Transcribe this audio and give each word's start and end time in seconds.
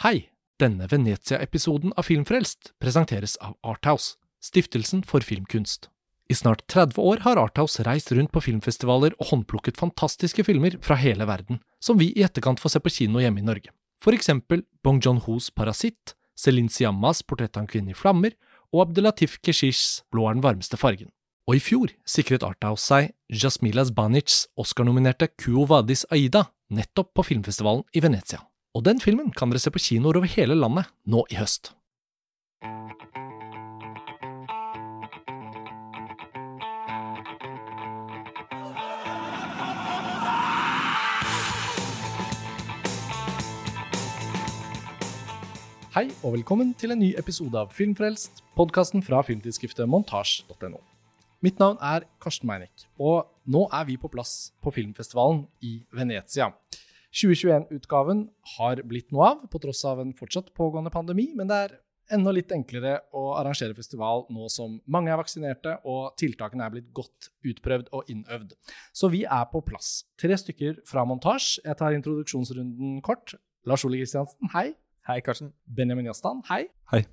Hei! 0.00 0.30
Denne 0.56 0.86
Venezia-episoden 0.88 1.90
av 1.92 2.06
Filmfrelst 2.08 2.70
presenteres 2.80 3.34
av 3.44 3.58
Arthouse, 3.60 4.14
stiftelsen 4.40 5.02
for 5.04 5.20
filmkunst. 5.20 5.90
I 6.32 6.36
snart 6.38 6.62
30 6.72 6.96
år 7.04 7.20
har 7.26 7.36
Arthouse 7.36 7.84
reist 7.84 8.08
rundt 8.16 8.32
på 8.32 8.40
filmfestivaler 8.46 9.12
og 9.18 9.28
håndplukket 9.28 9.76
fantastiske 9.76 10.46
filmer 10.48 10.78
fra 10.80 10.96
hele 10.96 11.28
verden, 11.28 11.60
som 11.84 12.00
vi 12.00 12.14
i 12.14 12.24
etterkant 12.24 12.64
får 12.64 12.72
se 12.72 12.80
på 12.80 12.94
kino 12.96 13.20
hjemme 13.20 13.44
i 13.44 13.46
Norge. 13.50 13.76
For 14.00 14.16
eksempel 14.16 14.64
Bong 14.80 15.04
John-Hos 15.04 15.50
Parasitt, 15.52 16.14
Celine 16.32 16.72
Siammas 16.72 17.20
Portrett 17.20 17.60
av 17.60 17.66
en 17.66 17.68
kvinne 17.68 17.92
i 17.92 18.00
flammer 18.00 18.32
og 18.72 18.86
Abdelatif 18.86 19.36
Keshishs 19.44 20.06
Blå 20.08 20.30
er 20.30 20.38
den 20.38 20.46
varmeste 20.48 20.80
fargen. 20.80 21.12
Og 21.44 21.60
i 21.60 21.66
fjor 21.66 21.92
sikret 22.08 22.46
Arthouse 22.46 22.88
seg 22.88 23.12
Jasmilas 23.28 23.92
Banics 23.92 24.46
Oscar-nominerte 24.56 25.28
Kuo 25.36 25.68
Vadis 25.68 26.08
Aida 26.08 26.46
nettopp 26.72 27.12
på 27.12 27.34
filmfestivalen 27.34 27.84
i 27.92 28.00
Venezia. 28.00 28.46
Og 28.70 28.84
den 28.86 29.00
filmen 29.02 29.32
kan 29.34 29.50
dere 29.50 29.58
se 29.58 29.70
på 29.74 29.80
kinoer 29.82 30.20
over 30.20 30.30
hele 30.30 30.54
landet 30.54 30.86
nå 31.10 31.24
i 31.26 31.34
høst. 31.40 31.72
Hei 45.90 46.06
og 46.22 46.36
velkommen 46.36 46.70
til 46.78 46.94
en 46.94 47.02
ny 47.02 47.08
episode 47.18 47.58
av 47.58 47.72
Filmfrelst, 47.74 48.44
podkasten 48.54 49.02
fra 49.02 49.24
filmtidsskriftet 49.26 49.90
montasj.no. 49.90 50.78
Mitt 51.42 51.58
navn 51.58 51.80
er 51.82 52.06
Karsten 52.22 52.46
Meinick, 52.46 52.86
og 53.02 53.26
nå 53.50 53.64
er 53.74 53.90
vi 53.90 53.98
på 53.98 54.12
plass 54.14 54.52
på 54.62 54.70
filmfestivalen 54.78 55.42
i 55.66 55.80
Venezia. 55.90 56.52
2021-utgaven 57.10 58.24
har 58.56 58.82
blitt 58.86 59.10
noe 59.14 59.32
av, 59.32 59.46
på 59.50 59.60
tross 59.62 59.82
av 59.88 60.02
en 60.02 60.12
fortsatt 60.16 60.52
pågående 60.56 60.92
pandemi, 60.94 61.30
men 61.36 61.50
det 61.50 61.62
er 61.66 61.78
enda 62.14 62.32
litt 62.34 62.52
enklere 62.54 62.96
å 63.14 63.36
arrangere 63.38 63.74
festival 63.76 64.24
nå 64.34 64.48
som 64.50 64.78
mange 64.90 65.12
er 65.12 65.18
vaksinerte 65.20 65.76
og 65.88 66.16
tiltakene 66.20 66.66
er 66.66 66.74
blitt 66.74 66.90
godt 66.96 67.30
utprøvd 67.46 67.90
og 67.96 68.10
innøvd. 68.10 68.54
Så 68.96 69.10
vi 69.12 69.24
er 69.24 69.46
på 69.50 69.62
plass. 69.66 69.92
Tre 70.20 70.38
stykker 70.38 70.82
fra 70.88 71.06
montasje. 71.06 71.62
Jeg 71.66 71.78
tar 71.78 71.96
introduksjonsrunden 71.98 72.98
kort. 73.06 73.36
Lars 73.68 73.84
Ole 73.86 74.00
Kristiansen, 74.00 74.50
hei. 74.54 74.70
Hei, 75.08 75.20
Karsten. 75.24 75.54
Benjamin 75.66 76.10
Jastan, 76.10 76.42
hei. 76.50 76.66
Hei. 76.92 77.04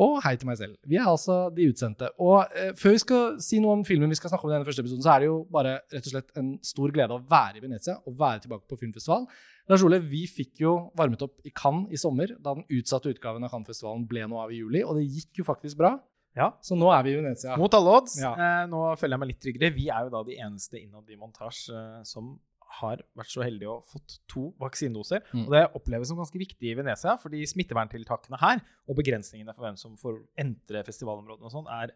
Og 0.00 0.16
hei 0.24 0.32
til 0.40 0.48
meg 0.48 0.56
selv. 0.56 0.76
Vi 0.88 0.96
er 0.96 1.08
altså 1.08 1.50
de 1.52 1.66
utsendte. 1.68 2.08
Og 2.24 2.54
eh, 2.56 2.70
før 2.78 2.94
vi 2.94 3.00
skal 3.02 3.34
si 3.44 3.60
noe 3.60 3.76
om 3.76 3.82
filmen 3.84 4.10
vi 4.12 4.16
skal 4.16 4.32
snakke 4.32 4.46
om 4.46 4.52
i 4.52 4.54
denne 4.54 4.68
første 4.68 4.84
episoden, 4.84 5.04
så 5.04 5.12
er 5.14 5.22
det 5.22 5.28
jo 5.28 5.40
bare 5.52 5.74
rett 5.92 6.06
og 6.08 6.14
slett 6.14 6.38
en 6.40 6.54
stor 6.64 6.94
glede 6.94 7.18
å 7.18 7.24
være 7.28 7.60
i 7.60 7.64
Venezia 7.64 7.98
og 8.00 8.16
være 8.18 8.46
tilbake 8.46 8.64
på 8.70 8.78
filmfestival. 8.80 9.26
Lars 9.70 9.84
Ole, 9.86 10.00
vi 10.02 10.24
fikk 10.26 10.64
jo 10.64 10.72
varmet 10.98 11.22
opp 11.22 11.44
i 11.46 11.52
Cannes 11.54 11.92
i 11.92 12.00
sommer, 12.00 12.32
da 12.40 12.56
den 12.56 12.64
utsatte 12.80 13.12
utgaven 13.12 13.44
av 13.44 13.52
Cannes-festivalen 13.52 14.08
ble 14.08 14.24
noe 14.30 14.46
av 14.46 14.54
i 14.54 14.62
juli, 14.62 14.82
og 14.82 14.96
det 14.98 15.04
gikk 15.06 15.42
jo 15.42 15.46
faktisk 15.46 15.78
bra. 15.82 15.94
Ja. 16.38 16.48
Så 16.64 16.76
nå 16.78 16.88
er 16.94 17.04
vi 17.04 17.12
i 17.12 17.18
Venezia. 17.20 17.58
Mot 17.60 17.74
alle 17.76 17.98
odds. 17.98 18.16
Ja. 18.20 18.32
Eh, 18.32 18.62
nå 18.70 18.80
føler 18.96 19.18
jeg 19.18 19.22
meg 19.22 19.30
litt 19.34 19.42
tryggere. 19.44 19.74
Vi 19.76 19.90
er 19.92 20.06
jo 20.06 20.14
da 20.14 20.22
de 20.24 20.38
eneste 20.40 20.80
innad 20.80 21.12
i 21.12 21.18
montasje 21.20 21.76
eh, 21.76 22.00
som 22.08 22.32
har 22.80 23.02
vært 23.18 23.32
så 23.34 23.42
heldige 23.44 23.70
å 23.72 23.82
fått 23.84 24.18
to 24.30 24.48
vaksinedoser. 24.62 25.22
Mm. 25.32 25.44
Og 25.46 25.52
det 25.54 25.62
oppleves 25.78 26.08
som 26.12 26.20
ganske 26.20 26.40
viktig 26.40 26.72
i 26.72 26.78
Venezia, 26.78 27.18
fordi 27.20 27.44
smitteverntiltakene 27.50 28.40
her 28.42 28.62
og 28.88 28.98
begrensningene 29.00 29.54
for 29.54 29.66
hvem 29.66 29.78
som 29.80 29.98
får 30.00 30.22
entre 30.40 30.84
festivalområdene 30.88 31.48
og 31.50 31.54
sånn, 31.54 31.68
er 31.72 31.92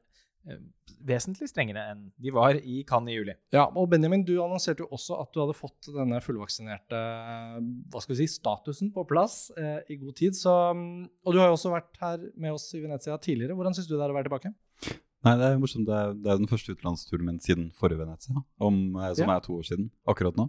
eh, 0.50 0.60
vesentlig 1.08 1.48
strengere 1.50 1.86
enn 1.92 2.04
de 2.22 2.32
var 2.34 2.58
i 2.60 2.82
Cannes 2.88 3.14
i 3.14 3.16
juli. 3.18 3.34
Ja, 3.56 3.64
og 3.72 3.88
Benjamin, 3.92 4.24
du 4.28 4.34
annonserte 4.44 4.84
jo 4.84 4.90
også 4.94 5.18
at 5.22 5.32
du 5.34 5.40
hadde 5.42 5.56
fått 5.58 5.88
denne 5.96 6.20
fullvaksinerte 6.24 7.00
hva 7.92 8.02
skal 8.04 8.14
vi 8.14 8.20
si, 8.22 8.28
statusen 8.36 8.92
på 8.94 9.04
plass 9.08 9.48
eh, 9.56 9.80
i 9.92 9.98
god 10.02 10.16
tid. 10.20 10.36
Så, 10.38 10.52
og 10.52 11.34
du 11.34 11.40
har 11.42 11.50
jo 11.50 11.56
også 11.58 11.72
vært 11.74 11.98
her 12.02 12.28
med 12.36 12.54
oss 12.56 12.68
i 12.76 12.84
Venezia 12.84 13.16
tidligere. 13.18 13.56
Hvordan 13.58 13.76
syns 13.76 13.88
du 13.90 13.96
det 13.96 14.04
er 14.04 14.14
å 14.14 14.18
være 14.18 14.28
tilbake? 14.30 14.54
Nei, 15.26 15.32
det 15.40 15.46
er 15.48 15.56
morsomt. 15.58 15.88
Det 15.88 15.94
er, 15.96 16.12
det 16.22 16.30
er 16.30 16.38
den 16.38 16.50
første 16.50 16.74
utenlandsturen 16.76 17.26
min 17.26 17.40
siden 17.42 17.70
forrige 17.74 17.98
Venezia, 18.04 18.44
om, 18.62 18.76
eh, 19.00 19.12
som 19.18 19.26
Ja. 19.32 19.36
er 19.40 19.42
to 19.42 19.56
år 19.58 19.64
siden 19.66 19.88
akkurat 20.06 20.36
nå. 20.38 20.44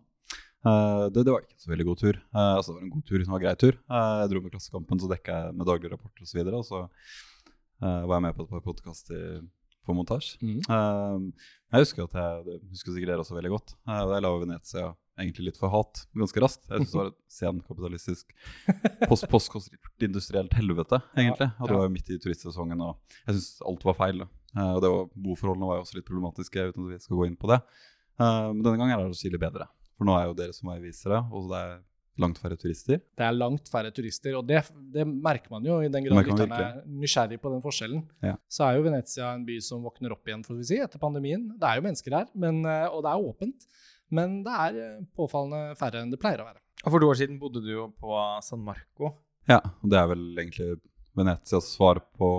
Eh, 0.66 1.06
det, 1.14 1.24
det 1.24 1.34
var 1.34 1.44
ikke 1.44 1.56
en 1.56 1.64
så 1.64 1.72
veldig 1.72 1.88
god 1.88 2.02
tur. 2.02 2.18
Eh, 2.18 2.54
altså, 2.58 2.74
det 2.74 2.80
var 2.80 2.88
en 2.88 2.96
god 2.96 3.06
tur, 3.06 3.18
det 3.20 3.28
var 3.28 3.38
en 3.38 3.46
grei 3.46 3.56
tur. 3.62 3.78
Eh, 3.78 4.16
jeg 4.22 4.32
dro 4.32 4.44
med 4.44 4.56
Klassekampen, 4.56 5.02
så 5.02 5.12
dekka 5.12 5.38
jeg 5.38 5.58
med 5.58 5.70
daglige 5.70 5.94
rapporter 5.94 6.26
osv. 6.26 6.42
Og, 6.42 6.50
så 6.50 6.58
og 6.58 6.68
så 6.68 6.84
var 8.10 8.18
jeg 8.18 8.26
med 8.26 8.38
på 8.38 8.46
et 8.48 8.54
par 8.56 8.64
podkaster 8.66 9.42
på 9.86 9.96
montasje. 9.96 10.40
Mm. 10.42 11.28
Jeg 11.70 11.84
husker 11.84 12.08
at 12.08 12.16
jeg 12.18 12.40
det 12.48 12.56
husker 12.72 12.96
sikkert 12.96 13.12
dere 13.12 13.24
også 13.24 13.38
veldig 13.38 13.52
godt. 13.54 13.76
Jeg 13.86 14.24
la 14.26 14.32
Venezia 14.34 14.88
egentlig 15.18 15.46
litt 15.48 15.60
for 15.62 15.72
hat 15.72 16.02
ganske 16.18 16.42
raskt. 16.42 16.66
Jeg 16.72 16.82
syns 16.82 16.96
det 16.96 17.00
var 17.00 17.12
et 17.12 17.20
senkapitalistisk 17.38 18.34
post 19.06 19.30
postindustrielt 19.30 20.58
helvete, 20.58 21.00
egentlig. 21.14 21.52
Og 21.62 21.70
det 21.70 21.78
var 21.78 21.86
jo 21.86 21.94
midt 21.94 22.12
i 22.12 22.20
turistsesongen, 22.24 22.82
og 22.82 23.22
jeg 23.28 23.38
syns 23.38 23.52
alt 23.70 23.88
var 23.92 24.00
feil. 24.02 24.26
og 24.26 24.82
det 24.82 24.94
var, 24.96 25.08
boforholdene 25.30 25.70
var 25.70 25.80
jo 25.80 25.86
også 25.86 26.00
litt 26.00 26.10
problematiske, 26.10 26.68
uten 26.72 26.90
at 26.90 26.96
vi 26.98 27.02
skal 27.06 27.22
gå 27.22 27.30
inn 27.30 27.40
på 27.40 27.54
det. 27.54 27.62
Men 28.18 28.66
denne 28.66 28.80
gangen 28.82 28.98
er 28.98 29.06
det 29.06 29.14
atskillig 29.14 29.46
bedre. 29.46 29.70
For 29.98 30.08
nå 30.08 30.16
er 30.18 30.28
jo 30.30 30.38
dere 30.38 30.56
som 30.56 30.70
veivisere, 30.72 31.24
og 31.34 31.52
det 31.52 31.62
er 31.62 31.78
langt 32.22 32.40
færre 32.42 32.58
turister. 32.60 33.00
Det 33.18 33.26
er 33.26 33.36
langt 33.36 33.70
færre 33.72 33.92
turister, 33.94 34.36
og 34.40 34.46
det, 34.50 34.64
det 34.94 35.06
merker 35.08 35.54
man 35.54 35.66
jo 35.66 35.80
i 35.84 35.90
den 35.94 36.08
grad 36.08 36.26
lytterne 36.26 36.60
er 36.62 36.80
nysgjerrig 36.90 37.40
på 37.42 37.52
den 37.54 37.64
forskjellen. 37.64 38.04
Ja. 38.26 38.36
Så 38.50 38.66
er 38.66 38.78
jo 38.78 38.86
Venezia 38.88 39.32
en 39.36 39.46
by 39.48 39.58
som 39.64 39.86
våkner 39.86 40.16
opp 40.16 40.30
igjen, 40.30 40.46
får 40.46 40.60
vi 40.60 40.70
si, 40.72 40.80
etter 40.84 41.02
pandemien. 41.02 41.46
Det 41.58 41.70
er 41.70 41.80
jo 41.80 41.86
mennesker 41.88 42.18
her, 42.20 42.30
men, 42.38 42.64
eh, 42.66 42.88
og 42.90 43.06
det 43.06 43.14
er 43.14 43.30
åpent. 43.32 43.68
Men 44.18 44.42
det 44.46 44.60
er 44.66 44.82
eh, 44.84 45.00
påfallende 45.18 45.78
færre 45.80 46.04
enn 46.04 46.14
det 46.14 46.22
pleier 46.22 46.42
å 46.44 46.50
være. 46.50 46.62
Og 46.86 46.94
for 46.94 47.04
to 47.04 47.10
år 47.12 47.20
siden 47.20 47.40
bodde 47.42 47.64
du 47.66 47.72
jo 47.74 47.90
på 48.00 48.22
San 48.46 48.62
Marco. 48.66 49.16
Ja, 49.50 49.62
og 49.82 49.92
det 49.92 50.00
er 50.00 50.10
vel 50.12 50.26
egentlig 50.38 50.78
Venezias 51.18 51.72
svar 51.74 52.02
på 52.18 52.30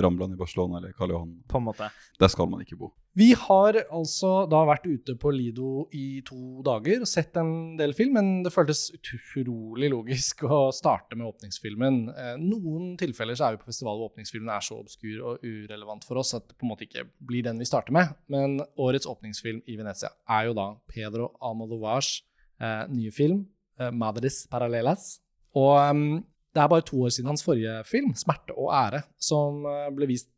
Ramblan 0.00 0.32
i 0.34 0.38
Barcelona 0.38 0.78
eller 0.78 0.92
Karl 0.96 1.14
Johan. 1.14 1.32
på 1.48 1.58
en 1.58 1.66
måte. 1.68 1.88
Der 2.18 2.28
skal 2.28 2.48
man 2.50 2.62
ikke 2.64 2.78
bo. 2.78 2.90
Vi 3.14 3.28
har 3.38 3.76
altså 3.94 4.30
da 4.50 4.64
vært 4.66 4.88
ute 4.90 5.14
på 5.22 5.30
Lido 5.30 5.84
i 5.94 6.20
to 6.26 6.64
dager 6.66 7.04
og 7.04 7.06
sett 7.06 7.36
en 7.38 7.76
del 7.78 7.94
film, 7.94 8.16
men 8.18 8.30
det 8.42 8.50
føltes 8.50 8.88
utrolig 8.96 9.92
logisk 9.92 10.42
å 10.48 10.72
starte 10.74 11.14
med 11.14 11.28
åpningsfilmen. 11.28 12.00
Eh, 12.10 12.34
noen 12.42 12.96
tilfeller 12.98 13.38
så 13.38 13.46
er 13.46 13.54
vi 13.54 13.62
på 13.62 13.70
festival 13.70 14.00
hvor 14.00 14.10
åpningsfilmen 14.10 14.50
er 14.50 14.66
så 14.66 14.80
obskur 14.82 15.22
og 15.30 15.46
urelevant 15.46 16.06
for 16.08 16.18
oss 16.24 16.34
at 16.34 16.48
det 16.50 16.58
på 16.58 16.66
en 16.66 16.74
måte 16.74 16.88
ikke 16.88 17.06
blir 17.22 17.46
den 17.46 17.62
vi 17.62 17.70
starter 17.70 17.94
med. 17.94 18.16
Men 18.26 18.58
årets 18.74 19.06
åpningsfilm 19.06 19.62
i 19.70 19.78
Venezia 19.78 20.10
er 20.26 20.50
jo 20.50 20.58
da 20.58 20.72
Pedro 20.90 21.30
Almodovars 21.38 22.16
eh, 22.58 22.82
nye 22.90 23.14
film, 23.14 23.44
eh, 23.78 23.94
'Madres 23.94 24.42
Paralelas'. 24.50 25.20
Og 25.54 25.78
em, 25.78 26.24
det 26.54 26.62
er 26.62 26.70
bare 26.70 26.86
to 26.86 27.00
år 27.02 27.12
siden 27.14 27.32
hans 27.32 27.44
forrige 27.44 27.82
film, 27.88 28.14
'Smerte 28.14 28.54
og 28.54 28.70
ære', 28.70 29.02
som 29.18 29.66
eh, 29.66 29.90
ble 29.94 30.06
vist 30.06 30.30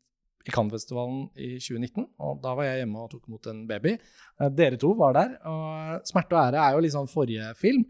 i 0.47 0.55
Cannes-festivalen 0.55 1.29
i 1.37 1.59
2019. 1.59 2.07
Og 2.23 2.41
da 2.43 2.55
var 2.55 2.65
jeg 2.69 2.83
hjemme 2.83 3.03
og 3.03 3.11
tok 3.11 3.29
imot 3.29 3.47
en 3.51 3.67
baby. 3.69 3.97
Eh, 4.41 4.51
Dere 4.51 4.79
to 4.81 4.95
var 4.97 5.13
der. 5.13 5.37
Og 5.45 6.01
'Smerte 6.09 6.33
og 6.33 6.43
ære' 6.47 6.63
er 6.63 6.73
jo 6.73 6.85
liksom 6.87 7.09
forrige 7.09 7.55
film. 7.61 7.85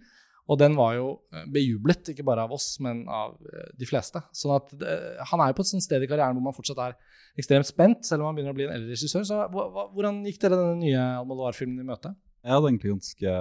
Og 0.47 0.59
den 0.59 0.76
var 0.78 0.94
jo 0.94 1.06
eh, 1.34 1.47
bejublet, 1.50 2.12
ikke 2.12 2.26
bare 2.26 2.44
av 2.47 2.53
oss, 2.54 2.76
men 2.81 3.03
av 3.10 3.34
eh, 3.50 3.70
de 3.78 3.87
fleste. 3.88 4.22
Sånn 4.34 4.54
at 4.54 4.75
eh, 4.78 5.22
han 5.32 5.43
er 5.43 5.50
jo 5.50 5.58
på 5.58 5.66
et 5.66 5.70
sånt 5.72 5.87
sted 5.87 6.03
i 6.03 6.10
karrieren 6.10 6.38
hvor 6.38 6.47
man 6.47 6.54
fortsatt 6.54 6.82
er 6.84 6.94
ekstremt 7.37 7.66
spent, 7.66 8.06
selv 8.06 8.22
om 8.22 8.31
han 8.31 8.38
begynner 8.38 8.54
å 8.54 8.58
bli 8.58 8.69
en 8.69 8.76
eldre 8.76 8.94
regissør. 8.94 9.26
Så 9.26 9.41
hvordan 9.50 10.22
gikk 10.28 10.38
dere 10.44 10.60
denne 10.60 10.78
nye 10.78 11.03
Almodovar-filmen 11.19 11.82
i 11.82 11.88
møte? 11.88 12.14
Jeg 12.47 12.54
hadde 12.54 12.70
egentlig 12.70 12.94
ganske 12.94 13.34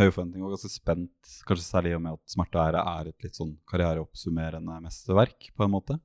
høye 0.00 0.10
forventninger 0.10 0.46
og 0.48 0.56
ganske 0.56 0.72
spent, 0.72 1.34
kanskje 1.48 1.66
særlig 1.66 1.92
i 1.92 1.98
og 1.98 2.02
med 2.02 2.16
at 2.16 2.32
'Smerte 2.32 2.58
og 2.58 2.64
ære' 2.64 2.82
er 2.82 3.10
et 3.10 3.26
litt 3.26 3.38
sånn 3.38 3.54
karriereoppsummerende 3.70 4.80
mesterverk, 4.82 5.50
på 5.54 5.66
en 5.66 5.74
måte. 5.74 5.98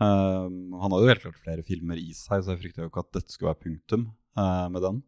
Um, 0.00 0.72
han 0.80 0.94
hadde 0.94 1.04
jo 1.04 1.12
helt 1.12 1.24
klart 1.26 1.42
flere 1.44 1.64
filmer 1.66 1.98
i 2.00 2.14
seg, 2.16 2.40
så 2.40 2.54
jeg 2.54 2.62
frykta 2.62 2.84
jo 2.84 2.88
ikke 2.88 3.04
at 3.04 3.12
dette 3.18 3.34
skulle 3.34 3.52
være 3.52 3.64
punktum 3.66 4.06
uh, 4.40 4.68
med 4.72 4.80
den. 4.86 5.02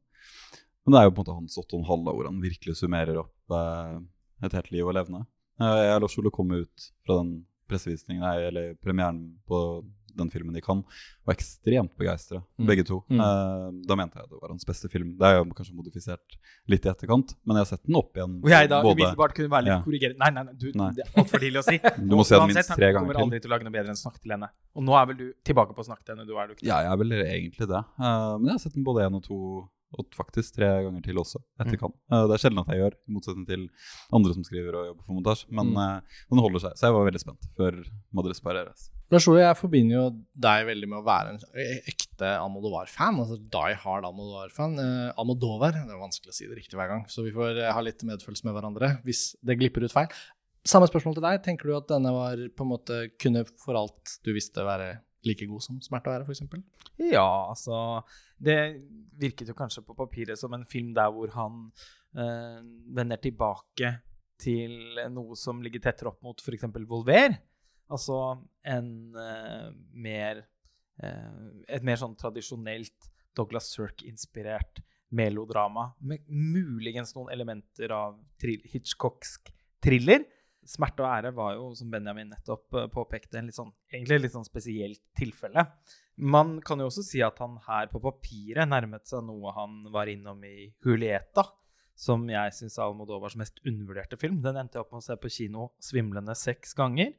Men 0.85 0.93
det 0.93 1.01
er 1.01 1.07
jo 1.07 1.15
på 1.15 1.23
en 1.23 1.25
måte 1.25 1.39
hans 1.39 1.57
åtte 1.63 1.79
og 1.79 1.81
en 1.81 1.89
halv, 1.89 2.11
hvor 2.11 2.29
han 2.29 2.43
virkelig 2.43 2.77
summerer 2.77 3.23
opp 3.23 3.55
uh, 3.57 3.97
et 4.45 4.53
helt 4.59 4.71
liv 4.75 4.91
å 4.91 4.93
levne. 4.93 5.25
Uh, 5.63 5.79
jeg 5.81 5.97
og 5.97 6.05
Lars 6.05 6.19
Ole 6.21 6.35
kom 6.35 6.53
ut 6.53 6.87
fra 7.07 7.23
den 7.23 7.33
pressevisningen, 7.71 8.27
eller 8.51 8.75
premieren 8.85 9.23
på 9.49 9.81
den 10.17 10.31
filmen 10.31 10.55
de 10.55 10.61
kan, 10.61 10.83
var 11.27 11.35
ekstremt 11.35 11.97
begeistra, 11.99 12.43
Mm. 12.59 12.67
begge 12.67 12.85
to. 12.87 13.05
Mm. 13.11 13.21
Eh, 13.21 13.83
da 13.89 13.95
mente 13.97 14.15
jeg 14.21 14.29
det 14.31 14.39
var 14.41 14.49
hans 14.51 14.65
beste 14.65 14.89
film. 14.91 15.17
Det 15.19 15.27
er 15.27 15.39
jo 15.39 15.45
kanskje 15.51 15.75
modifisert 15.75 16.37
litt 16.69 16.85
i 16.87 16.91
etterkant, 16.91 17.35
men 17.47 17.57
jeg 17.57 17.65
har 17.67 17.71
sett 17.77 17.87
den 17.87 17.97
opp 17.97 18.13
igjen. 18.17 18.41
Hvor 18.41 18.51
jeg 18.51 18.69
da 18.69 18.83
både- 18.83 18.97
umiddelbart 19.01 19.35
kunne 19.35 19.51
være 19.51 19.65
litt 19.65 19.73
Ja. 19.73 19.83
korrigerende. 19.83 20.19
Nei, 20.19 20.31
nei, 20.31 20.43
nei, 20.45 20.53
du, 20.55 20.73
Nei. 20.75 20.91
det 20.93 21.05
er 21.07 21.23
altfor 21.23 21.39
tidlig 21.41 21.59
å 21.61 21.65
si. 21.65 21.79
Du 22.09 22.17
må 22.17 22.25
se 22.25 22.35
den 22.39 22.49
minst 22.49 22.69
tre 22.77 22.93
Han 22.93 22.95
ganger 22.95 23.15
kommer 23.15 23.23
aldri 23.27 23.41
til 23.43 23.51
å 23.51 23.55
lage 23.57 23.65
noe 23.65 23.73
bedre 23.73 23.89
enn 23.91 23.97
Snakk 24.03 24.21
til 24.21 24.31
henne. 24.33 24.49
Og 24.77 24.83
nå 24.85 24.93
er 25.01 25.07
vel 25.07 25.17
du 25.17 25.33
tilbake 25.45 25.75
på 25.75 25.85
Snakk 25.85 26.05
til 26.05 26.17
henne, 26.17 26.27
du 26.27 26.37
er 26.37 26.47
du 26.49 26.55
ikke? 26.55 26.67
Ja, 26.67 26.81
jeg 26.83 26.93
er 26.93 26.97
vel 26.97 27.11
egentlig 27.13 27.69
det. 27.69 27.85
Eh, 28.01 28.39
men 28.39 28.47
jeg 28.47 28.53
har 28.53 28.59
sett 28.59 28.75
den 28.75 28.85
både 28.85 29.07
én 29.09 29.15
og 29.15 29.23
to, 29.25 29.69
og 29.93 30.07
faktisk 30.17 30.55
tre 30.57 30.65
ganger 30.87 31.03
til 31.05 31.17
også, 31.21 31.37
etter 31.61 31.77
Mm. 31.77 31.93
Eh, 32.13 32.27
det 32.27 32.33
er 32.33 32.41
sjelden 32.41 32.61
at 32.65 32.69
jeg 32.73 32.81
gjør, 32.81 32.95
i 32.97 33.13
motsetning 33.13 33.47
til 33.47 33.69
andre 34.11 34.33
som 34.33 34.43
skriver 34.43 34.73
og 34.75 34.87
jobber 34.89 35.05
for 35.05 35.13
montasje. 35.13 35.47
Men 35.53 35.67
Mm. 35.75 36.03
den 36.31 36.39
holder 36.41 36.61
seg, 36.61 36.73
så 36.79 36.81
jeg 36.89 36.93
var 36.97 37.11
veldig 37.11 37.21
spent 37.21 37.43
før 37.57 37.85
Madres 38.15 38.41
Pareres. 38.41 38.89
Lars 39.13 39.27
Ole, 39.29 39.43
jeg 39.43 39.57
forbinder 39.59 39.97
jo 39.99 40.05
deg 40.41 40.63
veldig 40.71 40.87
med 40.89 41.03
å 41.03 41.05
være 41.05 41.35
en 41.35 41.41
ekte 41.91 42.31
Almodovar-fan. 42.39 43.19
Altså 43.21 43.37
die 43.37 43.75
hard 43.83 44.07
Almodovar-fan. 44.09 44.79
Eh, 44.81 45.11
Almodovar, 45.21 45.75
det 45.77 45.93
er 45.93 46.01
vanskelig 46.01 46.33
å 46.33 46.37
si 46.37 46.49
det 46.49 46.57
riktig 46.57 46.79
hver 46.81 46.89
gang, 46.89 47.03
så 47.13 47.25
vi 47.27 47.35
får 47.35 47.61
eh, 47.61 47.73
ha 47.77 47.83
litt 47.85 48.01
medfølelse 48.09 48.49
med 48.49 48.57
hverandre 48.57 48.95
hvis 49.05 49.35
det 49.45 49.59
glipper 49.61 49.85
ut 49.85 49.93
feil. 49.93 50.09
Samme 50.65 50.89
spørsmål 50.89 51.19
til 51.19 51.27
deg. 51.27 51.43
Tenker 51.45 51.69
du 51.69 51.75
at 51.77 51.91
denne 51.91 52.15
var 52.15 52.41
på 52.57 52.65
en 52.65 52.71
måte 52.71 53.03
kunne 53.21 53.45
for 53.61 53.77
alt 53.83 54.17
du 54.25 54.33
visste 54.33 54.65
være 54.65 54.95
like 55.29 55.47
god 55.51 55.67
som 55.67 55.85
Smerte 55.85 56.09
å 56.09 56.17
være, 56.17 56.27
f.eks.? 56.27 56.65
Ja, 57.03 57.29
altså 57.53 58.01
Det 58.41 58.57
virket 59.21 59.53
jo 59.53 59.59
kanskje 59.59 59.85
på 59.85 59.97
papiret 59.99 60.41
som 60.41 60.57
en 60.57 60.65
film 60.69 60.95
der 60.97 61.13
hvor 61.13 61.37
han 61.37 61.67
eh, 62.17 62.65
vender 62.97 63.21
tilbake 63.21 63.99
til 64.43 65.03
noe 65.13 65.37
som 65.39 65.61
ligger 65.63 65.85
tettere 65.85 66.15
opp 66.15 66.25
mot 66.25 66.41
f.eks. 66.41 66.71
Volver. 66.89 67.37
Altså 67.93 68.19
en 68.65 68.89
eh, 69.19 69.69
mer 69.93 70.45
eh, 71.03 71.43
Et 71.69 71.85
mer 71.85 72.01
sånn 72.01 72.17
tradisjonelt 72.19 73.11
Douglas 73.37 73.71
Sirk-inspirert 73.73 74.83
melodrama 75.13 75.91
med 76.01 76.25
muligens 76.29 77.13
noen 77.17 77.33
elementer 77.33 77.93
av 77.93 78.17
trill, 78.41 78.63
Hitchcocksk 78.73 79.53
thriller. 79.85 80.25
Smerte 80.69 81.03
og 81.03 81.11
ære 81.11 81.33
var 81.37 81.57
jo, 81.57 81.71
som 81.77 81.91
Benjamin 81.93 82.31
nettopp 82.33 82.77
uh, 82.77 82.87
påpekte, 82.93 83.41
en 83.41 83.49
litt 83.51 83.57
sånn, 83.57 83.73
egentlig 83.91 84.21
litt 84.23 84.35
sånn 84.37 84.47
spesielt 84.47 85.03
tilfelle. 85.19 85.67
Man 86.23 86.59
kan 86.65 86.81
jo 86.81 86.87
også 86.89 87.05
si 87.05 87.23
at 87.25 87.41
han 87.43 87.59
her 87.67 87.91
på 87.93 88.01
papiret 88.05 88.69
nærmet 88.71 89.09
seg 89.09 89.25
noe 89.27 89.53
han 89.57 89.83
var 89.93 90.13
innom 90.13 90.45
i 90.47 90.71
Julieta, 90.85 91.49
som 91.99 92.25
jeg 92.31 92.55
syns 92.57 92.79
er 92.79 92.87
Almodovars 92.87 93.37
mest 93.41 93.59
undervurderte 93.67 94.19
film. 94.21 94.41
Den 94.45 94.61
endte 94.61 94.79
jeg 94.79 94.87
opp 94.87 94.95
med 94.95 95.03
å 95.03 95.09
se 95.09 95.19
på 95.21 95.33
kino 95.33 95.73
svimlende 95.83 96.37
seks 96.39 96.77
ganger. 96.79 97.13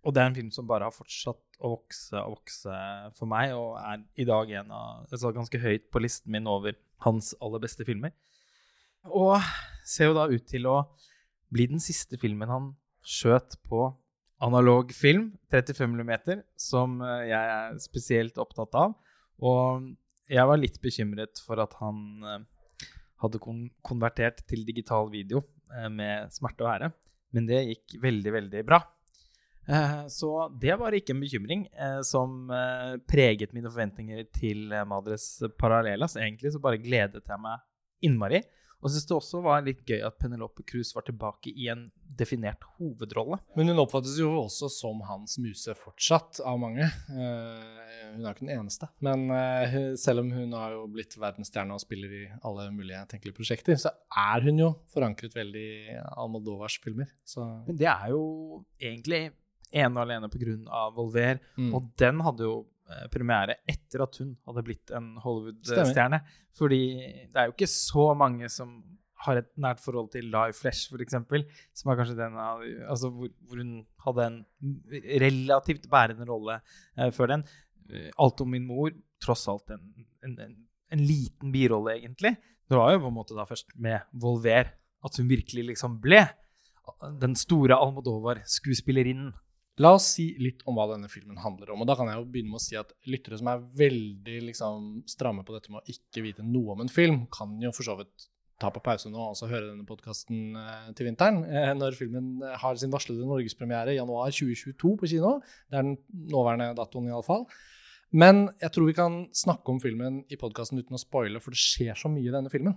Og 0.00 0.14
det 0.16 0.22
er 0.22 0.30
en 0.30 0.36
film 0.36 0.50
som 0.54 0.68
bare 0.68 0.88
har 0.88 0.96
fortsatt 0.96 1.60
å 1.60 1.74
vokse 1.74 2.16
og 2.22 2.38
vokse 2.38 2.76
for 3.18 3.28
meg, 3.28 3.52
og 3.52 3.76
er 3.82 4.00
i 4.16 4.26
dag 4.28 4.52
en 4.62 4.72
av, 4.72 5.06
altså 5.10 5.32
ganske 5.36 5.60
høyt 5.60 5.90
på 5.92 6.00
listen 6.00 6.32
min 6.32 6.48
over 6.48 6.78
hans 7.04 7.34
aller 7.40 7.60
beste 7.62 7.84
filmer. 7.88 8.14
Og 9.04 9.36
ser 9.84 10.10
jo 10.10 10.16
da 10.16 10.26
ut 10.30 10.46
til 10.48 10.68
å 10.70 10.78
bli 11.52 11.66
den 11.68 11.82
siste 11.82 12.16
filmen 12.20 12.48
han 12.48 12.70
skjøt 13.04 13.58
på 13.68 13.90
analog 14.40 14.92
film, 14.96 15.30
35 15.52 16.00
mm, 16.00 16.12
som 16.56 17.00
eh, 17.04 17.26
jeg 17.28 17.56
er 17.56 17.80
spesielt 17.82 18.40
opptatt 18.40 18.76
av. 18.78 18.96
Og 19.44 19.90
jeg 20.30 20.46
var 20.48 20.60
litt 20.60 20.78
bekymret 20.80 21.42
for 21.44 21.60
at 21.60 21.76
han 21.80 22.00
eh, 22.24 22.46
hadde 23.20 23.42
konvertert 23.84 24.44
til 24.48 24.64
digital 24.68 25.10
video 25.12 25.42
eh, 25.74 25.90
med 25.92 26.32
smerte 26.32 26.64
og 26.64 26.72
ære. 26.72 26.90
Men 27.36 27.46
det 27.50 27.66
gikk 27.66 27.98
veldig, 28.02 28.32
veldig 28.38 28.64
bra. 28.66 28.80
Så 30.10 30.30
det 30.60 30.76
var 30.80 30.96
ikke 30.96 31.14
en 31.14 31.24
bekymring 31.24 31.66
som 32.06 32.50
preget 33.10 33.54
mine 33.56 33.70
forventninger 33.70 34.24
til 34.34 34.72
Madres 34.90 35.32
Parallelas. 35.60 36.18
Egentlig 36.18 36.52
så 36.54 36.62
bare 36.62 36.82
gledet 36.82 37.22
jeg 37.22 37.44
meg 37.44 37.62
innmari. 38.04 38.42
Og 38.80 38.88
syns 38.88 39.04
det 39.04 39.12
også 39.12 39.42
var 39.44 39.60
litt 39.60 39.82
gøy 39.84 40.00
at 40.06 40.14
Penelope 40.16 40.64
Cruz 40.64 40.94
var 40.96 41.04
tilbake 41.04 41.50
i 41.52 41.66
en 41.68 41.82
definert 42.16 42.62
hovedrolle. 42.78 43.36
Men 43.52 43.68
hun 43.68 43.82
oppfattes 43.82 44.14
jo 44.16 44.30
også 44.38 44.70
som 44.72 45.02
hans 45.04 45.34
muse 45.36 45.74
fortsatt, 45.76 46.40
av 46.48 46.56
mange. 46.62 46.86
Hun 47.10 48.24
er 48.24 48.30
ikke 48.30 48.46
den 48.46 48.54
eneste. 48.54 48.88
Men 49.04 49.28
selv 50.00 50.24
om 50.24 50.32
hun 50.32 50.56
har 50.56 50.72
jo 50.78 50.86
blitt 50.96 51.12
verdensstjerne 51.20 51.76
og 51.76 51.84
spiller 51.84 52.14
i 52.22 52.24
alle 52.40 52.70
mulige 52.72 53.02
tenkelige 53.12 53.36
prosjekter, 53.36 53.76
så 53.76 53.92
er 54.16 54.48
hun 54.48 54.64
jo 54.64 54.70
forankret 54.94 55.36
veldig 55.36 55.66
i 55.92 56.00
Almodovars 56.16 56.80
filmer. 56.80 57.12
Så. 57.28 57.44
Men 57.68 57.76
det 57.84 57.90
er 57.92 58.14
jo 58.14 58.24
egentlig 58.80 59.26
ene 59.72 59.94
og 59.96 60.02
alene 60.04 60.30
pga. 60.32 60.84
Volver, 60.96 61.40
mm. 61.56 61.72
og 61.74 61.90
den 62.00 62.20
hadde 62.26 62.46
jo 62.48 62.58
Eh, 62.90 63.06
premiere 63.12 63.60
etter 63.70 64.02
at 64.02 64.16
hun 64.18 64.32
hadde 64.48 64.62
blitt 64.66 64.90
en 64.96 65.12
Hollywood-stjerne. 65.22 66.18
Fordi 66.58 66.80
det 67.30 67.38
er 67.38 67.46
jo 67.46 67.54
ikke 67.54 67.68
så 67.70 68.06
mange 68.18 68.48
som 68.50 68.80
har 69.26 69.38
et 69.38 69.50
nært 69.60 69.82
forhold 69.84 70.08
til 70.14 70.26
Live 70.32 70.56
Flesh, 70.56 70.88
f.eks., 70.90 71.14
som 71.76 71.92
er 71.92 71.98
kanskje 71.98 72.16
den 72.18 72.38
Altså 72.40 73.10
hvor, 73.12 73.28
hvor, 73.46 73.60
hun 73.60 73.84
hadde 74.06 74.26
en 74.26 74.38
relativt 75.22 75.86
bærende 75.92 76.26
rolle 76.26 76.56
eh, 76.96 77.12
før 77.14 77.36
den. 77.36 77.44
Eh, 77.92 78.08
alt 78.18 78.42
om 78.42 78.50
min 78.50 78.66
mor, 78.66 78.90
tross 79.22 79.46
alt 79.52 79.70
en, 79.76 79.84
en, 80.24 80.34
en, 80.48 80.56
en, 80.90 81.04
liten 81.04 81.52
birolle, 81.54 81.94
egentlig. 82.00 82.34
Det 82.66 82.80
var 82.80 82.94
jo 82.94 83.04
på 83.04 83.12
en 83.12 83.18
måte 83.20 83.38
da 83.38 83.46
først 83.46 83.76
med 83.78 84.08
Volver 84.10 84.72
at 85.00 85.20
hun 85.20 85.30
virkelig 85.30 85.68
liksom 85.68 86.00
ble 86.02 86.24
den 87.22 87.36
store 87.38 87.78
Almodovar-skuespillerinnen. 87.78 89.30
La 89.80 89.94
oss 89.96 90.10
si 90.16 90.26
litt 90.42 90.60
om 90.68 90.76
hva 90.76 90.90
denne 90.90 91.08
filmen 91.08 91.38
handler 91.40 91.72
om. 91.72 91.80
og 91.82 91.88
da 91.88 91.96
kan 91.96 92.10
jeg 92.10 92.18
jo 92.18 92.26
begynne 92.28 92.52
med 92.52 92.60
å 92.60 92.64
si 92.64 92.76
at 92.76 92.92
Lyttere 93.08 93.38
som 93.40 93.48
er 93.52 93.62
veldig 93.80 94.42
liksom, 94.50 94.90
stramme 95.08 95.44
på 95.46 95.54
dette 95.56 95.72
med 95.72 95.80
å 95.80 95.94
ikke 95.94 96.24
vite 96.26 96.44
noe 96.44 96.74
om 96.74 96.84
en 96.84 96.92
film, 96.92 97.22
kan 97.32 97.56
jo 97.62 97.72
for 97.72 97.88
så 97.88 97.96
vidt 98.00 98.28
ta 98.60 98.68
på 98.68 98.82
pause 98.84 99.08
nå 99.08 99.30
og 99.30 99.40
høre 99.48 99.70
denne 99.70 99.86
podkasten 99.88 100.56
eh, 100.60 100.88
til 100.96 101.08
vinteren. 101.08 101.42
Eh, 101.48 101.72
når 101.78 101.96
filmen 101.96 102.42
har 102.60 102.76
sin 102.76 102.92
varslede 102.92 103.24
norgespremiere 103.24 103.96
januar 103.96 104.34
2022 104.36 104.96
på 105.00 105.10
kino. 105.14 105.38
Det 105.70 105.80
er 105.80 105.86
den 105.86 105.96
nåværende 106.28 106.74
datoen, 106.76 107.08
iallfall. 107.08 107.46
Men 108.10 108.48
jeg 108.58 108.72
tror 108.74 108.88
vi 108.88 108.96
kan 108.96 109.20
snakke 109.36 109.70
om 109.70 109.78
filmen 109.82 110.22
i 110.32 110.38
podkasten 110.38 110.80
uten 110.80 110.96
å 110.96 111.00
spoile, 111.00 111.38
for 111.42 111.54
det 111.54 111.62
skjer 111.62 111.98
så 111.98 112.10
mye 112.10 112.26
i 112.26 112.32
denne 112.34 112.50
filmen. 112.50 112.74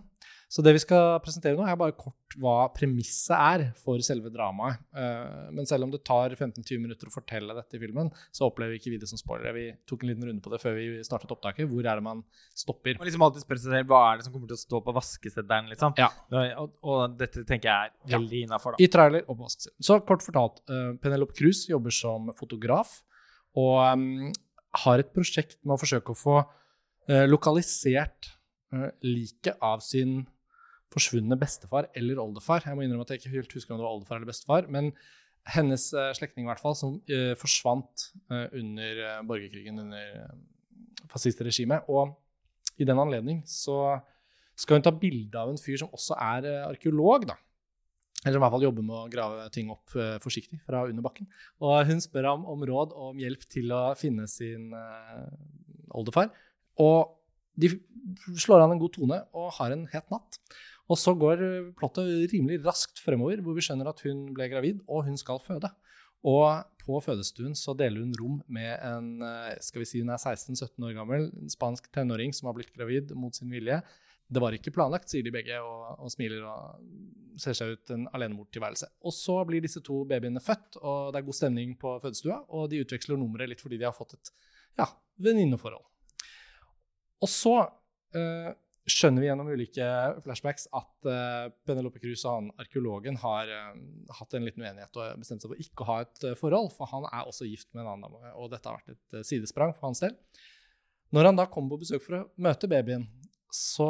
Så 0.53 0.61
det 0.61 0.75
vi 0.75 0.81
skal 0.83 1.17
presentere 1.23 1.57
nå, 1.57 1.63
er 1.65 1.77
bare 1.79 1.95
kort 1.97 2.35
hva 2.37 2.67
premisset 2.75 3.33
er 3.33 3.63
for 3.81 4.01
selve 4.05 4.29
dramaet. 4.33 4.77
Uh, 4.93 5.49
men 5.57 5.65
selv 5.69 5.87
om 5.87 5.93
det 5.93 6.03
tar 6.05 6.35
15-20 6.35 6.83
minutter 6.83 7.09
å 7.09 7.13
fortelle 7.15 7.55
dette 7.57 7.79
i 7.79 7.81
filmen, 7.81 8.11
så 8.29 8.45
opplever 8.45 8.75
vi 8.75 8.81
ikke 8.81 8.93
vi 8.93 8.99
det 9.01 9.09
som 9.09 9.17
spoiler. 9.17 9.55
Vi 9.57 9.65
tok 9.89 10.05
en 10.05 10.11
liten 10.11 10.29
runde 10.29 10.45
på 10.45 10.53
det 10.53 10.61
før 10.61 10.77
vi 10.77 10.85
startet 11.07 11.33
opptaket. 11.33 11.65
Hvor 11.71 11.81
er 11.81 11.97
det 11.97 12.05
man 12.05 12.21
stopper? 12.53 13.01
Man 13.01 13.09
liksom 13.09 13.25
alltid 13.25 13.47
spør 13.47 13.63
seg 13.63 13.77
selv 13.79 13.89
hva 13.89 14.03
er 14.11 14.21
det 14.21 14.27
som 14.27 14.37
kommer 14.37 14.53
til 14.53 14.59
å 14.59 14.63
stå 14.67 14.83
på 14.85 14.97
vaskeseddelen, 14.99 15.73
liksom. 15.73 15.97
Ja. 15.97 16.11
Og, 16.61 16.77
og, 16.85 17.17
dette 17.17 17.41
tenker 17.49 17.71
jeg 17.71 17.89
er 17.89 18.15
veldig 18.19 18.43
ja. 18.43 18.45
innafor, 18.45 18.77
I 18.77 18.91
trailer 18.93 19.25
og 19.25 19.33
på 19.33 19.47
vaskeseddelen. 19.47 19.89
Så 19.89 20.01
kort 20.05 20.29
fortalt, 20.29 20.61
uh, 20.69 20.93
Penelope 21.01 21.33
Cruz 21.41 21.65
jobber 21.73 21.97
som 22.03 22.29
fotograf. 22.37 22.99
Og 23.57 23.81
um, 23.81 24.29
har 24.81 25.01
et 25.01 25.11
prosjekt 25.13 25.59
med 25.63 25.75
å 25.75 25.81
forsøke 25.81 26.13
å 26.13 26.17
få 26.17 26.37
eh, 27.09 27.25
lokalisert 27.29 28.31
eh, 28.73 28.89
liket 29.05 29.59
av 29.63 29.83
sin 29.85 30.23
forsvunne 30.93 31.37
bestefar 31.39 31.89
eller 31.97 32.21
oldefar. 32.21 32.65
Jeg 32.65 32.77
må 32.77 32.85
innrømme 32.85 33.05
at 33.05 33.13
jeg 33.13 33.23
ikke 33.23 33.35
helt 33.35 33.53
husker 33.57 33.73
om 33.73 33.81
det 33.81 33.85
var 33.85 33.97
oldefar 33.97 34.19
eller 34.19 34.29
bestefar. 34.29 34.69
Men 34.73 34.91
hennes 35.55 35.87
eh, 35.93 36.11
slektning, 36.17 36.47
i 36.47 36.51
hvert 36.51 36.63
fall, 36.63 36.77
som 36.77 36.97
eh, 37.11 37.33
forsvant 37.39 38.09
uh, 38.31 38.47
under 38.55 39.03
borgerkrigen, 39.27 39.81
under 39.83 40.35
fascistregimet. 41.11 41.89
Og 41.91 42.13
i 42.81 42.87
den 42.87 43.01
anledning 43.01 43.41
så 43.49 43.97
skal 44.57 44.77
hun 44.77 44.85
ta 44.85 44.93
bilde 44.93 45.37
av 45.39 45.51
en 45.51 45.59
fyr 45.59 45.81
som 45.81 45.93
også 45.93 46.17
er 46.21 46.47
arkeolog, 46.69 47.25
da. 47.29 47.37
Eller 48.23 48.39
i 48.39 48.41
hvert 48.43 48.53
fall 48.55 48.65
jobber 48.65 48.85
med 48.87 48.95
å 48.95 49.09
grave 49.11 49.47
ting 49.55 49.71
opp 49.73 49.95
uh, 49.99 50.15
forsiktig 50.23 50.61
fra 50.67 50.85
under 50.87 51.05
bakken. 51.05 51.27
Og 51.63 51.75
hun 51.89 52.01
spør 52.03 52.29
ham 52.31 52.45
om 52.49 52.63
råd 52.67 52.95
og 52.95 53.11
om 53.11 53.21
hjelp 53.21 53.43
til 53.51 53.73
å 53.75 53.83
finne 53.99 54.27
sin 54.31 54.71
uh, 54.71 55.27
oldefar. 55.93 56.31
Og 56.81 57.17
de 57.59 57.69
slår 58.39 58.63
an 58.63 58.75
en 58.75 58.81
god 58.81 58.95
tone 58.95 59.19
og 59.37 59.51
har 59.59 59.75
en 59.75 59.85
het 59.91 60.07
natt. 60.13 60.39
Og 60.91 60.99
så 60.99 61.13
går 61.15 61.41
plottet 61.79 62.31
rimelig 62.33 62.63
raskt 62.65 62.99
fremover, 62.99 63.39
hvor 63.43 63.55
vi 63.55 63.63
skjønner 63.63 63.87
at 63.91 64.01
hun 64.03 64.25
ble 64.35 64.49
gravid, 64.51 64.81
og 64.87 65.05
hun 65.07 65.15
skal 65.19 65.39
føde. 65.43 65.69
Og 66.27 66.63
på 66.83 66.99
fødestuen 67.03 67.55
så 67.55 67.75
deler 67.75 68.03
hun 68.03 68.15
rom 68.19 68.39
med 68.51 68.71
en 68.83 69.23
eh, 69.27 69.55
skal 69.63 69.83
vi 69.83 69.87
si 69.87 70.01
hun 70.03 70.11
er 70.11 70.19
16-17 70.19 70.87
år 70.87 70.95
gammel, 70.97 71.29
en 71.31 71.51
spansk 71.51 71.89
tenåring 71.95 72.35
som 72.35 72.49
har 72.49 72.57
blitt 72.57 72.73
gravid 72.75 73.11
mot 73.19 73.35
sin 73.35 73.51
vilje. 73.51 73.79
Det 74.33 74.41
var 74.41 74.55
ikke 74.55 74.73
planlagt, 74.73 75.11
sier 75.11 75.25
de 75.25 75.33
begge, 75.33 75.59
og, 75.61 75.99
og 76.01 76.11
smiler 76.13 76.45
og 76.47 77.39
ser 77.41 77.57
seg 77.57 77.75
ut 77.75 77.93
en 77.93 78.07
alenemortilværelse. 78.13 78.89
Og 79.05 79.15
så 79.15 79.37
blir 79.49 79.63
disse 79.63 79.81
to 79.85 80.03
babyene 80.09 80.41
født, 80.43 80.79
og 80.81 81.13
det 81.13 81.21
er 81.21 81.27
god 81.27 81.37
stemning 81.37 81.77
på 81.81 81.95
fødestua. 82.03 82.41
Og 82.53 82.67
de 82.71 82.81
utveksler 82.83 83.19
nummeret 83.19 83.51
litt 83.51 83.63
fordi 83.63 83.79
de 83.81 83.87
har 83.87 83.95
fått 83.97 84.17
et 84.17 84.33
ja, 84.79 84.89
venninneforhold. 85.21 85.85
Og 87.23 87.31
så 87.31 87.55
øh, 87.63 88.51
skjønner 88.89 89.23
vi 89.23 89.27
gjennom 89.29 89.51
ulike 89.53 89.89
flashbacks 90.25 90.65
at 90.75 91.07
uh, 91.07 91.51
Penelope 91.67 92.01
Cruz 92.03 92.25
og 92.25 92.33
han 92.35 92.49
arkeologen 92.59 93.19
har 93.21 93.47
uh, 93.47 93.77
hatt 94.17 94.35
en 94.35 94.43
liten 94.43 94.63
uenighet 94.63 94.99
og 94.99 95.21
bestemt 95.21 95.43
seg 95.43 95.53
for 95.53 95.63
ikke 95.63 95.85
å 95.85 95.89
ha 95.89 95.99
et 96.03 96.25
uh, 96.27 96.33
forhold, 96.39 96.73
for 96.75 96.91
han 96.91 97.07
er 97.07 97.29
også 97.29 97.47
gift 97.47 97.69
med 97.71 97.85
en 97.85 97.93
annen 97.93 98.09
dame, 98.09 98.33
og 98.35 98.51
dette 98.51 98.67
har 98.67 98.81
vært 98.81 98.97
et 98.97 99.29
sidesprang 99.29 99.71
for 99.77 99.87
hans 99.89 100.03
del. 100.03 100.17
Når 101.15 101.29
han 101.29 101.39
da 101.39 101.47
kommer 101.51 101.75
på 101.75 101.85
besøk 101.85 102.03
for 102.03 102.19
å 102.19 102.25
møte 102.43 102.69
babyen, 102.71 103.07
så 103.53 103.87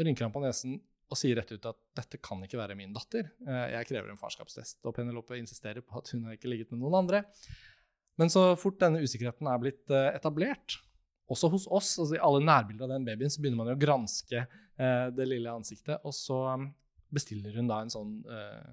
rynker 0.00 0.26
han 0.26 0.34
på 0.34 0.42
nesen 0.42 0.80
og 1.12 1.18
sier 1.20 1.36
rett 1.38 1.52
ut 1.52 1.66
at 1.68 1.78
dette 2.00 2.18
kan 2.24 2.40
ikke 2.42 2.58
være 2.58 2.74
min 2.78 2.94
datter. 2.96 3.28
Jeg 3.44 3.86
krever 3.86 4.08
en 4.10 4.18
farskapstest. 4.18 4.80
Og 4.88 4.94
Penelope 4.96 5.36
insisterer 5.36 5.84
på 5.84 6.00
at 6.00 6.08
hun 6.14 6.24
har 6.26 6.34
ikke 6.34 6.48
ligget 6.48 6.72
med 6.72 6.80
noen 6.80 6.96
andre. 7.02 7.20
Men 8.18 8.32
så 8.32 8.46
fort 8.58 8.80
denne 8.80 9.02
usikkerheten 9.04 9.46
er 9.46 9.60
blitt 9.62 9.92
etablert, 9.92 10.78
også 11.30 11.48
hos 11.54 11.66
oss, 11.72 11.92
altså 12.02 12.16
i 12.18 12.22
alle 12.22 12.44
nærbilder 12.44 12.86
av 12.86 12.94
den 12.94 13.06
babyen, 13.06 13.32
så 13.32 13.40
begynner 13.40 13.62
man 13.62 13.70
jo 13.72 13.76
å 13.78 13.80
granske 13.80 14.40
eh, 14.44 15.06
det 15.16 15.28
lille 15.28 15.52
ansiktet. 15.52 16.02
Og 16.04 16.12
så 16.16 16.40
um, 16.52 16.66
bestiller 17.14 17.54
hun 17.56 17.70
da 17.70 17.80
en 17.80 17.92
sånn 17.92 18.18
eh, 18.28 18.66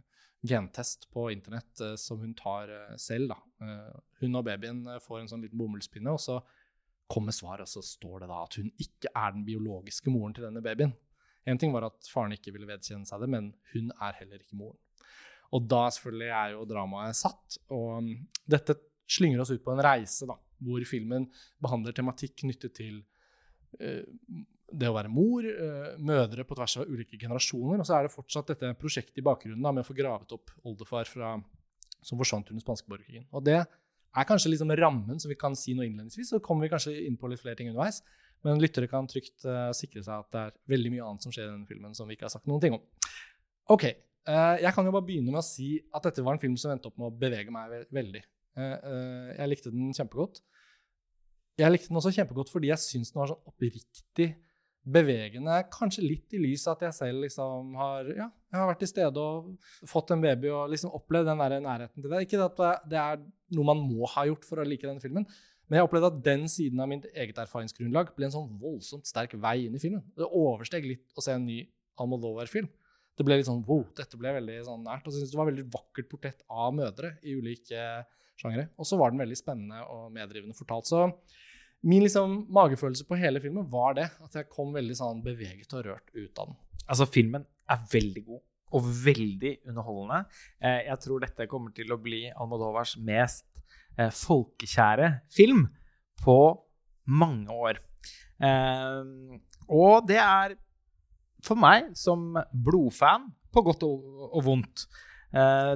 gentest 0.51 1.07
på 1.13 1.29
internett 1.31 1.83
eh, 1.83 1.95
som 1.99 2.19
hun 2.23 2.33
tar 2.37 2.71
eh, 2.75 2.97
selv. 2.99 3.31
da. 3.31 3.39
Eh, 3.63 4.01
hun 4.23 4.35
og 4.39 4.47
babyen 4.49 4.83
eh, 4.87 4.99
får 5.03 5.21
en 5.21 5.31
sånn 5.31 5.45
liten 5.45 5.61
bomullspinne, 5.61 6.11
og 6.11 6.19
så 6.21 6.41
kommer 7.11 7.35
svaret, 7.35 7.67
og 7.67 7.71
så 7.71 7.83
står 7.85 8.23
det 8.23 8.31
da 8.31 8.41
at 8.43 8.59
hun 8.59 8.69
ikke 8.79 9.11
er 9.11 9.33
den 9.35 9.47
biologiske 9.47 10.11
moren 10.11 10.35
til 10.35 10.47
denne 10.47 10.63
babyen. 10.63 10.93
En 11.49 11.57
ting 11.57 11.73
var 11.73 11.87
at 11.87 12.09
faren 12.11 12.35
ikke 12.35 12.53
ville 12.53 12.69
vedkjenne 12.69 13.07
seg 13.09 13.23
det, 13.23 13.29
men 13.31 13.51
hun 13.73 13.89
er 13.97 14.17
heller 14.19 14.41
ikke 14.41 14.59
moren. 14.59 14.77
Og 15.51 15.65
da 15.67 15.83
selvfølgelig 15.91 16.31
er 16.37 16.53
jo 16.53 16.67
dramaet 16.69 17.17
satt. 17.17 17.57
Og 17.73 17.97
um, 17.99 18.11
dette 18.49 18.77
slynger 19.11 19.43
oss 19.43 19.51
ut 19.51 19.63
på 19.65 19.73
en 19.73 19.83
reise 19.83 20.27
da, 20.29 20.37
hvor 20.61 20.85
filmen 20.87 21.27
behandler 21.63 21.95
tematikk 21.97 22.37
knyttet 22.43 22.75
til 22.77 23.01
uh, 23.81 24.05
det 24.71 24.87
å 24.87 24.95
være 24.95 25.11
mor, 25.11 25.43
uh, 25.43 25.91
mødre 25.99 26.45
på 26.47 26.55
tvers 26.55 26.77
av 26.79 26.87
ulike 26.87 27.19
generasjoner. 27.19 27.81
Og 27.81 27.89
så 27.89 27.97
er 27.97 28.07
det 28.07 28.15
fortsatt 28.15 28.53
dette 28.53 28.71
prosjektet 28.79 29.19
i 29.19 29.25
bakgrunnen 29.27 29.65
da, 29.65 29.75
med 29.75 29.83
å 29.83 29.89
få 29.89 29.97
gravet 29.97 30.37
opp 30.37 30.53
oldefar 30.63 31.09
fra, 31.09 31.35
som 31.99 32.21
forsvant 32.21 32.53
under 32.53 32.63
spanske 32.63 32.87
borgerkrigen. 32.91 33.27
Og 33.35 33.43
det 33.49 33.59
er 33.61 34.27
kanskje 34.27 34.53
liksom 34.53 34.71
rammen 34.79 35.19
som 35.19 35.31
vi 35.31 35.39
kan 35.39 35.55
si 35.57 35.75
noe 35.75 35.87
innledningsvis. 35.87 36.31
Så 36.31 36.43
kommer 36.43 36.67
vi 36.67 36.71
kanskje 36.73 36.95
inn 37.07 37.19
på 37.19 37.29
litt 37.31 37.43
flere 37.43 37.59
ting 37.59 37.71
underveis. 37.71 38.01
Men 38.47 38.61
lyttere 38.61 38.89
kan 38.89 39.09
trygt 39.09 39.45
uh, 39.45 39.69
sikre 39.77 40.03
seg 40.05 40.23
at 40.23 40.29
det 40.33 40.43
er 40.43 40.55
veldig 40.73 40.93
mye 40.95 41.07
annet 41.09 41.25
som 41.25 41.33
skjer 41.33 41.47
i 41.47 41.51
denne 41.51 41.69
filmen 41.69 41.93
som 41.97 42.09
vi 42.09 42.17
ikke 42.17 42.25
har 42.27 42.33
sagt 42.33 42.49
noen 42.49 42.63
ting 42.63 42.77
om. 42.77 42.83
Ok, 43.73 43.87
uh, 44.29 44.55
Jeg 44.61 44.73
kan 44.75 44.87
jo 44.87 44.93
bare 44.95 45.07
begynne 45.07 45.29
med 45.29 45.43
å 45.43 45.45
si 45.45 45.75
at 45.93 46.07
dette 46.07 46.25
var 46.25 46.37
en 46.37 46.43
film 46.43 46.57
som 46.59 46.73
endte 46.73 46.89
opp 46.89 46.97
med 46.97 47.11
å 47.11 47.17
bevege 47.23 47.53
meg 47.53 47.83
veldig. 47.93 48.23
Uh, 48.57 49.33
jeg 49.37 49.51
likte 49.51 49.73
den 49.73 49.93
kjempegodt. 49.95 50.41
Jeg 51.61 51.69
likte 51.73 51.91
den 51.91 51.99
også 52.01 52.13
kjempegodt 52.15 52.49
fordi 52.51 52.71
jeg 52.71 52.81
syns 52.81 53.13
den 53.13 53.21
var 53.21 53.33
sånn 53.33 53.51
oppriktig 53.51 54.31
bevegende. 54.81 55.59
Kanskje 55.69 56.03
litt 56.05 56.33
i 56.33 56.39
lys 56.41 56.65
av 56.65 56.79
at 56.79 56.87
jeg 56.87 56.97
selv 56.97 57.25
liksom 57.25 57.75
har, 57.77 58.07
ja, 58.17 58.27
jeg 58.49 58.57
har 58.57 58.69
vært 58.71 58.81
til 58.81 58.89
stede 58.89 59.21
og 59.21 59.51
fått 59.89 60.13
en 60.15 60.23
baby 60.23 60.49
og 60.49 60.71
liksom 60.73 60.95
opplevd 60.97 61.29
den 61.29 61.43
der 61.43 61.57
nærheten 61.61 62.01
til 62.01 62.09
det. 62.09 62.23
Ikke 62.25 62.41
at 62.47 62.61
det 62.89 62.97
er 63.01 63.21
noe 63.55 63.67
man 63.67 63.83
må 63.85 64.09
ha 64.15 64.25
gjort 64.29 64.47
for 64.47 64.61
å 64.61 64.65
like 64.65 64.87
denne 64.87 65.03
filmen, 65.03 65.27
men 65.71 65.79
jeg 65.79 65.87
opplevde 65.87 66.09
at 66.11 66.23
den 66.25 66.41
siden 66.51 66.81
av 66.83 66.89
mitt 66.91 67.05
eget 67.15 67.37
erfaringsgrunnlag 67.39 68.09
ble 68.17 68.27
en 68.27 68.33
sånn 68.33 68.49
voldsomt 68.59 69.07
sterk 69.07 69.37
vei 69.39 69.69
inn 69.69 69.77
i 69.77 69.79
filmen. 69.79 70.01
Det 70.19 70.27
oversteg 70.27 70.83
litt 70.83 71.15
å 71.15 71.23
se 71.23 71.31
en 71.37 71.45
ny 71.47 71.61
Almodovar-film. 72.01 72.67
Det 73.15 73.23
ble 73.23 73.37
litt 73.39 73.47
sånn 73.47 73.61
wow, 73.67 73.85
dette 73.95 74.19
ble 74.19 74.33
veldig 74.35 74.57
sånn 74.67 74.83
nært. 74.83 75.05
Og 75.05 75.13
jeg 75.13 75.21
synes 75.21 75.31
det 75.31 75.39
var 75.39 75.47
veldig 75.47 75.65
vakkert 75.71 76.09
portrett 76.11 76.43
av 76.51 76.75
mødre 76.75 77.13
i 77.23 77.37
ulike 77.39 77.85
sjangere. 78.41 78.67
Og 78.75 78.87
så 78.89 78.99
var 78.99 79.13
den 79.13 79.23
veldig 79.23 79.37
spennende 79.39 79.79
og 79.87 80.11
meddrivende 80.15 80.57
fortalt. 80.57 80.89
Så 80.89 81.05
min 81.87 82.03
liksom 82.03 82.41
magefølelse 82.53 83.07
på 83.07 83.19
hele 83.21 83.39
filmen 83.43 83.67
var 83.71 83.95
det. 83.99 84.07
At 84.27 84.39
jeg 84.41 84.51
kom 84.51 84.75
veldig 84.75 84.97
sånn 84.97 85.23
beveget 85.23 85.71
og 85.77 85.85
rørt 85.87 86.11
ut 86.17 86.41
av 86.43 86.51
den. 86.51 86.57
Altså, 86.87 87.07
filmen 87.07 87.47
er 87.71 87.85
veldig 87.91 88.25
god. 88.27 88.43
Og 88.75 88.91
veldig 89.05 89.53
underholdende. 89.67 90.23
Eh, 90.63 90.83
jeg 90.87 91.03
tror 91.03 91.23
dette 91.23 91.49
kommer 91.51 91.75
til 91.75 91.91
å 91.91 91.99
bli 92.01 92.25
Almodovars 92.31 92.95
mest 93.03 93.45
eh, 93.45 93.50
folkekjære 93.97 95.07
film 95.33 95.65
på 96.21 96.37
mange 97.11 97.51
år. 97.51 97.79
Eh, 98.41 99.39
og 99.71 100.07
det 100.09 100.19
er 100.21 100.55
for 101.45 101.59
meg 101.59 101.91
som 101.97 102.35
blodfan, 102.53 103.29
på 103.51 103.63
godt 103.67 103.83
og, 103.83 104.37
vondt. 104.45 104.85
Eh, 105.35 105.75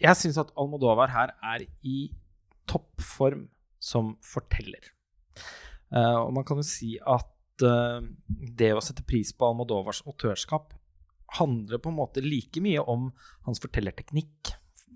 jeg 0.00 0.16
syns 0.16 0.38
at 0.40 0.54
Almodovar 0.56 1.10
her 1.12 1.34
er 1.44 1.66
i 1.84 2.06
toppform 2.70 3.48
som 3.82 4.14
forteller. 4.24 4.92
Eh, 5.92 6.18
og 6.22 6.32
man 6.36 6.46
kan 6.48 6.60
jo 6.60 6.66
si 6.66 6.94
at 7.02 7.64
eh, 7.66 8.08
det 8.28 8.72
å 8.72 8.82
sette 8.84 9.04
pris 9.08 9.34
på 9.34 9.50
Almodovars 9.50 10.00
autørskap 10.06 10.72
handler 11.38 11.82
på 11.82 11.92
en 11.92 11.98
måte 11.98 12.24
like 12.24 12.62
mye 12.64 12.80
om 12.88 13.10
hans 13.44 13.60
fortellerteknikk 13.60 14.54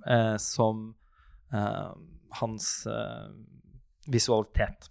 eh, 0.09 0.37
som 0.41 0.95
eh, 1.53 1.93
hans 2.41 2.87
eh, 2.91 3.29
visualitet. 4.13 4.89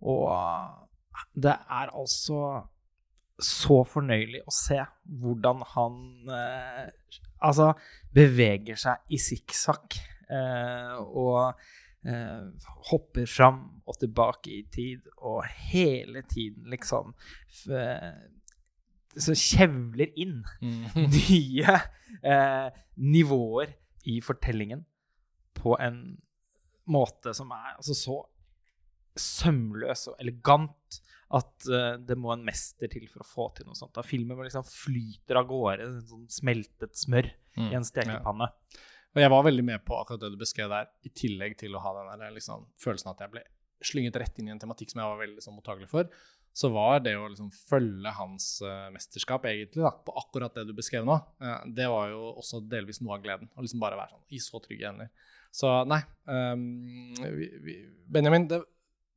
Og 0.00 0.30
det 1.34 1.52
er 1.52 1.92
altså 1.92 2.62
så 3.40 3.80
fornøyelig 3.88 4.42
å 4.44 4.54
se 4.54 4.78
hvordan 5.20 5.62
han 5.74 5.98
eh, 6.36 6.88
altså 7.40 7.72
beveger 8.14 8.78
seg 8.80 9.14
i 9.14 9.20
sikksakk 9.20 9.96
eh, 10.28 10.96
og 11.00 11.54
eh, 12.04 12.66
hopper 12.90 13.28
fram 13.30 13.62
og 13.88 13.96
tilbake 14.02 14.52
i 14.58 14.62
tid 14.72 15.08
og 15.16 15.44
hele 15.70 16.22
tiden 16.28 16.68
liksom 16.70 17.14
så 19.10 19.34
kjevler 19.34 20.12
inn 20.20 20.38
mm. 20.62 20.84
nye 21.16 21.80
nivåer 23.00 23.72
i 24.10 24.20
fortellingen 24.24 24.84
på 25.60 25.76
en 25.80 26.02
måte 26.90 27.34
som 27.36 27.52
er 27.54 27.76
altså 27.76 27.96
så 27.96 28.18
sømløs 29.20 30.06
og 30.10 30.20
elegant 30.22 31.00
at 31.36 31.68
uh, 31.70 31.94
det 32.02 32.16
må 32.18 32.32
en 32.34 32.42
mester 32.46 32.90
til 32.90 33.06
for 33.10 33.22
å 33.22 33.28
få 33.28 33.46
til 33.54 33.68
noe 33.68 33.78
sånt. 33.78 33.92
Da 33.94 34.02
filmen 34.06 34.38
liksom 34.42 34.66
flyter 34.66 35.38
av 35.38 35.46
gårde, 35.50 35.86
sånn 36.08 36.26
smeltet 36.32 36.98
smør 36.98 37.28
mm, 37.30 37.68
i 37.68 37.76
en 37.78 37.86
stekepanne. 37.86 38.50
Ja. 38.50 38.88
Og 39.10 39.22
jeg 39.24 39.30
var 39.32 39.46
veldig 39.46 39.64
med 39.66 39.84
på 39.86 39.96
akkurat 39.98 40.22
det 40.22 40.32
du 40.34 40.40
beskrev 40.40 40.70
der, 40.70 40.90
i 41.06 41.10
tillegg 41.14 41.56
til 41.58 41.74
å 41.74 41.82
ha 41.82 41.94
den 41.96 42.10
der, 42.22 42.34
liksom, 42.34 42.68
følelsen 42.82 43.12
at 43.12 43.24
jeg 43.24 43.32
ble 43.32 43.46
slynget 43.82 44.18
rett 44.20 44.36
inn 44.38 44.50
i 44.50 44.52
en 44.52 44.60
tematikk 44.60 44.92
som 44.92 45.00
jeg 45.02 45.10
var 45.10 45.22
veldig 45.22 45.42
sånn, 45.42 45.56
mottagelig 45.56 45.88
for. 45.90 46.10
Så 46.54 46.70
var 46.74 46.98
det 47.02 47.14
å 47.18 47.28
liksom, 47.30 47.50
følge 47.70 48.12
hans 48.14 48.52
uh, 48.66 48.88
mesterskap 48.94 49.46
egentlig 49.50 49.82
da, 49.86 49.94
på 49.94 50.14
akkurat 50.18 50.54
det 50.58 50.66
du 50.68 50.74
beskrev 50.76 51.06
nå, 51.06 51.16
uh, 51.42 51.58
det 51.66 51.86
var 51.90 52.10
jo 52.10 52.32
også 52.42 52.62
delvis 52.70 53.02
noe 53.02 53.16
av 53.16 53.24
gleden. 53.24 53.50
Å 53.54 53.64
liksom 53.64 53.82
bare 53.82 53.98
være 53.98 54.16
sånn 54.16 54.34
i 54.34 54.42
så 54.42 54.62
trygge 54.62 54.90
hender. 54.90 55.10
Så 55.54 55.70
nei 55.90 55.98
um, 56.30 56.62
vi, 57.18 57.48
vi, 57.64 57.74
Benjamin, 58.06 58.46
det, 58.50 58.60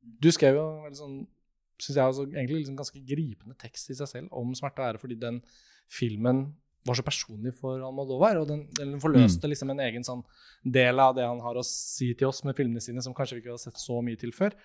du 0.00 0.30
skrev 0.34 0.58
jo 0.58 0.66
veldig 0.84 0.98
sånn 0.98 1.22
syns 1.80 1.96
jeg 1.98 2.10
også 2.10 2.26
egentlig 2.28 2.60
liksom 2.60 2.76
ganske 2.78 3.00
gripende 3.06 3.56
tekst 3.58 3.90
i 3.90 3.96
seg 3.98 4.10
selv 4.10 4.36
om 4.38 4.52
smerte 4.54 4.82
og 4.82 4.88
ære, 4.88 5.00
fordi 5.02 5.16
den 5.18 5.40
filmen 5.90 6.46
var 6.84 6.98
så 6.98 7.04
personlig 7.06 7.54
for 7.56 7.80
Almodovar, 7.80 8.38
og 8.42 8.48
den, 8.48 8.66
den 8.76 8.98
forløste 9.02 9.48
mm. 9.48 9.50
liksom 9.50 9.72
en 9.72 9.82
egen 9.86 10.04
sånn 10.06 10.22
del 10.62 11.00
av 11.00 11.14
det 11.16 11.24
han 11.26 11.40
har 11.42 11.56
å 11.56 11.64
si 11.66 12.12
til 12.12 12.28
oss 12.28 12.42
med 12.44 12.56
filmene 12.58 12.82
sine, 12.84 13.02
som 13.04 13.16
kanskje 13.16 13.38
vi 13.38 13.44
ikke 13.44 13.54
har 13.54 13.62
sett 13.62 13.80
så 13.80 14.00
mye 14.04 14.20
til 14.20 14.34
før. 14.36 14.56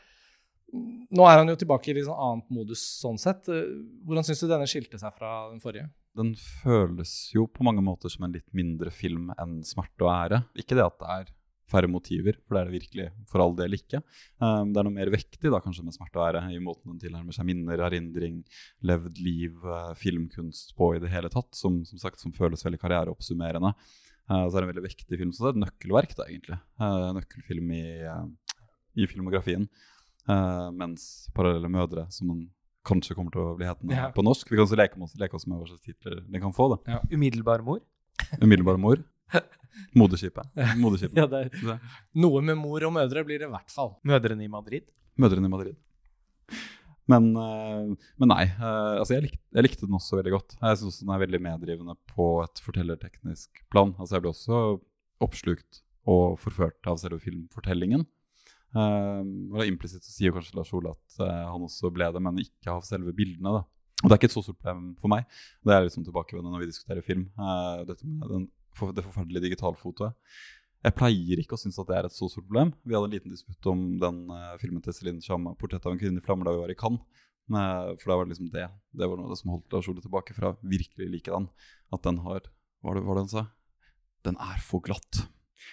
Nå 0.69 1.25
er 1.25 1.39
han 1.39 1.49
jo 1.49 1.57
tilbake 1.57 1.89
i 1.89 1.95
litt 1.97 2.05
sånn 2.05 2.19
annet 2.27 2.51
modus 2.53 2.83
sånn 2.99 3.17
sett. 3.17 3.47
Hvordan 3.47 4.27
syns 4.27 4.43
du 4.43 4.49
denne 4.51 4.67
skilte 4.69 4.99
seg 5.01 5.15
fra 5.15 5.47
den 5.49 5.63
forrige? 5.63 5.87
Den 6.19 6.35
føles 6.37 7.13
jo 7.33 7.47
på 7.49 7.65
mange 7.65 7.81
måter 7.85 8.11
som 8.11 8.27
en 8.27 8.35
litt 8.35 8.45
mindre 8.53 8.91
film 8.93 9.31
enn 9.39 9.61
'Smerte 9.65 10.05
og 10.05 10.11
ære'. 10.13 10.43
Ikke 10.59 10.77
det 10.77 10.85
at 10.85 10.99
det 10.99 11.15
er 11.15 11.31
færre 11.69 11.89
motiver, 11.91 12.37
for 12.45 12.55
det 12.55 12.61
er 12.61 12.69
det 12.69 12.75
virkelig 12.77 13.07
for 13.29 13.43
all 13.43 13.55
del 13.57 13.77
ikke. 13.77 14.01
Um, 14.41 14.73
det 14.73 14.81
er 14.81 14.87
noe 14.87 14.95
mer 14.95 15.11
vektig 15.13 15.51
da, 15.53 15.61
kanskje 15.63 15.85
med 15.85 15.95
smerte 15.95 16.19
og 16.19 16.25
ære, 16.27 16.43
i 16.55 16.61
måten 16.63 16.93
den 16.93 17.01
tilnærmer 17.03 17.35
seg 17.35 17.47
minner, 17.49 17.83
erindring, 17.87 18.41
levd 18.85 19.21
liv, 19.23 19.57
uh, 19.65 19.93
filmkunst 19.99 20.75
på 20.79 20.93
i 20.95 21.01
det 21.03 21.11
hele 21.13 21.31
tatt, 21.33 21.51
som, 21.57 21.81
som 21.87 22.01
sagt, 22.01 22.21
som 22.23 22.35
føles 22.35 22.65
veldig 22.65 22.81
karriereoppsummerende. 22.81 23.73
Uh, 24.29 24.45
så 24.45 24.53
er 24.53 24.59
det 24.59 24.65
en 24.67 24.73
veldig 24.73 24.87
vektig 24.87 25.21
film. 25.21 25.33
Så 25.33 25.45
det 25.45 25.51
er 25.51 25.57
et 25.57 25.63
nøkkelverk, 25.65 26.15
da, 26.17 26.27
egentlig. 26.29 26.59
Uh, 26.81 27.09
nøkkelfilm 27.17 27.73
i, 27.77 27.85
i 28.99 29.09
filmografien. 29.09 29.69
mens 30.77 31.29
'Parallelle 31.33 31.69
mødre', 31.73 32.05
som 32.13 32.27
den 32.27 32.49
kanskje 32.85 33.15
kommer 33.17 33.33
til 33.33 33.41
å 33.41 33.55
bli 33.57 33.65
hetende 33.67 33.95
ja. 33.95 34.09
på 34.13 34.23
norsk 34.25 34.49
Vi 34.49 34.57
kan 34.57 34.65
også 34.67 34.77
leke, 34.77 35.07
leke 35.17 35.35
oss 35.35 35.47
med 35.47 35.57
hva 35.57 35.67
slags 35.67 35.85
titler 35.85 36.19
den 36.21 36.41
kan 36.41 36.53
få. 36.53 36.69
da. 36.75 36.77
Ja. 36.95 36.99
'Umiddelbar 37.09 37.63
mor'? 37.65 37.81
Umiddelbar 38.41 38.77
mor. 38.77 39.01
Moderskipet. 39.99 40.49
Moderskipet. 40.79 41.17
ja, 41.17 41.27
det 41.29 41.45
er. 41.47 41.77
Noe 42.19 42.41
med 42.45 42.57
mor 42.59 42.83
og 42.87 42.95
mødre 42.95 43.23
blir 43.27 43.41
det 43.41 43.47
i 43.49 43.53
hvert 43.53 43.73
fall. 43.73 43.95
Mødrene 44.07 44.45
i 44.45 44.51
Madrid? 44.51 44.89
Mødrene 45.19 45.49
i 45.49 45.53
Madrid. 45.53 45.77
Men, 47.09 47.31
eh, 47.33 48.09
men 48.21 48.31
nei. 48.31 48.43
Eh, 48.51 48.99
altså 49.01 49.15
jeg, 49.15 49.25
likte, 49.25 49.41
jeg, 49.55 49.65
likte, 49.65 49.87
den 49.87 49.97
også 49.97 50.19
veldig 50.19 50.35
godt. 50.35 50.55
Jeg 50.61 50.81
syns 50.81 51.01
den 51.01 51.13
er 51.13 51.23
veldig 51.23 51.41
meddrivende 51.41 51.97
på 52.11 52.29
et 52.43 52.61
fortellerteknisk 52.65 53.63
plan. 53.73 53.95
Altså 53.97 54.17
Jeg 54.17 54.25
ble 54.25 54.33
også 54.33 54.61
oppslukt 55.25 55.81
og 56.09 56.37
forført 56.41 56.89
av 56.89 56.99
selve 57.01 57.19
filmfortellingen. 57.23 58.05
Um, 58.69 59.49
og 59.55 59.65
Implisitt 59.65 60.05
sier 60.05 60.33
kanskje 60.35 60.53
Lars 60.59 60.69
Ole 60.77 60.91
at 60.93 61.17
uh, 61.23 61.49
han 61.49 61.65
også 61.65 61.89
ble 61.93 62.05
det, 62.13 62.21
men 62.21 62.37
ikke 62.43 62.75
av 62.75 62.85
selve 62.85 63.13
bildene. 63.17 63.57
da. 63.57 63.63
Og 63.99 64.05
Det 64.05 64.13
er 64.13 64.19
ikke 64.21 64.29
et 64.29 64.35
så 64.37 64.45
stort 64.45 64.59
problem 64.61 64.91
for 65.01 65.11
meg. 65.11 65.25
Det 65.65 65.73
er 65.73 65.87
liksom 65.87 66.05
tilbakevendende 66.05 66.53
når 66.53 66.63
vi 66.63 66.69
diskuterer 66.69 67.05
film. 67.05 67.25
Uh, 67.39 67.81
dette 67.89 68.05
med 68.05 68.29
den 68.29 68.45
for 68.77 68.95
det 68.95 69.05
forferdelige 69.05 69.49
digitalfotoet. 69.49 70.15
Jeg 70.79 70.95
pleier 70.95 71.41
ikke 71.41 71.57
å 71.57 71.59
synes 71.59 71.79
at 71.81 71.89
det 71.89 71.95
er 71.97 72.07
et 72.07 72.15
så 72.15 72.29
stort 72.31 72.47
problem. 72.47 72.71
Vi 72.87 72.95
hadde 72.95 73.09
en 73.09 73.15
liten 73.17 73.33
disputt 73.33 73.67
om 73.67 73.81
den 73.99 74.21
uh, 74.31 74.55
filmen 74.61 74.83
til 74.83 74.95
Celine 74.95 75.23
Chama, 75.23 75.51
'Portrett 75.59 75.83
av 75.83 75.95
en 75.95 75.99
kvinne 75.99 76.21
i 76.21 76.23
flammer', 76.23 76.47
da 76.47 76.55
vi 76.55 76.61
var 76.61 76.71
i 76.71 76.77
Cannes. 76.79 77.25
Uh, 77.49 77.97
for 77.99 78.11
da 78.11 78.15
var 78.15 78.27
det 78.27 78.35
liksom 78.35 78.51
det 78.53 78.67
Det 78.93 79.07
var 79.09 79.17
noe 79.17 79.35
som 79.35 79.49
holdt 79.49 79.73
Lars 79.73 79.87
Ole 79.89 80.03
tilbake 80.05 80.35
fra 80.37 80.53
virkelig 80.61 81.09
like 81.09 81.33
den. 81.33 81.49
At 81.91 82.05
den 82.05 82.21
har 82.23 82.45
Hva 82.79 82.95
var 82.95 83.17
det 83.17 83.25
han 83.25 83.33
sa? 83.33 83.45
Den 84.23 84.39
er 84.39 84.61
for 84.63 84.79
glatt. 84.85 85.25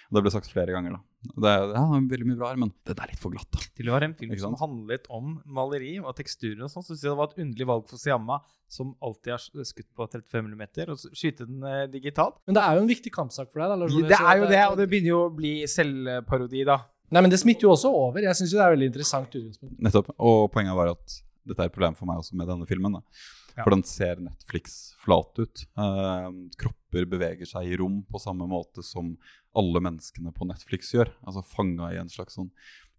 Og 0.09 0.17
det 0.17 0.23
ble 0.25 0.33
sagt 0.33 0.49
flere 0.51 0.75
ganger, 0.75 0.97
da. 0.97 1.03
Det 1.27 1.51
er, 1.51 1.63
ja, 1.73 1.83
veldig 1.97 2.27
mye 2.29 2.39
bra 2.39 2.51
her, 2.51 2.59
men 2.61 2.71
det 2.87 2.93
er 2.95 3.11
litt 3.11 3.21
for 3.21 3.33
glatt. 3.33 3.49
da. 3.51 3.63
Til 3.77 3.89
å 3.89 3.95
være 3.95 4.09
en 4.09 4.17
film 4.19 4.35
som 4.39 4.57
handlet 4.61 5.07
om 5.13 5.37
maleri 5.57 5.95
og 5.99 6.13
teksturer 6.17 6.61
og 6.65 6.71
sånn, 6.71 6.85
så 6.85 6.93
syns 6.93 7.05
jeg 7.05 7.11
det 7.11 7.19
var 7.19 7.31
et 7.31 7.41
underlig 7.43 7.69
valg 7.71 7.87
for 7.89 8.01
Siamma, 8.01 8.39
som 8.71 8.93
alltid 9.03 9.33
har 9.35 9.65
skutt 9.71 9.89
på 9.95 10.07
35 10.07 10.51
mm, 10.53 10.65
og 10.93 11.07
skyte 11.17 11.47
den 11.47 11.63
eh, 11.67 11.85
digitalt. 11.91 12.39
Men 12.47 12.59
det 12.59 12.63
er 12.63 12.77
jo 12.77 12.85
en 12.85 12.91
viktig 12.91 13.13
kampsak 13.15 13.51
for 13.51 13.63
deg, 13.63 13.73
da? 13.73 13.79
Lars, 13.83 13.97
det 14.11 14.19
er 14.19 14.43
jo 14.43 14.51
det, 14.51 14.61
og 14.67 14.77
det 14.79 14.89
begynner 14.91 15.13
jo 15.13 15.23
å 15.25 15.33
bli 15.33 15.55
selvparodi, 15.71 16.67
da. 16.67 16.81
Nei, 17.15 17.23
men 17.23 17.31
det 17.31 17.39
smitter 17.39 17.67
jo 17.67 17.73
også 17.73 17.91
over. 17.95 18.23
Jeg 18.23 18.35
syns 18.35 18.51
jo 18.51 18.59
det 18.59 18.65
er 18.65 18.75
veldig 18.75 18.91
interessant 18.91 19.31
utgangspunkt. 19.31 19.77
Nettopp. 19.83 20.11
Og 20.19 20.49
poenget 20.51 20.75
var 20.75 20.91
at 20.91 21.19
dette 21.47 21.63
er 21.63 21.69
et 21.69 21.75
problem 21.75 21.95
for 21.95 22.09
meg 22.09 22.19
også 22.19 22.35
med 22.35 22.49
denne 22.51 22.67
filmen. 22.67 22.97
da. 22.99 23.21
Ja. 23.57 23.63
For 23.63 23.73
den 23.73 23.83
ser 23.87 24.19
Netflix-flat 24.21 25.39
ut. 25.41 25.63
Eh, 25.81 26.27
kropper 26.61 27.07
beveger 27.09 27.49
seg 27.49 27.71
i 27.71 27.77
rom 27.79 28.01
på 28.05 28.21
samme 28.21 28.45
måte 28.49 28.83
som 28.85 29.15
alle 29.57 29.81
menneskene 29.83 30.33
på 30.35 30.47
Netflix 30.49 30.91
gjør. 30.95 31.09
Altså 31.27 31.43
fanga 31.45 31.91
i 31.93 31.99
en 32.01 32.11
slags 32.13 32.37
sånn 32.37 32.51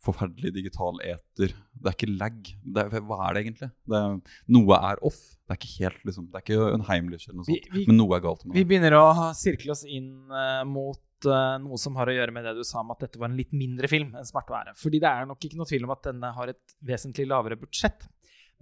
forferdelig 0.05 0.53
digital 0.55 1.01
eter. 1.03 1.51
Det 1.75 1.89
er 1.91 1.97
ikke 1.97 2.11
lag. 2.13 2.37
Det 2.63 2.85
er, 2.85 3.01
hva 3.09 3.17
er 3.27 3.35
det 3.35 3.41
egentlig? 3.43 3.69
Det 3.91 3.99
er, 3.99 4.15
noe 4.55 4.79
er 4.93 5.01
off. 5.09 5.19
Det 5.49 5.55
er 5.55 5.59
ikke 5.59 5.73
helt 5.83 6.05
liksom, 6.07 6.29
Det 6.31 6.39
er 6.39 6.45
ikke 6.45 6.69
en 6.77 6.85
Heimlich 6.87 7.27
eller 7.27 7.41
noe 7.41 7.49
sånt, 7.49 7.69
vi- 7.75 7.85
men 7.89 7.99
noe 7.99 8.15
er 8.17 8.23
galt 8.23 8.45
med 8.47 8.55
Vi 8.61 8.65
begynner 8.69 8.95
å 8.99 9.07
sirkle 9.35 9.75
oss 9.75 9.83
inn 9.89 10.11
uh, 10.31 10.63
mot 10.69 11.27
eh, 11.27 11.57
noe 11.65 11.79
som 11.83 11.97
har 11.99 12.07
å 12.07 12.15
gjøre 12.15 12.35
med 12.37 12.47
det 12.47 12.53
du 12.55 12.63
sa 12.69 12.79
om 12.85 12.93
at 12.95 13.03
dette 13.03 13.19
var 13.19 13.31
en 13.33 13.39
litt 13.41 13.51
mindre 13.57 13.91
film 13.91 14.13
enn 14.15 14.23
å 14.29 14.45
være. 14.53 14.77
Fordi 14.79 15.01
det 15.03 15.11
er 15.11 15.27
nok 15.27 15.49
ikke 15.49 15.59
noe 15.59 15.67
tvil 15.67 15.89
om 15.89 15.95
at 15.97 16.07
denne 16.13 16.31
har 16.37 16.53
et 16.55 16.77
vesentlig 16.93 17.27
lavere 17.27 17.59
budsjett. 17.59 18.07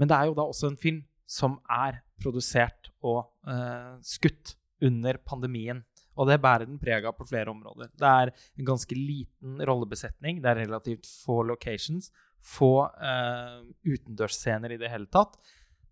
Men 0.01 0.09
det 0.09 0.17
er 0.17 0.31
jo 0.31 0.39
da 0.39 0.47
også 0.49 0.71
en 0.73 0.81
film 0.81 1.03
som 1.29 1.59
er 1.69 2.01
produsert 2.23 2.89
og 3.05 3.27
uh, 3.45 3.99
skutt 4.01 4.55
under 4.81 5.19
pandemien. 5.27 5.85
Og 6.17 6.31
det 6.31 6.41
bærer 6.43 6.69
den 6.69 6.81
preg 6.81 7.05
av 7.09 7.17
på 7.19 7.27
flere 7.29 7.53
områder. 7.53 7.93
Det 7.97 8.13
er 8.23 8.33
en 8.33 8.71
ganske 8.71 8.97
liten 8.97 9.61
rollebesetning. 9.69 10.41
Det 10.43 10.53
er 10.53 10.63
relativt 10.65 11.09
få 11.25 11.43
locations. 11.47 12.11
Få 12.47 12.73
uh, 12.89 13.63
utendørsscener 13.85 14.77
i 14.77 14.81
det 14.81 14.91
hele 14.93 15.11
tatt. 15.13 15.37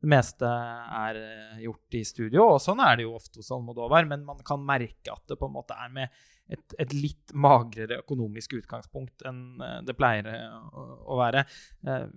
Det 0.05 0.11
meste 0.13 0.45
er 0.45 1.17
eh, 1.17 1.61
gjort 1.65 1.97
i 1.97 2.03
studio, 2.05 2.43
og 2.53 2.59
sånn 2.61 2.83
er 2.85 2.99
det 2.99 3.07
jo 3.07 3.15
ofte 3.17 3.41
hos 3.41 3.49
Almodovar, 3.55 4.05
men 4.05 4.21
man 4.27 4.43
kan 4.45 4.61
merke 4.61 5.09
at 5.09 5.23
det 5.31 5.39
på 5.41 5.49
en 5.49 5.55
måte 5.55 5.77
er 5.81 5.95
med 5.95 6.19
et, 6.53 6.75
et 6.77 6.93
litt 6.93 7.33
magrere 7.33 8.03
økonomisk 8.03 8.53
utgangspunkt 8.59 9.25
enn 9.25 9.63
eh, 9.65 9.79
det 9.89 9.95
pleier 9.97 10.29
å, 10.29 10.85
å 11.09 11.17
være. 11.23 11.47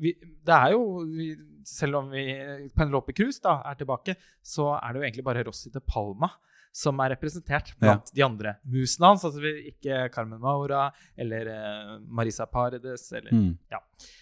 Vi, 0.03 0.11
det 0.19 0.57
er 0.57 0.75
jo, 0.75 0.81
vi, 1.07 1.29
selv 1.63 2.01
om 2.01 2.11
vi 2.11 2.25
Penelope 2.75 3.15
Cruz 3.15 3.39
da, 3.45 3.61
er 3.71 3.79
tilbake, 3.79 4.17
så 4.43 4.73
er 4.81 4.91
det 4.91 4.99
jo 4.99 5.07
egentlig 5.07 5.27
bare 5.29 5.47
Rossi 5.47 5.71
de 5.71 5.79
Palma 5.79 6.33
som 6.77 6.99
er 7.01 7.15
representert 7.15 7.71
blant 7.81 8.11
de 8.13 8.21
andre 8.25 8.51
musene 8.69 9.09
hans. 9.09 9.23
Altså 9.25 9.41
ikke 9.71 10.03
Carmen 10.13 10.39
Maura 10.43 10.83
eller 11.17 11.49
eh, 11.55 11.95
Marisa 12.05 12.45
Paredes 12.45 13.07
eller 13.17 13.33
Mm. 13.33 13.55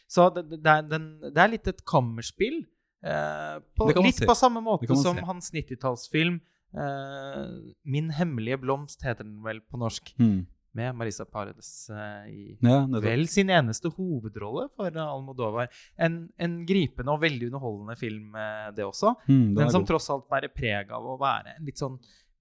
så 0.07 0.29
det, 0.33 0.45
det, 0.63 0.65
er, 0.71 0.81
den, 0.87 1.09
det 1.27 1.41
er 1.43 1.51
litt 1.51 1.67
et 1.67 1.83
kammerspill. 1.85 2.61
Eh, 3.05 3.59
på, 3.77 3.91
litt 4.01 4.23
på 4.25 4.33
samme 4.39 4.63
måte 4.65 4.87
som 4.97 5.19
se. 5.19 5.25
hans 5.27 5.51
90-tallsfilm 5.53 6.39
eh, 6.73 7.73
'Min 7.85 8.09
hemmelige 8.17 8.57
blomst' 8.63 9.03
heter 9.05 9.23
den 9.27 9.41
vel 9.43 9.59
på 9.61 9.77
norsk. 9.81 10.13
Mm. 10.19 10.45
Med 10.75 10.91
Marisa 10.99 11.23
Paredes 11.23 11.89
eh, 11.89 12.25
i 12.27 12.57
Ja, 12.61 12.81
vel 12.99 13.27
sin 13.31 13.47
eneste 13.53 13.87
hovedrolle 13.95 14.65
for 14.75 14.91
Almodovar. 14.99 15.69
En, 15.97 16.17
en 16.37 16.57
gripende 16.67 17.13
og 17.13 17.21
veldig 17.21 17.47
underholdende 17.47 17.95
film, 17.95 18.33
eh, 18.35 18.71
det 18.75 18.83
også. 18.83 19.13
Mm, 19.29 19.53
den 19.55 19.61
Men 19.61 19.71
som 19.71 19.85
god. 19.85 19.87
tross 19.93 20.09
alt 20.11 20.27
bærer 20.27 20.51
preg 20.51 20.91
av 20.91 21.05
å 21.13 21.15
være 21.21 21.53
en 21.55 21.65
litt 21.69 21.79
sånn 21.79 21.95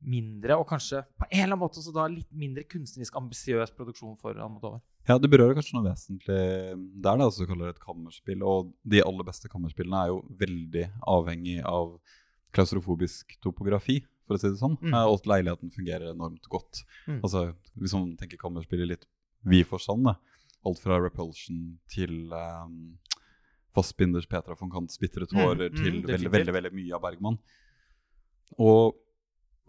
mindre, 0.04 0.56
og 0.60 0.66
kanskje 0.68 1.00
på 1.18 1.26
en 1.30 1.38
eller 1.38 1.50
annen 1.54 1.60
måte 1.62 1.80
også 1.80 1.92
da 1.96 2.04
litt 2.12 2.28
mindre 2.36 2.64
kunstnerisk 2.68 3.16
ambisiøs 3.16 3.72
produksjon 3.76 4.16
for 4.20 4.36
Almodovar. 4.36 4.82
Ja, 5.08 5.18
det 5.20 5.28
berører 5.32 5.56
kanskje 5.58 5.76
noe 5.76 5.90
vesentlig 5.90 6.36
Det 6.36 7.08
er 7.10 7.18
det 7.20 7.24
altså 7.26 7.44
du 7.44 7.50
kaller 7.50 7.68
det 7.70 7.74
et 7.76 7.82
kammerspill, 7.84 8.42
og 8.44 8.70
de 8.84 9.02
aller 9.04 9.26
beste 9.28 9.48
kammerspillene 9.52 10.02
er 10.04 10.12
jo 10.12 10.22
veldig 10.40 10.84
avhengig 11.14 11.58
av 11.68 11.96
klaustrofobisk 12.54 13.34
topografi, 13.42 13.98
for 14.24 14.36
å 14.36 14.40
si 14.40 14.48
det 14.48 14.60
sånn. 14.60 14.76
Mm. 14.80 14.92
Eh, 14.94 15.06
Og 15.10 15.18
at 15.20 15.26
leiligheten 15.32 15.72
fungerer 15.74 16.12
enormt 16.14 16.46
godt. 16.48 16.84
Mm. 17.08 17.18
Altså, 17.22 17.42
Hvis 17.76 17.92
man 17.96 18.14
tenker 18.16 18.40
kammerspill 18.40 18.84
i 18.84 18.92
litt 18.94 19.04
vid 19.44 19.66
forstand, 19.68 20.04
da. 20.08 20.14
alt 20.64 20.78
fra 20.80 20.96
Repulsion 21.02 21.78
til 21.92 22.32
um, 22.32 22.96
Fassbinders 23.74 24.24
Petra 24.30 24.54
von 24.56 24.70
Kants 24.72 24.96
bitre 25.02 25.26
tårer 25.28 25.68
Mm, 25.68 25.74
mm, 25.74 25.82
til 25.82 26.02
veldig, 26.08 26.30
veldig, 26.32 26.54
veldig 26.56 26.72
mye 26.72 26.94
av 26.96 27.02
Bergman. 27.02 27.36
Og 28.58 28.94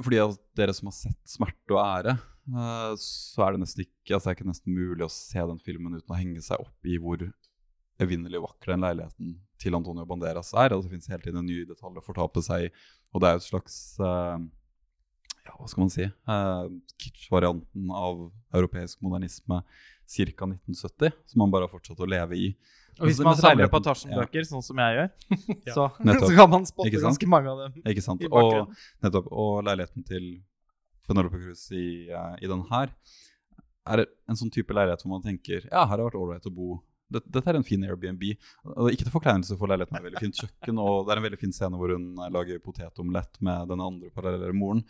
fordi 0.01 0.19
at 0.21 0.39
dere 0.57 0.73
som 0.75 0.89
har 0.89 0.97
sett 0.97 1.21
'Smerte 1.27 1.75
og 1.75 1.81
ære', 1.81 2.17
eh, 2.17 2.93
så 2.99 3.45
er 3.45 3.55
det 3.55 3.63
nesten 3.63 3.85
ikke 3.85 4.15
altså 4.15 4.29
det 4.29 4.33
er 4.33 4.37
ikke 4.39 4.51
nesten 4.51 4.75
mulig 4.75 5.05
å 5.05 5.11
se 5.11 5.39
den 5.39 5.59
filmen 5.59 5.95
uten 5.95 6.11
å 6.11 6.19
henge 6.19 6.41
seg 6.41 6.59
opp 6.59 6.85
i 6.85 6.97
hvor 6.97 7.23
evinnelig 7.99 8.41
vakker 8.43 8.73
den 8.73 8.83
leiligheten 8.83 9.39
til 9.61 9.75
Antonio 9.77 10.05
Banderas 10.05 10.51
er. 10.53 10.73
Altså, 10.73 10.89
det 10.89 10.97
fins 10.97 11.07
hele 11.07 11.23
tiden 11.23 11.39
en 11.39 11.47
ny 11.47 11.63
detalj 11.65 12.01
å 12.01 12.03
fortape 12.03 12.43
seg 12.43 12.67
i. 12.67 12.69
Og 13.13 13.21
det 13.21 13.29
er 13.29 13.37
jo 13.37 13.43
et 13.43 13.49
slags 13.49 13.77
eh, 14.03 14.37
ja, 15.45 15.53
hva 15.55 15.67
skal 15.69 15.85
man 15.85 15.93
si 15.93 16.05
uh, 16.05 16.65
Kitsch-varianten 17.01 17.91
av 17.93 18.25
europeisk 18.55 19.03
modernisme 19.05 19.61
ca. 19.61 20.47
1970, 20.49 21.13
som 21.29 21.41
man 21.41 21.53
bare 21.53 21.67
har 21.67 21.73
fortsatt 21.73 22.01
å 22.01 22.09
leve 22.09 22.37
i. 22.37 22.49
Og 22.99 23.09
hvis 23.09 23.19
man 23.19 23.35
man 23.35 23.69
på 23.71 23.81
Tarzan-bøker, 23.83 24.41
ja. 24.41 24.47
sånn 24.47 24.63
som 24.63 24.79
jeg 24.79 24.97
gjør, 24.97 25.09
så, 25.75 25.87
så 26.25 26.31
kan 26.37 26.51
man 26.51 26.67
spotte 26.69 27.01
ganske 27.03 27.29
mange 27.29 27.51
av 27.51 27.63
dem. 27.65 27.77
Ikke 27.91 28.03
sant? 28.03 28.23
Og, 28.29 28.73
nettopp, 29.03 29.29
og 29.31 29.63
leiligheten 29.67 30.07
til 30.07 30.29
Penelope 31.05 31.41
Cruz 31.41 31.67
i, 31.75 32.07
uh, 32.09 32.35
i 32.41 32.49
den 32.49 32.63
her 32.71 32.93
er 33.85 34.05
en 34.29 34.37
sånn 34.39 34.51
type 34.53 34.73
leilighet 34.73 35.03
hvor 35.03 35.13
man 35.13 35.25
tenker 35.25 35.65
ja, 35.67 35.83
her 35.83 35.91
har 35.91 36.01
det 36.01 36.07
vært 36.07 36.21
ålreit 36.21 36.47
å 36.49 36.53
bo. 36.53 36.69
Dette, 37.11 37.29
dette 37.29 37.51
er 37.51 37.59
en 37.59 37.67
fin 37.67 37.83
Airbnb. 37.85 38.23
Og 38.73 38.89
Ikke 38.89 39.05
til 39.05 39.13
forkleinelse 39.13 39.57
for 39.59 39.69
leiligheten 39.69 39.97
med 39.97 40.07
veldig 40.07 40.23
fint 40.23 40.39
kjøkken, 40.41 40.79
og 40.81 41.03
det 41.05 41.13
er 41.13 41.21
en 41.21 41.27
veldig 41.27 41.41
fin 41.41 41.53
scene 41.53 41.77
hvor 41.79 41.93
hun 41.93 42.07
eh, 42.17 42.31
lager 42.33 42.63
potetomelett 42.63 43.37
med 43.45 43.69
den 43.69 43.83
andre 43.85 44.09
parallelle 44.15 44.55
moren. 44.57 44.81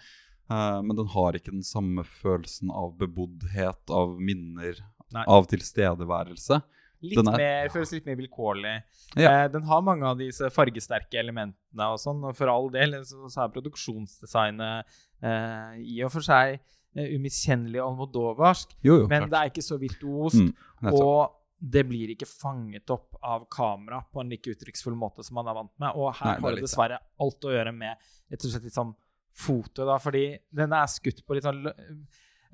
Uh, 0.45 0.79
men 0.85 0.93
den 0.95 1.09
har 1.11 1.35
ikke 1.35 1.55
den 1.55 1.65
samme 1.65 2.05
følelsen 2.05 2.71
av 2.71 2.93
beboddhet, 2.99 3.81
av 3.89 4.15
minner, 4.21 4.79
Nei. 5.15 5.25
av 5.25 5.49
tilstedeværelse. 5.51 6.61
Litt 7.01 7.19
er- 7.19 7.38
mer, 7.38 7.69
føles 7.73 7.91
litt 7.93 8.05
mer 8.08 8.15
vilkårlig. 8.15 8.75
Ja. 9.17 9.31
Eh, 9.45 9.47
den 9.51 9.63
har 9.67 9.81
mange 9.81 10.05
av 10.08 10.17
disse 10.17 10.49
fargesterke 10.53 11.19
elementene 11.19 11.89
og 11.91 11.99
sånn, 11.99 12.23
og 12.23 12.36
for 12.38 12.47
all 12.51 12.69
del 12.73 12.95
så, 13.05 13.27
så 13.29 13.43
er 13.45 13.53
produksjonsdesignet 13.53 14.86
eh, 15.21 15.79
i 15.84 16.01
og 16.05 16.12
for 16.13 16.25
seg 16.25 16.60
eh, 16.95 17.10
umiskjennelig 17.17 17.81
almodovarsk, 17.84 18.75
Jo, 18.84 19.01
jo, 19.03 19.08
men 19.12 19.25
klart. 19.27 19.31
det 19.31 19.39
er 19.41 19.51
ikke 19.53 19.65
så 19.67 19.79
virtuost. 19.81 20.39
Mm, 20.41 20.91
og 20.93 21.41
det 21.65 21.86
blir 21.88 22.12
ikke 22.13 22.27
fanget 22.29 22.91
opp 22.93 23.15
av 23.25 23.45
kamera 23.49 24.01
på 24.12 24.21
en 24.21 24.29
like 24.29 24.51
uttrykksfull 24.51 24.95
måte 24.99 25.23
som 25.25 25.36
man 25.39 25.47
er 25.47 25.55
vant 25.58 25.71
med. 25.81 25.95
Og 25.95 26.12
her 26.19 26.34
Nei, 26.34 26.36
det 26.36 26.43
har 26.45 26.55
det 26.60 26.65
dessverre 26.67 26.99
alt 27.25 27.47
å 27.47 27.53
gjøre 27.55 27.73
med 27.73 27.95
rett 28.31 28.43
og 28.45 28.51
slett 28.51 28.67
litt 28.67 28.75
sånn 28.75 28.93
foto, 29.36 29.84
da, 29.88 29.97
fordi 29.99 30.25
den 30.55 30.71
er 30.75 30.86
skutt 30.88 31.23
på 31.27 31.36
litt 31.36 31.43
sånn 31.47 31.65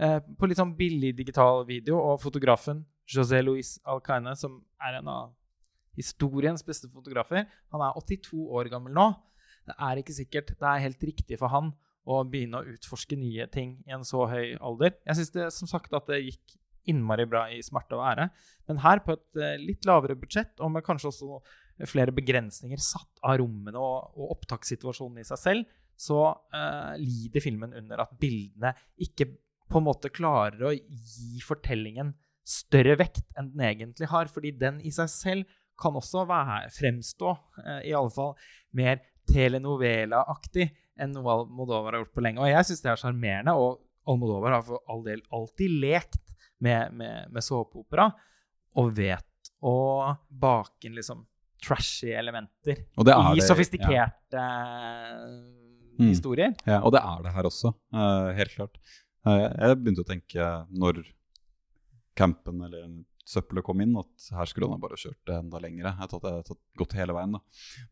eh, 0.01 0.19
på 0.37 0.47
litt 0.49 0.57
sånn 0.57 0.71
billig 0.77 1.11
digital 1.17 1.65
video, 1.67 1.99
og 1.99 2.21
fotografen 2.23 2.85
José 3.11 3.41
Luis 3.43 3.75
Alcaine, 3.89 4.33
som 4.39 4.59
er 4.81 4.99
en 4.99 5.11
av 5.11 5.35
historiens 5.97 6.63
beste 6.63 6.87
fotografer, 6.91 7.47
han 7.73 7.83
er 7.83 7.97
82 7.99 8.45
år 8.47 8.71
gammel 8.71 8.95
nå. 8.95 9.09
Det 9.67 9.75
er 9.75 9.99
ikke 10.01 10.15
sikkert 10.15 10.53
det 10.55 10.67
er 10.67 10.85
helt 10.87 11.03
riktig 11.03 11.37
for 11.41 11.51
han 11.53 11.73
å 12.09 12.23
begynne 12.25 12.61
å 12.61 12.71
utforske 12.71 13.17
nye 13.19 13.45
ting 13.53 13.75
i 13.85 13.93
en 13.93 14.05
så 14.07 14.25
høy 14.31 14.55
alder. 14.57 14.95
Jeg 15.05 15.19
syns 15.19 15.35
det 15.35 15.49
som 15.53 15.69
sagt 15.69 15.93
at 15.93 16.07
det 16.09 16.23
gikk 16.23 16.55
innmari 16.89 17.27
bra 17.29 17.43
i 17.53 17.59
Smerte 17.61 17.93
og 17.93 18.07
ære, 18.09 18.31
men 18.69 18.79
her 18.81 19.03
på 19.05 19.13
et 19.13 19.37
eh, 19.37 19.59
litt 19.61 19.85
lavere 19.85 20.17
budsjett, 20.17 20.55
og 20.65 20.71
med 20.73 20.85
kanskje 20.85 21.11
også 21.11 21.37
flere 21.89 22.13
begrensninger 22.15 22.81
satt 22.81 23.21
av 23.21 23.37
rommene 23.41 23.77
og, 23.77 24.15
og 24.17 24.33
opptakssituasjonen 24.37 25.21
i 25.21 25.27
seg 25.27 25.41
selv, 25.41 25.77
så 26.01 26.19
uh, 26.33 26.93
lider 26.97 27.43
filmen 27.43 27.75
under 27.77 28.01
at 28.01 28.13
bildene 28.17 28.73
ikke 29.05 29.27
på 29.71 29.79
en 29.79 29.85
måte 29.85 30.09
klarer 30.13 30.63
å 30.65 30.73
gi 30.73 31.41
fortellingen 31.45 32.09
større 32.47 32.97
vekt 32.99 33.23
enn 33.37 33.51
den 33.53 33.65
egentlig 33.69 34.07
har, 34.11 34.29
fordi 34.31 34.51
den 34.57 34.79
i 34.81 34.91
seg 34.93 35.09
selv 35.11 35.57
kan 35.81 35.95
også 35.97 36.25
være, 36.29 36.69
fremstå, 36.75 37.31
eh, 37.65 37.79
i 37.89 37.93
alle 37.97 38.11
fall, 38.13 38.35
mer 38.77 38.99
telenovela-aktig 39.31 40.67
enn 41.01 41.13
noe 41.15 41.31
Almodovar 41.39 41.93
har 41.95 42.03
gjort 42.03 42.13
på 42.17 42.23
lenge. 42.25 42.41
Og 42.43 42.49
jeg 42.51 42.67
syns 42.67 42.83
det 42.83 42.91
er 42.91 43.01
sjarmerende, 43.01 43.55
og 43.57 43.81
Almodovar 44.09 44.57
har 44.57 44.65
for 44.65 44.81
all 44.89 45.03
del 45.05 45.21
alltid 45.33 45.73
lekt 45.81 46.21
med, 46.61 46.93
med, 46.97 47.31
med 47.33 47.45
såpeopera, 47.45 48.09
og 48.77 48.93
vet 48.97 49.51
å 49.65 49.75
bake 50.29 50.87
inn 50.89 50.95
liksom 50.97 51.25
trashy 51.61 52.09
elementer 52.17 52.79
Og 52.97 53.05
det 53.05 53.13
er 53.13 53.27
i 53.35 53.39
det- 53.41 53.45
sofistikerte 53.45 54.41
ja. 54.41 56.05
historier. 56.07 56.53
Ja, 56.65 56.79
og 56.81 56.93
det 56.95 57.01
er 57.05 57.23
det 57.25 57.33
her 57.35 57.49
også, 57.49 57.73
eh, 57.93 58.29
helt 58.37 58.55
klart. 58.55 58.79
Eh, 59.25 59.43
jeg 59.45 59.77
begynte 59.81 60.01
å 60.05 60.09
tenke 60.09 60.47
når 60.73 61.03
campen 62.17 62.61
eller 62.67 62.89
søppelet 63.31 63.63
kom 63.63 63.79
inn, 63.83 63.93
at 63.99 64.25
her 64.35 64.49
skulle 64.49 64.67
han 64.71 64.81
bare 64.81 64.97
kjørt 64.99 65.19
det 65.29 65.35
enda 65.37 65.59
lengre. 65.61 65.93
Jeg 66.01 66.09
tatt, 66.11 66.23
jeg 66.25 66.45
tatt, 66.49 66.59
gått 66.81 66.95
hele 66.97 67.13
veien, 67.15 67.37
da. 67.37 67.39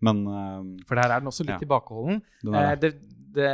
Men 0.02 0.24
uh, 0.28 0.64
For 0.90 1.00
der 1.00 1.14
er 1.14 1.22
den 1.22 1.30
også 1.32 1.46
litt 1.46 1.54
Ja. 1.56 1.60
tilbakeholden. 1.62 2.22
den 2.44 2.56
Eh, 2.60 2.76
det, 2.82 2.92
det 3.38 3.52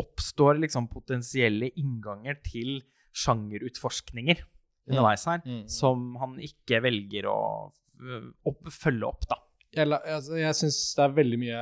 oppstår 0.00 0.58
liksom 0.62 0.88
potensielle 0.90 1.68
innganger 1.78 2.40
til 2.42 2.80
sjangerutforskninger 3.14 4.40
underveis 4.88 5.24
her, 5.28 5.40
Mm. 5.46 5.68
som 5.70 6.16
han 6.20 6.38
ikke 6.40 6.80
velger 6.82 7.28
å 7.30 7.72
øh, 8.02 8.32
opp, 8.44 8.64
følge 8.72 9.06
opp, 9.06 9.26
da. 9.30 9.36
Jeg, 9.74 9.88
altså, 9.90 10.36
jeg 10.38 10.54
syns 10.58 10.78
det 10.96 11.04
er 11.04 11.14
veldig 11.14 11.38
mye 11.40 11.60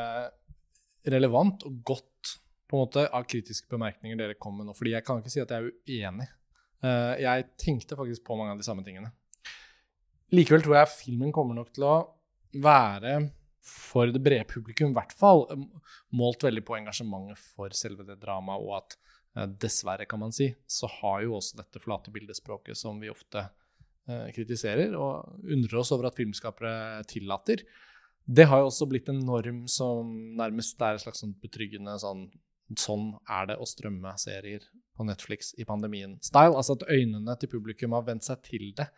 relevant 1.12 1.62
og 1.68 1.82
godt 1.84 2.36
på 2.68 2.76
en 2.78 2.82
måte 2.86 3.04
av 3.12 3.24
kritiske 3.28 3.68
bemerkninger 3.68 4.16
dere 4.16 4.34
kom 4.40 4.56
med 4.58 4.66
nå, 4.66 4.74
fordi 4.76 4.94
jeg 4.94 5.04
kan 5.04 5.20
ikke 5.20 5.30
si 5.32 5.42
at 5.42 5.50
jeg 5.52 5.58
er 5.60 5.72
uenig. 6.08 6.28
Eh, 6.82 7.14
jeg 7.22 7.46
tenkte 7.60 7.98
faktisk 7.98 8.24
på 8.26 8.36
mange 8.38 8.56
av 8.56 8.60
de 8.60 8.66
samme 8.66 8.84
tingene. 8.86 9.12
Likevel 10.32 10.64
tror 10.64 10.80
jeg 10.80 10.94
filmen 10.94 11.32
kommer 11.34 11.58
nok 11.58 11.70
til 11.76 11.86
å 11.86 11.94
være 12.62 13.18
for 13.62 14.10
det 14.10 14.20
brede 14.22 14.48
publikum, 14.50 14.90
i 14.90 14.96
hvert 14.96 15.12
fall, 15.14 15.44
målt 16.18 16.42
veldig 16.42 16.64
på 16.66 16.74
engasjementet 16.80 17.38
for 17.54 17.74
selve 17.76 18.06
det 18.08 18.18
dramaet, 18.22 18.64
og 18.64 18.74
at 18.80 18.96
eh, 19.38 19.48
dessverre, 19.62 20.08
kan 20.10 20.22
man 20.24 20.34
si, 20.34 20.50
så 20.66 20.90
har 20.98 21.22
jo 21.26 21.36
også 21.38 21.60
dette 21.60 21.82
flate 21.82 22.10
bildespråket 22.14 22.78
som 22.78 22.98
vi 23.02 23.12
ofte 23.12 23.44
eh, 23.44 24.28
kritiserer, 24.34 24.96
og 24.98 25.46
undrer 25.46 25.78
oss 25.78 25.94
over 25.94 26.10
at 26.10 26.18
filmskapere 26.18 27.04
tillater. 27.10 27.62
Det 28.26 28.48
har 28.50 28.62
jo 28.62 28.70
også 28.72 28.88
blitt 28.90 29.10
en 29.12 29.22
norm 29.26 29.64
som 29.70 30.10
nærmest 30.38 30.82
er 30.82 30.98
et 30.98 31.04
slags 31.04 31.24
betryggende 31.42 31.98
sånn 32.02 32.30
Sånn 32.78 33.10
er 33.28 33.50
det 33.50 33.56
å 33.60 33.66
strømme 33.68 34.14
serier 34.16 34.62
Netflix 35.06 35.52
i 35.58 35.64
pandemien-style. 35.68 36.56
Altså 36.56 36.76
at 36.78 36.84
øynene 36.90 37.36
til 37.40 37.50
publikum 37.52 37.92
har 37.96 38.04
vent 38.06 38.24
seg 38.26 38.42
til 38.46 38.72
det 38.76 38.88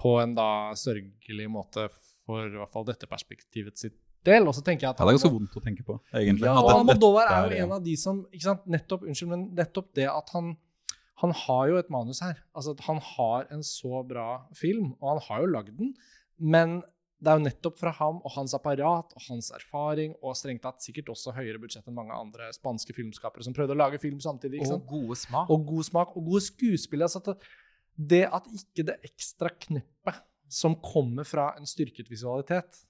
på 0.00 0.16
en 0.22 0.34
da 0.34 0.70
sørgelig 0.78 1.48
måte 1.52 1.88
for 2.26 2.46
i 2.46 2.56
hvert 2.56 2.72
fall 2.72 2.86
dette 2.88 3.08
perspektivet 3.10 3.76
sitt 3.80 3.98
del. 4.24 4.46
Og 4.48 4.54
så 4.56 4.62
tenker 4.64 4.86
jeg 4.86 4.94
at 4.94 5.00
Ja, 5.00 5.06
det 5.06 5.14
er 5.14 5.18
ganske 5.18 5.32
vondt 5.34 5.56
å 5.56 5.62
tenke 5.64 5.84
på, 5.86 5.98
egentlig. 6.14 6.46
ja, 6.48 6.56
og 6.60 6.70
Almodovar 6.72 7.28
er 7.32 7.50
jo 7.50 7.64
en 7.66 7.72
av 7.78 7.84
de 7.84 7.96
som 7.96 8.22
ikke 8.32 8.46
sant, 8.46 8.66
nettopp, 8.70 9.04
Unnskyld, 9.08 9.30
men 9.32 9.46
nettopp 9.56 9.92
det 9.96 10.08
at 10.08 10.34
han 10.36 10.56
Han 11.20 11.32
har 11.36 11.66
jo 11.68 11.76
et 11.76 11.90
manus 11.92 12.20
her. 12.24 12.38
Altså 12.56 12.72
at 12.72 12.80
Han 12.86 12.96
har 13.04 13.46
en 13.52 13.62
så 13.62 14.00
bra 14.08 14.46
film, 14.56 14.94
og 15.02 15.08
han 15.10 15.18
har 15.28 15.40
jo 15.42 15.50
lagd 15.52 15.74
den. 15.76 15.90
Men 16.38 16.82
det 17.20 17.28
er 17.28 17.36
jo 17.36 17.44
nettopp 17.44 17.76
fra 17.76 17.90
ham 17.98 18.20
og 18.24 18.32
hans 18.32 18.54
apparat 18.56 19.10
og 19.12 19.24
hans 19.28 19.50
erfaring, 19.52 20.14
og 20.24 20.36
strengt 20.38 20.62
tatt 20.64 20.80
sikkert 20.80 21.10
også 21.12 21.34
høyere 21.36 21.60
budsjett 21.60 21.86
enn 21.90 21.96
mange 21.98 22.16
andre 22.16 22.48
spanske 22.56 22.94
filmskapere 22.96 23.44
som 23.44 23.52
prøvde 23.56 23.76
å 23.76 23.80
lage 23.80 24.00
film 24.00 24.20
samtidig. 24.24 24.62
Og 24.64 24.86
gode 24.88 25.18
smak. 25.20 25.50
og 25.52 25.66
god 25.68 25.84
smak 25.90 26.16
og 26.16 26.24
gode 26.30 26.40
skuespillere. 26.46 27.10
Altså 27.12 27.36
det 28.00 28.22
at 28.32 28.46
ikke 28.56 28.86
det 28.88 28.96
ekstra 29.04 29.52
kneppet 29.52 30.22
som 30.48 30.74
kommer 30.80 31.28
fra 31.28 31.50
en 31.60 31.68
styrket 31.68 32.08
visualitet, 32.10 32.80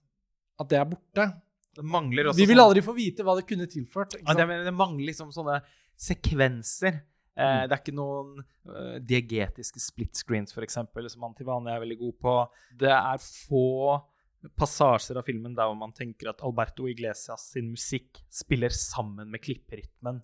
at 0.60 0.68
det 0.70 0.78
er 0.78 0.86
borte 0.88 1.26
Det 1.74 1.84
mangler 1.86 2.26
også 2.30 2.36
Vi 2.38 2.46
vil 2.46 2.56
sånn- 2.58 2.66
aldri 2.68 2.82
få 2.82 2.94
vite 2.94 3.22
hva 3.26 3.34
det 3.38 3.46
kunne 3.46 3.66
tilført. 3.70 4.14
Ja, 4.26 4.34
det, 4.34 4.46
det 4.66 4.74
mangler 4.74 5.06
liksom 5.10 5.30
sånne 5.34 5.60
sekvenser. 5.96 7.02
Eh, 7.36 7.40
Mm. 7.40 7.68
Det 7.68 7.72
er 7.72 7.80
ikke 7.80 7.94
noen 7.94 8.30
uh, 8.68 8.98
diegetiske 9.00 9.80
split 9.80 10.18
screens, 10.18 10.52
f.eks., 10.52 10.74
som 10.74 11.20
man 11.22 11.34
til 11.38 11.46
vanlig 11.46 11.72
er 11.72 11.80
veldig 11.80 11.98
god 11.98 12.16
på. 12.20 12.34
Det 12.76 12.90
er 12.90 13.22
få 13.22 14.02
passasjer 14.56 15.18
av 15.20 15.26
filmen 15.26 15.54
der 15.56 15.72
man 15.76 15.92
tenker 15.96 16.30
at 16.30 16.42
Alberto 16.46 16.88
Iglesias 16.88 17.50
sin 17.52 17.70
musikk 17.74 18.22
spiller 18.32 18.72
sammen 18.74 19.28
med 19.32 19.42
klipperytmen 19.44 20.22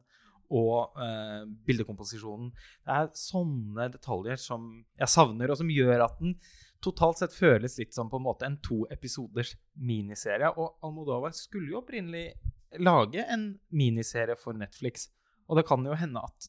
og 0.55 1.00
eh, 1.02 1.42
bildekomposisjonen. 1.66 2.52
Det 2.87 2.94
er 2.94 3.11
sånne 3.18 3.88
detaljer 3.92 4.38
som 4.40 4.68
jeg 4.98 5.11
savner, 5.11 5.50
og 5.50 5.59
som 5.61 5.72
gjør 5.72 6.05
at 6.07 6.20
den 6.20 6.37
totalt 6.85 7.20
sett 7.20 7.35
føles 7.35 7.79
litt 7.81 7.96
som 7.96 8.11
på 8.12 8.20
en 8.20 8.26
måte 8.29 8.46
en 8.46 8.59
to 8.64 8.85
episoders 8.94 9.57
miniserie. 9.74 10.52
Og 10.55 10.79
Almodovar 10.87 11.35
skulle 11.37 11.72
jo 11.72 11.81
opprinnelig 11.81 12.29
lage 12.83 13.24
en 13.26 13.48
miniserie 13.74 14.37
for 14.38 14.57
Netflix. 14.59 15.09
Og 15.50 15.59
det 15.59 15.66
kan 15.68 15.85
jo 15.87 15.98
hende 15.98 16.22
at 16.22 16.48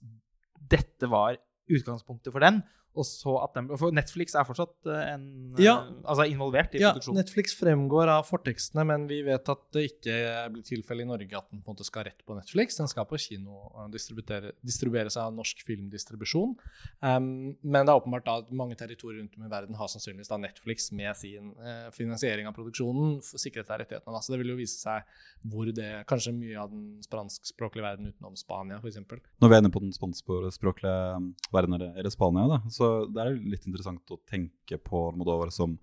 dette 0.69 1.09
var 1.09 1.37
utgangspunktet 1.67 2.33
for 2.33 2.43
den. 2.43 2.61
Og 2.97 3.05
så 3.07 3.35
at 3.43 3.53
den, 3.57 3.67
For 3.77 3.93
Netflix 3.95 4.35
er 4.37 4.45
fortsatt 4.47 4.89
eh, 4.89 5.13
en, 5.13 5.25
Ja. 5.61 5.75
eh, 5.85 5.93
altså 6.03 6.25
involvert 6.29 6.75
i 6.75 6.81
Ja, 6.81 6.91
produksjonen. 6.95 7.19
Netflix 7.21 7.55
fremgår 7.59 8.09
av 8.11 8.25
fortekstene, 8.27 8.85
men 8.89 9.07
vi 9.09 9.21
vet 9.25 9.47
at 9.53 9.63
det 9.75 9.85
ikke 9.91 10.17
blir 10.55 10.65
tilfelle 10.65 11.05
i 11.05 11.09
Norge 11.09 11.37
at 11.37 11.49
den 11.51 11.61
på 11.61 11.71
en 11.71 11.75
måte 11.77 11.85
skal 11.87 12.07
rett 12.09 12.23
på 12.25 12.35
Netflix. 12.37 12.77
Den 12.81 12.89
skal 12.91 13.05
på 13.09 13.19
kino 13.21 13.55
og 13.71 13.91
distribuere, 13.93 15.09
seg 15.13 15.21
av 15.27 15.35
norsk 15.37 15.61
filmdistribusjon. 15.67 16.55
Um, 17.01 17.55
men 17.63 17.85
det 17.85 17.93
er 17.93 17.99
åpenbart 18.01 18.25
da 18.27 18.37
at 18.41 18.51
mange 18.51 18.75
territorier 18.79 19.21
rundt 19.21 19.37
om 19.37 19.45
i 19.47 19.51
verden 19.51 19.77
har 19.77 19.87
sannsynligvis 19.91 20.31
da 20.31 20.37
Netflix 20.41 20.91
med 20.95 21.15
sin 21.19 21.53
eh, 21.61 21.87
finansiering 21.95 22.47
av 22.49 22.55
produksjonen 22.57 23.19
for 23.25 23.41
sikret 23.41 23.69
seg 23.69 23.83
rettighetene. 23.83 24.13
Da. 24.17 24.21
Så 24.23 24.33
det 24.33 24.41
vil 24.41 24.53
jo 24.55 24.59
vise 24.59 24.79
seg 24.81 25.05
hvor 25.47 25.69
det 25.71 25.91
Kanskje 26.07 26.31
mye 26.35 26.57
av 26.59 26.69
den 26.71 27.01
spanskspråklige 27.03 27.83
verden 27.83 28.09
utenom 28.11 28.35
Spania, 28.39 28.77
f.eks. 28.81 28.97
Når 29.41 29.49
vi 29.51 29.55
er 29.55 29.61
inne 29.63 29.71
på 29.73 29.81
den 29.83 29.93
spanskspråklige 29.95 30.93
um, 31.17 31.29
verden, 31.53 31.75
eller, 31.77 31.93
eller 31.99 32.13
Spania, 32.13 32.45
da, 32.51 32.59
så 32.73 32.86
det 33.13 33.23
er 33.23 33.37
litt 33.53 33.65
interessant 33.69 34.13
å 34.13 34.19
tenke 34.29 34.79
på 34.81 35.07
Almodovar 35.11 35.51
som 35.53 35.77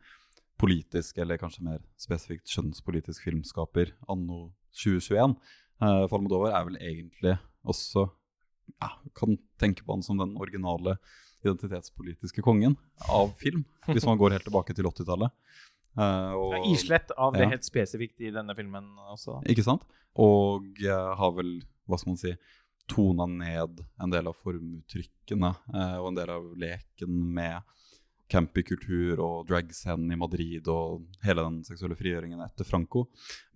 politisk, 0.60 1.18
eller 1.22 1.40
kanskje 1.40 1.64
mer 1.66 1.80
spesifikt 2.00 2.50
kjønnspolitisk 2.52 3.26
filmskaper 3.26 3.92
anno 4.10 4.52
2021. 4.78 5.34
Uh, 5.82 6.04
for 6.06 6.18
Almodovar 6.20 6.54
er 6.54 6.68
vel 6.68 6.78
egentlig 6.78 7.36
også 7.66 8.06
ja, 8.80 8.88
Kan 9.18 9.34
tenke 9.60 9.84
på 9.84 9.92
han 9.92 10.04
som 10.06 10.16
den 10.20 10.36
originale 10.40 10.94
identitetspolitiske 11.44 12.40
kongen 12.46 12.76
av 13.12 13.34
film, 13.36 13.64
hvis 13.90 14.06
man 14.08 14.16
går 14.20 14.38
helt 14.38 14.46
tilbake 14.46 14.72
til 14.76 14.86
80-tallet. 14.88 15.34
Uh, 15.98 16.32
og- 16.38 16.54
Ja, 16.56 16.62
islett 16.72 17.10
av 17.18 17.34
det 17.34 17.42
Ja. 17.44 17.50
helt 17.50 17.66
spesifikt 17.66 18.20
i 18.20 18.30
denne 18.30 18.54
filmen 18.56 18.96
også. 19.12 19.42
ikke 19.44 19.62
sant? 19.66 19.82
Og 20.16 20.64
uh, 20.80 21.14
har 21.18 21.32
vel, 21.36 21.60
hva 21.86 21.98
skal 21.98 22.12
man 22.14 22.16
si, 22.22 22.32
tona 22.90 23.26
ned 23.30 23.80
en 24.02 24.12
del 24.12 24.28
av 24.28 24.36
formuttrykkene 24.40 25.50
eh, 25.74 25.96
og 26.00 26.10
en 26.10 26.18
del 26.18 26.32
av 26.34 26.50
leken 26.60 27.18
med 27.36 27.74
campy 28.30 28.64
kultur 28.66 29.20
og 29.22 29.44
dragscenen 29.48 30.14
i 30.14 30.18
Madrid 30.18 30.68
og 30.72 31.04
hele 31.24 31.44
den 31.44 31.60
seksuelle 31.66 31.96
frigjøringen 31.98 32.40
etter 32.44 32.66
Franco. 32.66 33.06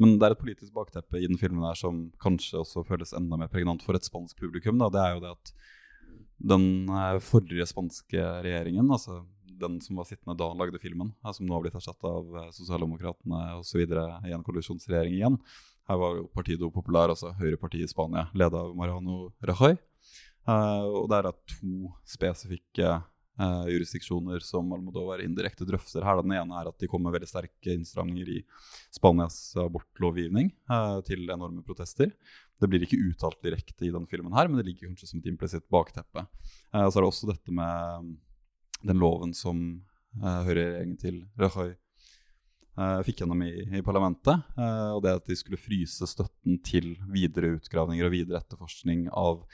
Men 0.01 0.19
det 0.19 0.29
er 0.29 0.37
et 0.37 0.43
politisk 0.43 0.75
bakteppe 0.77 1.21
i 1.21 1.29
den 1.29 1.41
filmen 1.41 1.65
der 1.65 1.79
som 1.79 2.07
kanskje 2.23 2.61
også 2.61 2.85
føles 2.89 3.15
enda 3.17 3.41
mer 3.41 3.51
pregnant 3.53 3.83
for 3.85 3.97
et 3.97 4.07
spansk 4.07 4.39
publikum. 4.41 4.79
Da. 4.81 4.91
Det 4.93 5.03
er 5.03 5.17
jo 5.17 5.25
det 5.25 5.35
at 5.35 5.55
den 6.53 6.69
eh, 6.89 7.17
forrige 7.25 7.67
spanske 7.67 8.23
regjeringen, 8.45 8.93
altså 8.95 9.23
den 9.59 9.81
som 9.83 9.99
var 9.99 10.07
sittende 10.07 10.37
da 10.39 10.53
han 10.53 10.61
lagde 10.61 10.81
filmen, 10.83 11.11
eh, 11.25 11.33
som 11.35 11.49
nå 11.49 11.57
har 11.57 11.65
blitt 11.65 11.79
erstatta 11.79 12.13
av 12.21 12.37
eh, 12.37 12.53
sosialdemokratene 12.55 13.43
osv. 13.59 13.83
i 13.83 14.37
en 14.37 14.47
koalisjonsregjering 14.47 15.19
igjen. 15.19 15.41
Her 15.89 16.01
var 16.01 16.17
jo 16.19 16.27
Partido 16.37 16.69
Popular, 16.73 17.09
altså 17.09 17.33
høyrepartiet 17.39 17.89
i 17.89 17.91
Spania, 17.91 18.27
leda 18.37 18.61
av 18.61 18.75
Mariano 18.77 19.31
Rajoy. 19.49 19.79
Eh, 20.49 20.83
og 20.85 21.07
det 21.09 21.17
er 21.19 21.29
da 21.29 21.33
to 21.49 21.93
spesifikke 22.09 22.91
eh, 22.93 23.65
jurisdiksjoner 23.73 24.45
som 24.45 24.69
Almodovar 24.77 25.23
indirekte 25.25 25.67
drøfter 25.69 26.05
her. 26.05 26.21
Den 26.21 26.37
ene 26.37 26.61
er 26.61 26.69
at 26.69 26.77
de 26.81 26.91
kommer 26.91 27.09
med 27.09 27.19
veldig 27.19 27.31
sterke 27.31 27.73
innstramninger 27.73 28.35
i 28.37 28.43
Spanias 28.95 29.39
abortlovgivning 29.65 30.53
eh, 30.53 30.99
til 31.09 31.25
enorme 31.25 31.65
protester. 31.65 32.13
Det 32.59 32.69
blir 32.69 32.85
ikke 32.85 33.01
uttalt 33.09 33.41
direkte 33.45 33.87
i 33.87 33.93
denne 33.95 34.11
filmen, 34.11 34.35
her, 34.35 34.51
men 34.51 34.61
det 34.61 34.69
ligger 34.69 34.91
kanskje 34.91 35.09
som 35.13 35.23
et 35.23 35.33
implisitt 35.33 35.69
bakteppe. 35.73 36.27
Eh, 36.75 36.85
så 36.85 36.99
er 36.99 37.01
det 37.01 37.11
også 37.15 37.33
dette 37.33 37.55
med 37.55 38.09
mm, 38.09 38.15
den 38.93 39.01
loven 39.01 39.37
som 39.37 39.63
eh, 40.21 40.41
høyreregjeringen 40.49 40.99
til 41.01 41.23
Rajoy 41.41 41.77
fikk 43.07 43.23
gjennom 43.25 43.43
i, 43.43 43.51
i 43.79 43.83
parlamentet. 43.83 44.45
eh, 44.59 44.91
og 44.95 45.03
det 45.03 45.17
at 45.19 45.27
de 45.27 45.37
skulle 45.37 45.59
fryse 45.59 46.07
støtten 46.07 46.61
til 46.63 46.97
videre 47.11 47.57
utgravninger 47.59 48.07
og 48.07 48.13
videre 48.15 48.39
etterforskning 48.43 49.09
av 49.13 49.45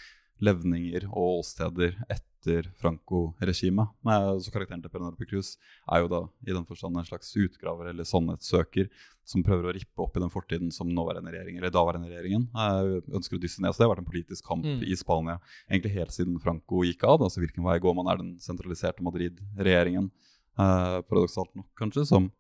levninger 0.45 1.07
og 1.13 1.41
åsteder 1.41 1.95
etter 2.11 2.67
Franco-regimet. 2.77 3.89
Eh, 4.05 4.39
Så 4.45 4.53
karakteren 4.53 4.83
til 4.83 4.91
Penelope 4.93 5.25
Cruz 5.31 5.55
er 5.91 6.03
jo 6.03 6.09
da 6.09 6.21
i 6.47 6.53
den 6.53 6.67
forstand 6.69 6.97
en 7.01 7.05
slags 7.07 7.31
utgraver 7.37 7.89
eller 7.93 8.05
sannhetssøker 8.05 8.91
som 9.25 9.43
prøver 9.43 9.71
å 9.71 9.73
rippe 9.73 10.03
opp 10.05 10.17
i 10.19 10.21
den 10.21 10.29
fortiden 10.29 10.71
som 10.75 10.91
nåværende 10.93 11.33
regjering, 11.33 11.57
eller 11.57 11.71
daværende 11.73 12.11
regjeringen 12.11 12.45
eh, 12.53 13.01
ønsker 13.17 13.39
å 13.39 13.41
dysse 13.41 13.63
ned. 13.65 13.73
Så 13.73 13.81
det 13.81 13.87
har 13.89 13.95
vært 13.95 14.05
en 14.05 14.11
politisk 14.13 14.45
kamp 14.45 14.65
Mm. 14.65 14.83
i 14.85 14.95
Spania 14.97 15.39
egentlig 15.71 15.95
helt 15.97 16.13
siden 16.13 16.37
Franco 16.43 16.83
gikk 16.85 17.05
av. 17.09 17.23
Altså 17.23 17.41
hvilken 17.41 17.65
vei 17.65 17.79
går 17.81 17.95
man? 17.97 18.09
Er 18.13 18.17
den 18.21 18.37
sentraliserte 18.39 19.01
Madrid-regjeringen, 19.03 20.11
eh, 20.59 21.01
paradoksalt 21.09 21.55
nok 21.57 21.67
kanskje, 21.79 22.05
som 22.07 22.31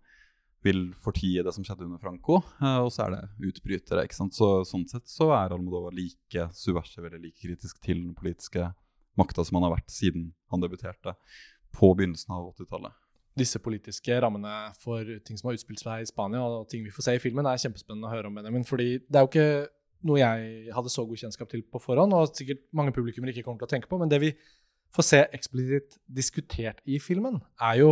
vil 0.64 0.86
fortie 0.96 1.42
det 1.44 1.52
som 1.54 1.64
skjedde 1.66 1.86
under 1.86 2.00
Franco, 2.00 2.40
eh, 2.62 2.80
og 2.80 2.90
så 2.94 3.06
er 3.06 3.14
det 3.14 3.50
utbrytere. 3.50 4.06
ikke 4.06 4.16
sant? 4.16 4.36
Så, 4.36 4.48
sånn 4.68 4.86
sett 4.88 5.06
så 5.10 5.28
er 5.36 5.52
Almodovar 5.54 5.94
like 5.94 6.48
subversiv 6.56 7.04
eller 7.04 7.20
like 7.20 7.38
kritisk 7.42 7.82
til 7.84 8.00
den 8.00 8.14
politiske 8.16 8.70
makta 9.20 9.44
som 9.44 9.60
han 9.60 9.68
har 9.68 9.76
vært 9.76 9.92
siden 9.92 10.32
han 10.50 10.64
debuterte 10.64 11.14
på 11.74 11.92
begynnelsen 11.94 12.34
av 12.34 12.52
80-tallet. 12.54 13.00
disse 13.34 13.58
politiske 13.58 14.14
rammene 14.22 14.50
for 14.78 15.02
ting 15.26 15.38
som 15.38 15.48
har 15.48 15.56
utspilt 15.56 15.80
seg 15.82 16.04
i 16.04 16.06
Spania, 16.06 16.38
og 16.38 16.68
ting 16.70 16.84
vi 16.86 16.92
får 16.94 17.08
se 17.08 17.14
i 17.16 17.22
filmen, 17.22 17.46
er 17.50 17.58
kjempespennende 17.58 18.06
å 18.06 18.12
høre 18.12 18.30
om, 18.30 18.36
Benjamin. 18.38 18.66
fordi 18.66 19.00
det 19.08 19.18
er 19.18 19.24
jo 19.24 19.30
ikke 19.32 19.48
noe 20.06 20.20
jeg 20.20 20.74
hadde 20.76 20.92
så 20.92 21.02
god 21.08 21.18
kjennskap 21.18 21.50
til 21.50 21.64
på 21.66 21.80
forhånd, 21.82 22.14
og 22.14 22.30
sikkert 22.30 22.62
mange 22.70 22.94
publikummere 22.94 23.34
ikke 23.34 23.42
kommer 23.48 23.64
til 23.64 23.66
å 23.66 23.72
tenke 23.74 23.90
på, 23.90 23.98
men 23.98 24.12
det 24.12 24.20
vi 24.22 24.30
får 24.94 25.08
se 25.08 25.20
eksplisitt 25.34 25.98
diskutert 26.06 26.78
i 26.86 27.00
filmen, 27.02 27.40
er 27.58 27.80
jo 27.80 27.90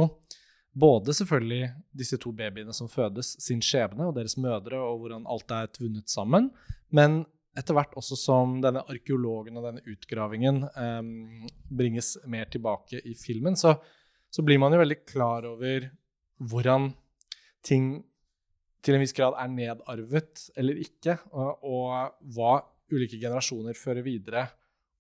både 0.73 1.15
selvfølgelig 1.17 1.71
disse 1.97 2.17
to 2.21 2.33
babyene 2.33 2.73
som 2.73 2.89
fødes, 2.89 3.35
sin 3.43 3.61
skjebne 3.65 4.09
og 4.09 4.17
deres 4.17 4.39
mødre, 4.41 4.79
og 4.81 5.03
hvordan 5.03 5.29
alt 5.29 5.53
er 5.53 5.73
tvunnet 5.77 6.09
sammen, 6.11 6.51
men 6.91 7.25
etter 7.59 7.77
hvert 7.77 7.93
også 8.01 8.17
som 8.17 8.55
denne 8.65 8.81
arkeologen 8.89 9.59
og 9.61 9.67
denne 9.67 9.83
utgravingen 9.93 10.63
eh, 10.73 11.03
bringes 11.69 12.15
mer 12.25 12.49
tilbake 12.49 13.03
i 13.05 13.13
filmen, 13.19 13.59
så 13.59 13.77
så 14.33 14.45
blir 14.45 14.61
man 14.61 14.73
jo 14.73 14.81
veldig 14.81 15.01
klar 15.05 15.45
over 15.45 15.91
hvordan 16.41 16.89
ting 17.67 18.01
til 18.83 18.97
en 18.97 19.03
viss 19.05 19.15
grad 19.15 19.37
er 19.39 19.51
nedarvet 19.53 20.47
eller 20.59 20.81
ikke, 20.83 21.19
og, 21.37 21.61
og 21.63 22.33
hva 22.35 22.55
ulike 22.93 23.21
generasjoner 23.21 23.77
fører 23.79 24.05
videre, 24.05 24.47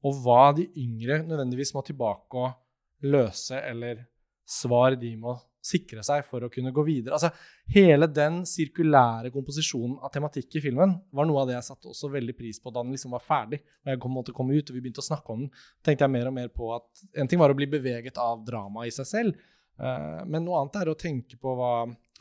og 0.04 0.20
hva 0.22 0.52
de 0.56 0.68
yngre 0.82 1.22
nødvendigvis 1.24 1.72
må 1.74 1.82
tilbake 1.86 2.44
og 2.44 3.08
løse, 3.08 3.56
eller 3.56 4.04
svar 4.46 4.98
de 5.00 5.14
må 5.18 5.34
sikre 5.62 6.02
seg 6.06 6.24
for 6.26 6.44
å 6.44 6.50
kunne 6.52 6.72
gå 6.74 6.84
videre. 6.86 7.16
Altså, 7.16 7.30
hele 7.72 8.08
den 8.10 8.40
sirkulære 8.48 9.30
komposisjonen 9.34 9.96
av 10.02 10.12
tematikk 10.14 10.58
i 10.58 10.64
filmen 10.64 10.96
var 11.14 11.28
noe 11.28 11.42
av 11.42 11.50
det 11.50 11.56
jeg 11.56 11.68
satte 11.70 11.90
også 11.92 12.10
veldig 12.12 12.34
pris 12.38 12.58
på 12.62 12.72
da 12.72 12.82
den 12.82 12.94
liksom 12.96 13.14
var 13.14 13.24
ferdig. 13.24 13.62
Og 13.84 13.92
jeg 13.94 14.02
kom, 14.02 14.14
måtte 14.18 14.34
komme 14.36 14.58
ut, 14.58 14.68
og 14.68 14.76
vi 14.76 14.82
begynte 14.82 15.02
å 15.04 15.06
snakke 15.06 15.34
om 15.34 15.44
den. 15.44 15.52
tenkte 15.86 16.06
jeg 16.06 16.14
mer 16.16 16.30
og 16.30 16.36
mer 16.36 16.52
på 16.52 16.72
at 16.74 17.04
En 17.18 17.30
ting 17.30 17.40
var 17.40 17.52
å 17.52 17.58
bli 17.58 17.68
beveget 17.70 18.18
av 18.18 18.42
dramaet 18.46 18.90
i 18.90 18.96
seg 18.98 19.08
selv, 19.08 19.42
uh, 19.78 20.22
men 20.26 20.42
noe 20.44 20.62
annet 20.62 20.80
er 20.82 20.90
å 20.90 20.98
tenke 20.98 21.38
på 21.38 21.54
hva, 21.58 21.74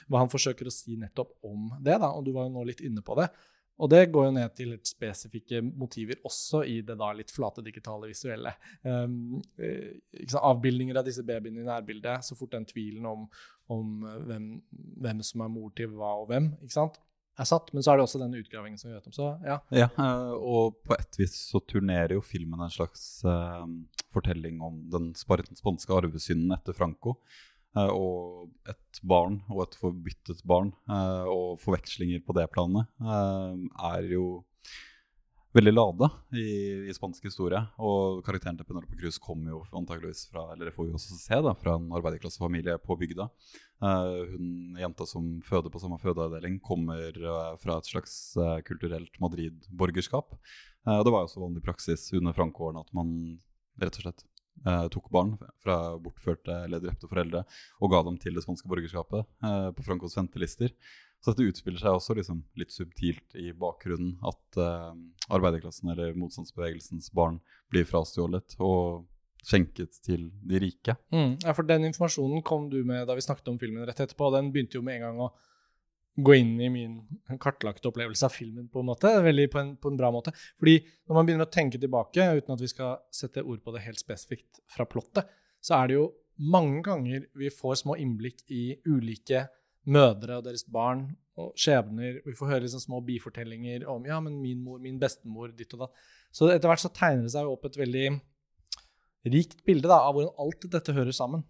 hva 0.06 0.22
han 0.22 0.32
forsøker 0.32 0.70
å 0.70 0.74
si 0.74 0.98
nettopp 1.00 1.34
om 1.48 1.72
det. 1.80 1.98
da, 1.98 2.14
og 2.14 2.26
Du 2.26 2.34
var 2.36 2.46
jo 2.46 2.54
nå 2.54 2.68
litt 2.70 2.86
inne 2.86 3.02
på 3.06 3.18
det. 3.18 3.32
Og 3.82 3.90
det 3.90 4.04
går 4.14 4.28
jo 4.28 4.34
ned 4.36 4.56
til 4.58 4.76
spesifikke 4.86 5.62
motiver 5.66 6.22
også 6.28 6.64
i 6.70 6.80
det 6.86 6.98
da 7.00 7.12
litt 7.18 7.34
flate 7.34 7.64
digitale 7.66 8.12
visuelle. 8.12 8.54
Um, 8.86 9.40
avbildninger 10.38 11.00
av 11.02 11.08
disse 11.08 11.26
babyene 11.26 11.64
i 11.64 11.70
nærbildet, 11.70 12.28
så 12.28 12.38
fort 12.38 12.54
den 12.54 12.68
tvilen 12.70 13.08
om, 13.10 13.26
om 13.74 13.96
hvem, 14.28 14.52
hvem, 15.02 15.24
som 15.26 15.46
er 15.46 15.56
mor 15.56 15.74
til 15.78 15.96
hva 15.96 16.14
og 16.22 16.30
hvem, 16.30 16.54
ikke 16.62 16.78
sant? 16.78 17.02
er 17.40 17.48
satt. 17.48 17.72
Men 17.74 17.84
så 17.84 17.94
er 17.94 18.00
det 18.00 18.06
også 18.06 18.22
den 18.22 18.38
utgravingen 18.40 18.80
som 18.80 18.92
vi 18.92 18.98
vet 18.98 19.08
om. 19.10 19.16
Så, 19.16 19.30
ja. 19.46 19.58
ja 19.76 19.88
eh, 19.90 20.34
og 20.38 20.82
på 20.88 20.98
et 20.98 21.20
vis 21.20 21.36
så 21.52 21.62
turnerer 21.64 22.16
jo 22.18 22.26
filmen 22.26 22.62
en 22.62 22.74
slags 22.74 23.24
uh, 23.28 23.66
fortelling 24.14 24.62
om 24.64 24.84
den 24.92 25.12
spanske 25.18 25.96
arvesynden 25.96 26.54
etter 26.58 26.78
Franco. 26.78 27.18
Eh, 27.72 27.92
og 27.96 28.52
et 28.68 29.02
barn 29.08 29.40
og 29.48 29.64
et 29.66 29.76
forbyttet 29.80 30.44
barn, 30.48 30.74
eh, 30.92 31.28
og 31.32 31.60
forvekslinger 31.62 32.24
på 32.26 32.36
det 32.36 32.50
planet, 32.52 32.90
eh, 33.00 33.62
er 33.92 34.10
jo 34.12 34.44
veldig 35.56 35.72
lada 35.74 36.08
i, 36.36 36.88
i, 36.88 36.94
spansk 36.96 37.26
historie. 37.28 37.60
Og 37.84 38.22
karakteren 38.24 38.60
til 38.60 38.68
Penelope 38.68 38.96
Cruz 39.00 39.18
kommer 39.20 39.52
jo 39.52 39.62
antageligvis 39.76 40.26
fra 40.32 40.46
eller 40.54 40.70
det 40.70 40.76
får 40.76 40.88
vi 40.88 40.96
også 40.96 41.18
se 41.20 41.40
da, 41.44 41.52
fra 41.60 41.76
en 41.76 41.90
arbeiderklassefamilie 41.98 42.78
på 42.84 42.96
bygda. 43.00 43.28
Uh, 43.84 44.32
hun 44.32 44.80
jenta 44.80 45.08
som 45.10 45.26
føder 45.44 45.74
på 45.74 45.82
samme 45.84 46.00
fødeavdeling, 46.00 46.62
kommer 46.64 47.20
uh, 47.20 47.58
fra 47.60 47.82
et 47.82 47.90
slags 47.90 48.14
uh, 48.40 48.62
kulturelt 48.64 49.20
Madrid-borgerskap. 49.20 50.38
og 50.88 51.04
det 51.04 51.12
var 51.12 51.26
jo 51.26 51.28
også 51.28 51.44
vanlig 51.44 51.66
praksis 51.66 52.08
under 52.16 52.32
Franco-årene 52.38 52.86
at 52.86 52.96
man 52.96 53.12
rett 53.82 54.00
og 54.00 54.06
slett 54.06 54.24
eh, 54.66 54.88
tok 54.94 55.10
barn 55.14 55.36
fra 55.62 55.78
bortførte 56.02 56.64
eller 56.66 56.84
drepte 56.84 57.10
foreldre 57.10 57.44
og 57.80 57.94
ga 57.94 58.02
dem 58.08 58.18
til 58.22 58.36
det 58.38 58.44
spanske 58.46 58.70
borgerskapet 58.72 59.24
eh, 59.48 59.70
på 59.78 59.86
Francos 59.86 60.18
ventelister. 60.18 60.74
Så 61.22 61.34
dette 61.34 61.52
utspiller 61.52 61.82
seg 61.82 61.94
også 61.94 62.16
liksom 62.18 62.42
litt 62.58 62.74
subtilt 62.74 63.36
i 63.38 63.52
bakgrunnen. 63.54 64.16
At 64.26 64.58
eh, 64.58 64.92
arbeiderklassen 65.30 65.94
eller 65.94 66.18
motstandsbevegelsens 66.18 67.12
barn 67.18 67.38
blir 67.70 67.86
frastjålet 67.90 68.58
og 68.60 69.06
skjenket 69.46 70.02
til 70.06 70.28
de 70.46 70.60
rike. 70.62 70.96
Mm, 71.14 71.38
ja, 71.42 71.54
for 71.58 71.66
den 71.66 71.88
informasjonen 71.90 72.44
kom 72.46 72.68
du 72.70 72.82
med 72.86 73.08
da 73.10 73.18
vi 73.18 73.26
snakket 73.26 73.50
om 73.54 73.62
filmen 73.62 73.86
rett 73.88 74.02
etterpå. 74.04 74.30
Den 74.34 74.52
begynte 74.54 74.78
jo 74.80 74.86
med 74.86 75.00
en 75.00 75.08
gang 75.08 75.24
å 75.26 75.32
gå 76.16 76.36
inn 76.36 76.56
i 76.62 76.70
min 76.70 76.96
kartlagte 77.40 77.88
opplevelse 77.88 78.28
av 78.28 78.34
filmen 78.36 78.68
på 78.72 78.82
en 78.82 78.90
måte, 78.90 79.12
veldig 79.24 79.46
på 79.52 79.60
en, 79.62 79.70
på 79.80 79.92
en, 79.92 80.00
bra 80.00 80.10
måte. 80.12 80.34
Fordi 80.60 80.76
når 81.08 81.18
man 81.18 81.28
begynner 81.28 81.48
å 81.48 81.54
tenke 81.54 81.80
tilbake, 81.80 82.26
uten 82.38 82.56
at 82.56 82.64
vi 82.64 82.72
skal 82.72 82.98
sette 83.16 83.44
ord 83.44 83.62
på 83.64 83.74
det 83.76 83.86
helt 83.86 84.02
spesifikt 84.02 84.60
fra 84.72 84.88
plottet, 84.90 85.30
så 85.64 85.78
er 85.80 85.90
det 85.90 85.98
jo 85.98 86.10
mange 86.52 86.82
ganger 86.86 87.28
vi 87.38 87.52
får 87.54 87.84
små 87.84 87.96
innblikk 88.02 88.44
i 88.52 88.74
ulike 88.90 89.46
mødre 89.92 90.40
og 90.40 90.46
deres 90.46 90.66
barn 90.70 91.08
og 91.40 91.54
skjebner. 91.60 92.20
Vi 92.26 92.36
får 92.38 92.52
høre 92.54 92.66
liksom 92.66 92.84
små 92.84 93.00
bifortellinger 93.06 93.88
om 93.90 94.04
ja, 94.10 94.20
men 94.24 94.42
min 94.42 94.60
mor, 94.66 94.82
min 94.84 95.00
bestemor, 95.02 95.54
ditt 95.56 95.74
og 95.78 95.86
datt. 95.86 96.04
Så 96.34 96.50
etter 96.52 96.70
hvert 96.70 96.84
så 96.84 96.92
tegner 96.94 97.26
det 97.28 97.34
seg 97.34 97.50
opp 97.50 97.66
et 97.68 97.80
veldig 97.80 98.06
rikt 99.32 99.62
bilde 99.68 99.88
da, 99.88 100.02
av 100.02 100.16
hvordan 100.18 100.36
alt 100.42 100.68
dette 100.74 100.96
hører 100.98 101.16
sammen. 101.16 101.46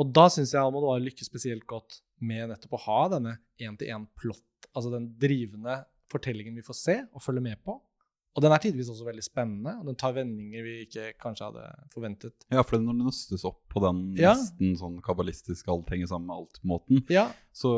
Og 0.00 0.10
da 0.10 0.26
syns 0.32 0.54
jeg 0.54 0.62
Almodovar 0.64 1.02
lykkes 1.02 1.28
spesielt 1.30 1.66
godt 1.70 2.00
med 2.22 2.50
nettopp 2.52 2.76
å 2.78 2.84
ha 2.86 3.00
denne 3.16 3.38
én-til-én-plott, 3.62 4.70
altså 4.72 4.92
den 4.94 5.10
drivende 5.20 5.82
fortellingen 6.12 6.54
vi 6.56 6.64
får 6.66 6.78
se 6.78 6.96
og 7.10 7.24
følge 7.24 7.42
med 7.44 7.60
på. 7.66 7.80
Og 8.34 8.42
den 8.42 8.50
er 8.50 8.62
tidvis 8.62 8.88
også 8.90 9.06
veldig 9.06 9.22
spennende, 9.22 9.76
og 9.78 9.86
den 9.86 9.98
tar 9.98 10.14
vendinger 10.16 10.64
vi 10.66 10.72
ikke 10.88 11.12
kanskje 11.22 11.52
hadde 11.52 11.66
forventet. 11.94 12.34
Ja, 12.50 12.64
for 12.66 12.82
når 12.82 12.96
det 12.98 13.06
nøstes 13.06 13.44
opp 13.46 13.60
på 13.70 13.82
den 13.84 14.00
ja. 14.18 14.32
nesten 14.34 14.74
sånn 14.80 14.96
kabalistisk 15.06 15.70
alt 15.70 15.92
henger 15.94 16.10
sammen 16.10 16.32
med 16.32 16.40
alt-måten, 16.40 17.04
ja. 17.14 17.28
så 17.54 17.70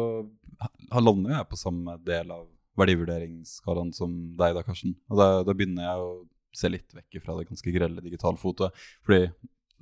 lander 0.96 1.34
jeg 1.34 1.50
på 1.50 1.60
samme 1.60 1.98
del 2.08 2.32
av 2.32 2.46
verdivurderingsskalaen 2.80 3.92
som 3.96 4.14
deg 4.36 4.56
da, 4.56 4.64
Karsten. 4.64 4.96
Og 5.12 5.20
da, 5.20 5.28
da 5.44 5.56
begynner 5.56 5.90
jeg 5.90 6.06
å 6.06 6.10
se 6.56 6.72
litt 6.72 6.96
vekk 6.96 7.20
fra 7.24 7.36
det 7.36 7.50
ganske 7.50 7.72
grelle 7.74 8.04
digitalfotoet. 8.04 8.80
Fordi 9.04 9.28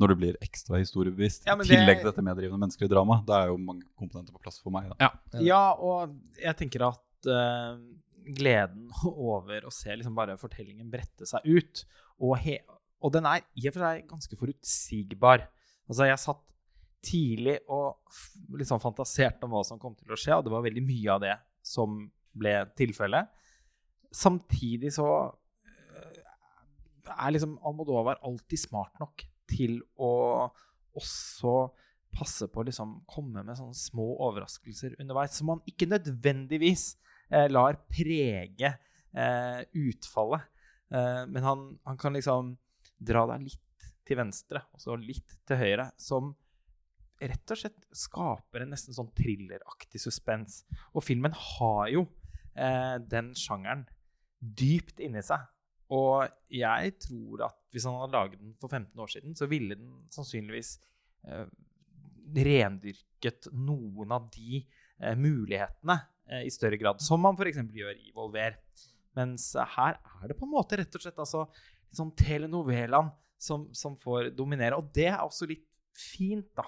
når 0.00 0.10
du 0.10 0.14
blir 0.18 0.38
ekstra 0.42 0.80
historiebevisst. 0.80 1.44
Ja, 1.46 1.54
I 1.54 1.66
tillegg 1.68 2.00
til 2.00 2.08
dette 2.10 2.24
meddrivende 2.24 2.64
menneskelige 2.64 2.90
drama. 2.90 3.20
Da 3.26 3.42
er 3.42 3.52
jo 3.52 3.58
mange 3.62 3.86
komponenter 3.98 4.34
på 4.34 4.42
plass 4.42 4.58
for 4.62 4.74
meg. 4.74 4.90
Ja. 4.98 5.10
ja. 5.38 5.64
og 5.78 6.14
jeg 6.40 6.58
tenker 6.58 6.88
at 6.88 7.28
uh, 7.30 7.76
gleden 8.34 8.88
over 9.12 9.68
å 9.68 9.74
se 9.74 9.94
liksom 9.94 10.16
bare 10.16 10.38
fortellingen 10.40 10.90
brette 10.90 11.28
seg 11.28 11.46
ut 11.46 11.84
og, 12.18 12.34
he 12.42 12.58
og 13.04 13.12
den 13.14 13.26
er 13.28 13.44
i 13.58 13.68
og 13.68 13.74
for 13.74 13.84
seg 13.84 14.08
ganske 14.08 14.38
forutsigbar. 14.40 15.46
Altså, 15.90 16.08
jeg 16.08 16.22
satt 16.22 16.42
tidlig 17.04 17.58
og 17.68 17.98
liksom 18.56 18.80
fantaserte 18.80 19.44
om 19.44 19.52
hva 19.52 19.60
som 19.68 19.80
kom 19.80 19.92
til 19.98 20.14
å 20.14 20.18
skje, 20.18 20.38
og 20.38 20.46
det 20.46 20.54
var 20.54 20.64
veldig 20.64 20.84
mye 20.86 21.10
av 21.12 21.20
det 21.20 21.34
som 21.64 21.98
ble 22.34 22.54
tilfellet. 22.78 23.28
Samtidig 24.14 24.94
så 24.96 25.06
uh, 25.28 26.18
er 27.14 27.34
liksom 27.34 27.58
Almodovar 27.66 28.22
alltid 28.24 28.62
smart 28.64 28.98
nok 29.02 29.26
til 29.50 29.80
å 30.00 30.12
også 30.94 31.54
passe 32.14 32.46
på 32.50 32.62
å 32.62 32.66
liksom 32.68 33.00
komme 33.10 33.42
med 33.42 33.58
sånne 33.58 33.76
små 33.76 34.06
overraskelser 34.28 34.96
underveis, 35.02 35.34
som 35.38 35.50
man 35.50 35.62
ikke 35.68 35.88
nødvendigvis 35.90 36.92
eh, 37.30 37.48
lar 37.50 37.80
prege 37.90 38.70
eh, 38.70 39.60
utfallet. 39.74 40.46
Eh, 40.94 41.24
men 41.30 41.42
han, 41.46 41.66
han, 41.82 41.98
kan 41.98 42.14
liksom 42.14 42.54
dra 43.02 43.24
deg 43.32 43.48
litt 43.48 43.88
til 44.06 44.20
venstre 44.20 44.62
og 44.74 44.82
så 44.82 44.96
litt 45.00 45.38
til 45.48 45.58
høyre, 45.58 45.88
som 45.98 46.34
rett 47.24 47.54
og 47.54 47.58
slett 47.58 47.86
skaper 47.94 48.64
en 48.64 48.74
nesten 48.74 48.96
sånn 48.96 49.10
thrilleraktig 49.16 50.02
suspens. 50.02 50.62
Og 50.92 51.04
filmen 51.06 51.34
har 51.34 51.88
jo 51.92 52.06
eh, 52.54 52.96
den 53.00 53.32
sjangeren 53.38 53.86
dypt 54.38 55.00
inni 55.02 55.22
seg. 55.24 55.42
Og 55.92 56.24
jeg 56.52 56.94
tror 57.02 57.44
at 57.50 57.60
hvis 57.74 57.84
han 57.88 57.98
hadde 58.00 58.16
laget 58.16 58.40
den 58.40 58.54
for 58.60 58.72
15 58.72 59.04
år 59.04 59.10
siden, 59.12 59.36
så 59.36 59.48
ville 59.50 59.76
den 59.76 59.92
sannsynligvis 60.14 60.78
eh, 61.28 61.44
rendyrket 62.34 63.50
noen 63.52 64.14
av 64.14 64.30
de 64.32 64.62
eh, 64.62 65.16
mulighetene 65.18 65.98
eh, 66.30 66.46
i 66.48 66.52
større 66.54 66.78
grad, 66.80 67.02
som 67.04 67.20
man 67.24 67.36
f.eks. 67.36 67.60
gjør 67.74 67.98
i 68.00 68.14
Volver. 68.16 68.56
Mens 69.18 69.52
her 69.76 70.00
er 70.00 70.30
det 70.30 70.38
på 70.38 70.48
en 70.48 70.54
måte 70.54 70.78
rett 70.80 70.96
og 70.96 71.04
slett 71.04 71.20
altså, 71.22 71.44
sånn 71.94 72.14
telenovelaen 72.18 73.12
som, 73.38 73.68
som, 73.76 73.98
får 74.00 74.32
dominere. 74.36 74.78
Og 74.78 74.90
det 74.94 75.10
er 75.12 75.20
også 75.22 75.48
litt 75.50 75.66
fint, 75.94 76.48
da. 76.56 76.66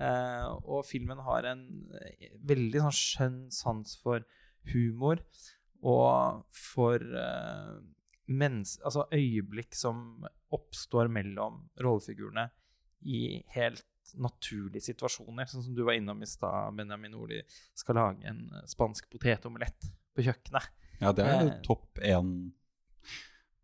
Eh, 0.00 0.46
og 0.64 0.86
filmen 0.88 1.20
har 1.26 1.50
en 1.50 1.66
eh, 1.98 2.30
veldig 2.48 2.84
sånn 2.86 2.96
skjønn 2.96 3.40
sans 3.52 3.98
for 4.00 4.24
humor 4.72 5.20
og 5.82 6.46
for 6.56 7.02
eh, 7.02 7.74
mens, 8.30 8.76
altså 8.84 9.06
øyeblikk 9.12 9.74
som 9.74 10.26
oppstår 10.52 11.10
mellom 11.12 11.62
rollefigurene 11.82 12.48
i 13.02 13.42
helt 13.56 13.86
naturlige 14.18 14.84
situasjoner. 14.92 15.48
Sånn 15.50 15.64
som 15.66 15.74
du 15.76 15.84
var 15.86 15.96
innom 15.98 16.22
i 16.22 16.28
stad, 16.28 16.74
Benjamin 16.78 17.16
Oli 17.18 17.40
skal 17.78 17.98
lage 17.98 18.28
en 18.28 18.44
eh, 18.52 18.66
spansk 18.70 19.08
potetomelett 19.12 19.90
på 20.14 20.26
kjøkkenet. 20.26 20.68
Ja, 21.00 21.12
det 21.16 21.26
er 21.26 21.46
eh, 21.46 21.54
topp 21.66 22.02
én 22.04 22.52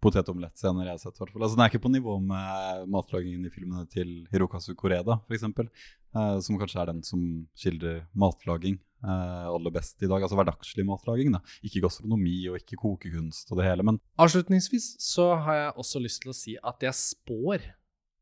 potetomelettscener 0.03 0.87
jeg 0.87 0.95
har 0.95 1.03
sett. 1.03 1.21
Altså, 1.21 1.55
den 1.57 1.65
er 1.65 1.73
ikke 1.73 1.85
på 1.87 1.93
nivå 1.93 2.19
med 2.23 2.85
matlagingen 2.91 3.47
i 3.47 3.53
filmene 3.53 3.87
til 3.91 4.21
Hirokazu 4.33 4.73
Koreda, 4.79 5.19
f.eks. 5.27 5.47
Eh, 5.49 6.37
som 6.45 6.61
kanskje 6.61 6.83
er 6.83 6.93
den 6.93 7.03
som 7.07 7.25
skildrer 7.59 8.05
matlaging 8.19 8.79
eh, 9.05 9.49
aller 9.51 9.75
best 9.75 10.03
i 10.03 10.11
dag. 10.11 10.23
Altså 10.23 10.39
hverdagslig 10.39 10.87
matlaging. 10.89 11.35
da. 11.37 11.43
Ikke 11.67 11.83
gastronomi 11.85 12.39
og 12.51 12.59
ikke 12.61 12.81
kokekunst 12.81 13.53
og 13.53 13.61
det 13.61 13.69
hele, 13.69 13.87
men 13.87 14.01
Avslutningsvis 14.19 14.97
så 15.03 15.33
har 15.45 15.63
jeg 15.63 15.77
også 15.85 16.03
lyst 16.03 16.23
til 16.25 16.33
å 16.33 16.37
si 16.37 16.57
at 16.59 16.89
jeg 16.89 16.97
spår 16.99 17.71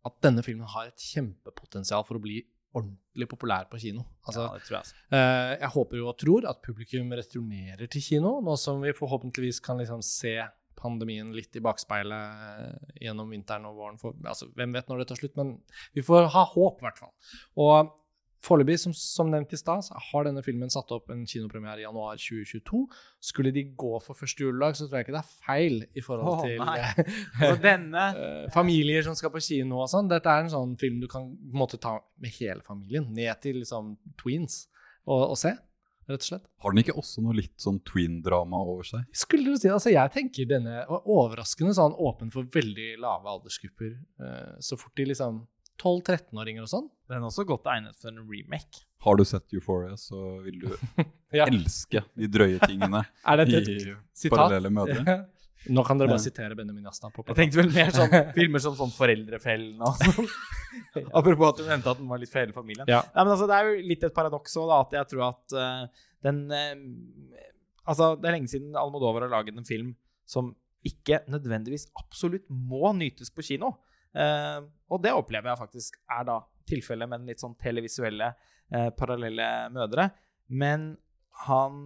at 0.07 0.21
denne 0.23 0.45
filmen 0.47 0.69
har 0.71 0.91
et 0.91 1.03
kjempepotensial 1.03 2.05
for 2.07 2.19
å 2.19 2.23
bli 2.23 2.43
ordentlig 2.77 3.29
populær 3.31 3.67
på 3.71 3.81
kino. 3.81 4.05
Altså, 4.27 4.45
ja, 4.45 4.53
det 4.59 4.69
tror 4.69 4.77
jeg, 4.79 5.01
eh, 5.17 5.55
jeg 5.63 5.73
håper 5.73 6.05
og 6.05 6.19
tror 6.21 6.47
at 6.51 6.63
publikum 6.65 7.11
returnerer 7.17 7.91
til 7.91 8.05
kino, 8.05 8.37
nå 8.45 8.57
som 8.61 8.83
vi 8.85 8.95
forhåpentligvis 8.97 9.63
kan 9.65 9.81
liksom 9.81 10.05
se 10.05 10.39
pandemien 10.77 11.33
litt 11.35 11.57
i 11.57 11.63
bakspeilet 11.65 12.43
eh, 12.47 12.97
gjennom 13.07 13.33
vinteren 13.33 13.69
og 13.71 13.79
våren. 13.81 14.01
For, 14.01 14.17
altså, 14.29 14.51
hvem 14.59 14.77
vet 14.77 14.91
når 14.91 15.03
det 15.03 15.09
tar 15.11 15.23
slutt, 15.23 15.39
men 15.39 15.57
vi 15.97 16.05
får 16.05 16.29
ha 16.35 16.45
håp, 16.53 16.83
i 16.83 16.87
hvert 16.87 17.01
fall. 17.01 17.15
Og 17.65 17.95
Foreløpig, 18.45 18.77
som, 18.79 18.93
som 18.95 19.31
nevnt 19.33 19.55
i 19.57 19.59
stad, 19.59 19.89
har 20.11 20.27
denne 20.27 20.43
filmen 20.45 20.71
satt 20.71 20.93
opp 20.95 21.11
en 21.11 21.25
kinopremiere 21.27 21.83
i 21.83 21.87
januar 21.87 22.19
2022. 22.21 22.83
Skulle 23.31 23.53
de 23.55 23.65
gå 23.79 23.93
for 24.05 24.19
første 24.19 24.45
juledag, 24.45 24.77
så 24.79 24.87
tror 24.87 25.01
jeg 25.01 25.09
ikke 25.09 25.17
det 25.17 25.23
er 25.23 25.33
feil 25.47 25.79
i 25.97 26.05
forhold 26.05 26.45
til 26.45 26.63
nei. 26.63 27.07
Og 27.49 27.63
denne 27.65 28.07
eh, 28.23 28.49
familier 28.55 29.07
som 29.07 29.17
skal 29.19 29.33
på 29.35 29.43
kino 29.43 29.81
og 29.83 29.91
sånn. 29.91 30.11
Dette 30.13 30.31
er 30.31 30.45
en 30.45 30.53
sånn 30.53 30.77
film 30.81 31.01
du 31.03 31.09
kan 31.11 31.31
måtte 31.57 31.81
ta 31.83 31.99
med 32.23 32.37
hele 32.39 32.63
familien, 32.67 33.09
ned 33.17 33.43
til 33.43 33.63
liksom 33.63 33.97
tweens, 34.21 34.67
og, 35.07 35.33
og 35.33 35.41
se, 35.41 35.57
rett 36.07 36.23
og 36.23 36.29
slett. 36.29 36.47
Har 36.63 36.75
den 36.75 36.85
ikke 36.85 36.97
også 37.01 37.25
noe 37.25 37.35
litt 37.41 37.57
sånn 37.63 37.81
tween-drama 37.89 38.63
over 38.63 38.87
seg? 38.87 39.11
Skulle 39.17 39.57
du 39.57 39.59
si, 39.59 39.73
altså 39.73 39.91
Jeg 39.95 40.13
tenker 40.15 40.49
denne 40.51 40.85
var 40.87 41.03
overraskende 41.03 41.75
sånn 41.77 41.97
åpen 41.99 42.31
for 42.35 42.47
veldig 42.55 42.93
lave 43.03 43.33
aldersgrupper. 43.35 43.97
eh, 44.23 44.57
så 44.63 44.79
fort 44.79 44.95
de 44.99 45.11
liksom 45.11 45.45
12-13-åringer 45.83 46.65
og 46.67 46.71
sånn. 46.73 46.89
Den 47.11 47.21
er 47.23 47.29
også 47.29 47.45
godt 47.47 47.67
egnet 47.71 47.97
for 48.01 48.11
en 48.11 48.23
remake. 48.29 48.83
Har 49.05 49.17
du 49.21 49.25
sett 49.29 49.53
Euphoria, 49.55 49.95
så 50.01 50.43
vil 50.45 50.61
du 50.65 50.69
Ja. 51.37 51.45
elske 51.51 52.03
de 52.17 52.29
drøye 52.33 52.59
tingene 52.65 53.03
Er 53.29 53.43
dette 53.43 53.59
i 53.61 53.75
et 53.77 53.97
sitat? 54.17 54.37
parallelle 54.39 54.71
mødre. 54.73 55.17
Nå 55.67 55.83
kan 55.87 55.99
dere 55.99 56.09
bare 56.13 56.21
Ja. 56.21 56.25
sitere 56.29 56.55
Benjamin 56.57 56.87
Astan. 56.87 57.11
på 57.13 57.25
Jeg 57.27 57.37
tenkte 57.41 57.59
vel 57.61 57.73
mer 57.75 57.91
sånn 57.95 58.13
filmer 58.37 58.63
som 58.63 58.77
sånn 58.79 58.93
Foreldrefellen 58.95 59.81
og 59.83 59.97
sånn. 60.03 60.29
Apropos 61.13 61.49
at 61.53 61.61
du 61.61 61.65
nevnte 61.69 61.91
at 61.93 61.99
den 62.01 62.09
var 62.11 62.19
litt 62.23 62.31
for 62.33 62.41
hele 62.45 62.55
familien. 62.57 62.87
Ja. 62.89 63.03
Nei, 63.15 63.25
men 63.25 63.33
altså, 63.35 63.49
det 63.51 63.57
er 63.59 63.71
jo 63.73 63.89
litt 63.91 64.05
et 64.07 64.15
paradoks 64.15 64.55
òg, 64.63 64.71
at 64.81 64.95
jeg 65.01 65.11
tror 65.13 65.25
at 65.33 65.57
uh, 65.59 66.07
den 66.27 66.45
uh, 66.53 67.43
Altså, 67.87 68.15
det 68.19 68.27
er 68.27 68.35
lenge 68.35 68.51
siden 68.51 68.75
Almodovar 68.75 69.23
har 69.29 69.31
laget 69.31 69.55
en 69.59 69.67
film 69.69 69.93
som 70.27 70.49
ikke 70.87 71.21
nødvendigvis 71.31 71.85
absolutt 71.99 72.47
må 72.51 72.91
nytes 72.99 73.31
på 73.35 73.43
kino. 73.47 73.73
Eh, 74.17 74.61
og 74.91 75.03
det 75.05 75.13
opplever 75.13 75.53
jeg 75.53 75.61
faktisk 75.61 75.99
er 76.17 76.25
da 76.29 76.39
tilfellet 76.67 77.09
med 77.11 77.21
den 77.23 77.31
litt 77.33 77.43
sånn 77.43 77.57
televisuelle 77.61 78.33
eh, 78.73 78.89
parallelle 78.97 79.49
mødre. 79.75 80.09
Men 80.49 80.95
han 81.47 81.83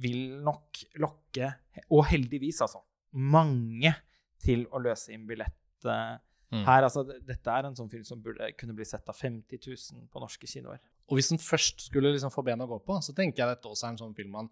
vil 0.00 0.36
nok 0.46 0.84
lokke, 1.02 1.50
og 1.90 2.04
heldigvis, 2.12 2.60
altså, 2.62 2.84
mange 3.16 3.90
til 4.44 4.66
å 4.70 4.78
løse 4.84 5.12
inn 5.16 5.26
billett 5.28 5.88
eh, 5.88 6.16
Mm. 6.46 6.60
her. 6.62 6.84
Altså, 6.86 7.02
dette 7.26 7.50
er 7.50 7.66
en 7.66 7.74
sånn 7.74 7.88
film 7.90 8.04
som 8.06 8.20
burde 8.22 8.52
kunne 8.54 8.74
bli 8.78 8.84
sett 8.86 9.08
av 9.10 9.16
50 9.18 9.58
000 9.66 10.04
på 10.12 10.20
norske 10.22 10.46
kinoer. 10.46 10.78
Og 11.10 11.18
hvis 11.18 11.32
den 11.32 11.40
først 11.42 11.88
skulle 11.88 12.12
liksom 12.14 12.30
få 12.30 12.44
ben 12.46 12.62
å 12.62 12.68
gå 12.70 12.78
på, 12.86 13.00
så 13.02 13.10
tenker 13.18 13.42
jeg 13.42 13.50
dette 13.50 13.66
også 13.66 13.88
er 13.88 13.94
en 13.96 13.98
sånn 13.98 14.14
film 14.14 14.30
man, 14.30 14.46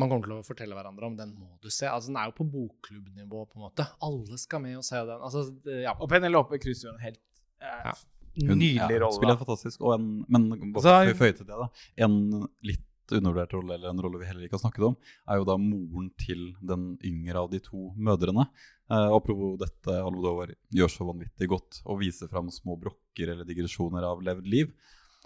man 0.00 0.08
kommer 0.08 0.28
til 0.28 0.38
å 0.38 0.44
fortelle 0.46 0.76
hverandre 0.76 1.08
om. 1.08 1.16
Den 1.18 1.34
må 1.36 1.50
du 1.62 1.68
se. 1.68 1.88
Altså, 1.88 2.12
den 2.12 2.20
er 2.20 2.30
jo 2.30 2.36
på 2.38 2.46
bokklubbnivå, 2.52 3.44
på 3.50 3.58
en 3.58 3.66
måte. 3.66 3.86
Alle 4.04 4.38
skal 4.40 4.62
med 4.64 4.78
og 4.80 4.86
se 4.86 5.02
den. 5.08 5.18
Altså, 5.18 5.44
ja. 5.84 5.92
Og 5.98 6.08
Penelope 6.12 6.60
Cruz 6.62 6.84
gjør 6.84 6.96
en 6.96 7.04
helt 7.08 7.20
eh, 7.60 7.84
Ja. 7.90 7.94
Nydelig 8.32 8.78
ja, 8.78 8.86
rolle. 9.02 9.18
Spiller 9.18 9.36
fantastisk. 9.36 9.82
Og 9.84 9.98
en, 9.98 10.06
men 10.32 10.48
vi 10.56 10.70
bare 10.72 11.12
for 11.18 11.36
til 11.36 11.44
det, 11.44 11.58
da. 11.58 11.66
En 12.06 12.46
litt 12.64 12.86
undervurdert 13.12 13.52
rolle, 13.52 13.74
eller 13.76 13.90
en 13.90 14.00
rolle 14.00 14.20
vi 14.22 14.28
heller 14.28 14.46
ikke 14.46 14.56
har 14.56 14.62
snakket 14.64 14.86
om, 14.86 14.94
er 15.28 15.40
jo 15.40 15.48
da 15.48 15.58
moren 15.60 16.08
til 16.20 16.46
den 16.64 16.94
yngre 17.04 17.42
av 17.42 17.50
de 17.52 17.60
to 17.60 17.90
mødrene. 17.92 18.46
Eh, 18.88 19.08
apropos 19.18 19.58
dette 19.60 19.98
Alvodovar 19.98 20.54
gjør 20.72 20.94
så 20.94 21.08
vanvittig 21.10 21.50
godt, 21.52 21.82
å 21.84 21.98
vise 22.00 22.28
fram 22.30 22.48
små 22.52 22.78
brokker 22.80 23.34
eller 23.34 23.48
digresjoner 23.48 24.06
av 24.08 24.22
levd 24.24 24.48
liv, 24.48 24.72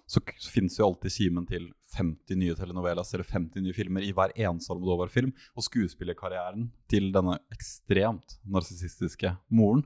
så 0.06 0.22
så 0.38 0.52
finnes 0.52 0.78
jo 0.78 0.86
alltid 0.86 1.12
kimen 1.16 1.46
til 1.48 1.66
50 1.96 2.38
nye 2.38 2.54
telenovelas 2.58 3.12
eller 3.14 3.26
50 3.26 3.64
nye 3.64 3.74
filmer 3.74 4.04
i 4.06 4.12
hver 4.14 4.34
eneste 4.36 4.72
Almodovar-film. 4.74 5.32
Og 5.58 5.66
skuespillerkarrieren 5.66 6.68
til 6.90 7.10
denne 7.14 7.38
ekstremt 7.54 8.38
narsissistiske 8.46 9.34
moren 9.50 9.82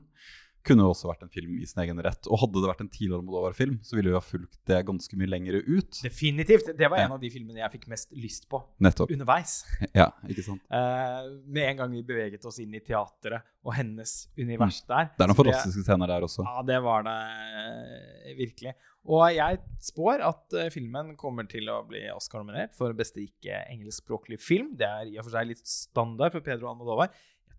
kunne 0.67 0.85
jo 0.85 0.91
også 0.93 1.09
vært 1.09 1.23
en 1.25 1.31
film 1.33 1.55
i 1.61 1.65
sin 1.69 1.81
egen 1.83 1.99
rett. 2.05 2.27
Og 2.29 2.39
hadde 2.43 2.61
det 2.61 2.69
vært 2.69 2.81
en 2.85 2.89
tidligere 2.91 3.19
Almodovar-film, 3.21 3.79
så 3.85 3.95
ville 3.97 4.11
vi 4.11 4.17
ha 4.17 4.21
fulgt 4.23 4.59
det 4.69 4.79
ganske 4.87 5.17
mye 5.19 5.29
lengre 5.31 5.61
ut. 5.65 6.01
Definitivt. 6.03 6.71
Det 6.77 6.89
var 6.89 6.97
en 7.01 7.09
Ja. 7.09 7.15
av 7.15 7.21
de 7.21 7.29
filmene 7.33 7.59
jeg 7.63 7.71
fikk 7.77 7.87
mest 7.91 8.11
lyst 8.13 8.47
på 8.49 8.61
Nettopp. 8.79 9.11
underveis. 9.11 9.63
Ja, 9.97 10.09
ikke 10.29 10.43
sant? 10.45 10.61
Uh, 10.71 11.41
med 11.47 11.69
en 11.71 11.77
gang 11.81 11.91
vi 11.91 12.03
beveget 12.03 12.45
oss 12.45 12.59
inn 12.63 12.73
i 12.73 12.79
teateret 12.79 13.41
og 13.65 13.73
hennes 13.77 14.27
univers 14.37 14.81
der. 14.87 15.11
Det 15.17 15.25
er 15.25 15.27
noen 15.29 15.37
fantastiske 15.41 15.83
scener 15.85 16.07
der 16.09 16.21
også. 16.25 16.45
Ja, 16.47 16.61
det 16.65 16.79
var 16.83 17.03
det 17.05 17.17
eh, 17.17 18.31
virkelig. 18.37 18.73
Og 19.05 19.23
jeg 19.33 19.57
spår 19.81 20.21
at 20.25 20.53
eh, 20.57 20.69
filmen 20.73 21.15
kommer 21.17 21.47
til 21.49 21.69
å 21.73 21.79
bli 21.89 22.03
Oscar-nominert 22.13 22.73
for 22.77 22.93
beste 22.97 23.21
ikke-engelskspråklig 23.21 24.39
film. 24.41 24.71
Det 24.77 24.87
er 24.87 25.09
i 25.11 25.17
og 25.17 25.25
for 25.27 25.35
seg 25.35 25.49
litt 25.51 25.63
standard 25.67 26.33
for 26.35 26.41
Pedro 26.45 26.69
Almodovar. 26.71 27.09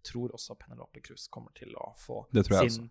Tror 0.05 0.33
også 0.35 0.57
Penelope 0.59 1.01
Cruz 1.05 1.29
kommer 1.31 1.53
til 1.55 1.75
å 1.79 1.93
få 1.97 2.25
Det 2.33 2.45
tror 2.47 2.63
jeg 2.63 2.73
sin 2.73 2.91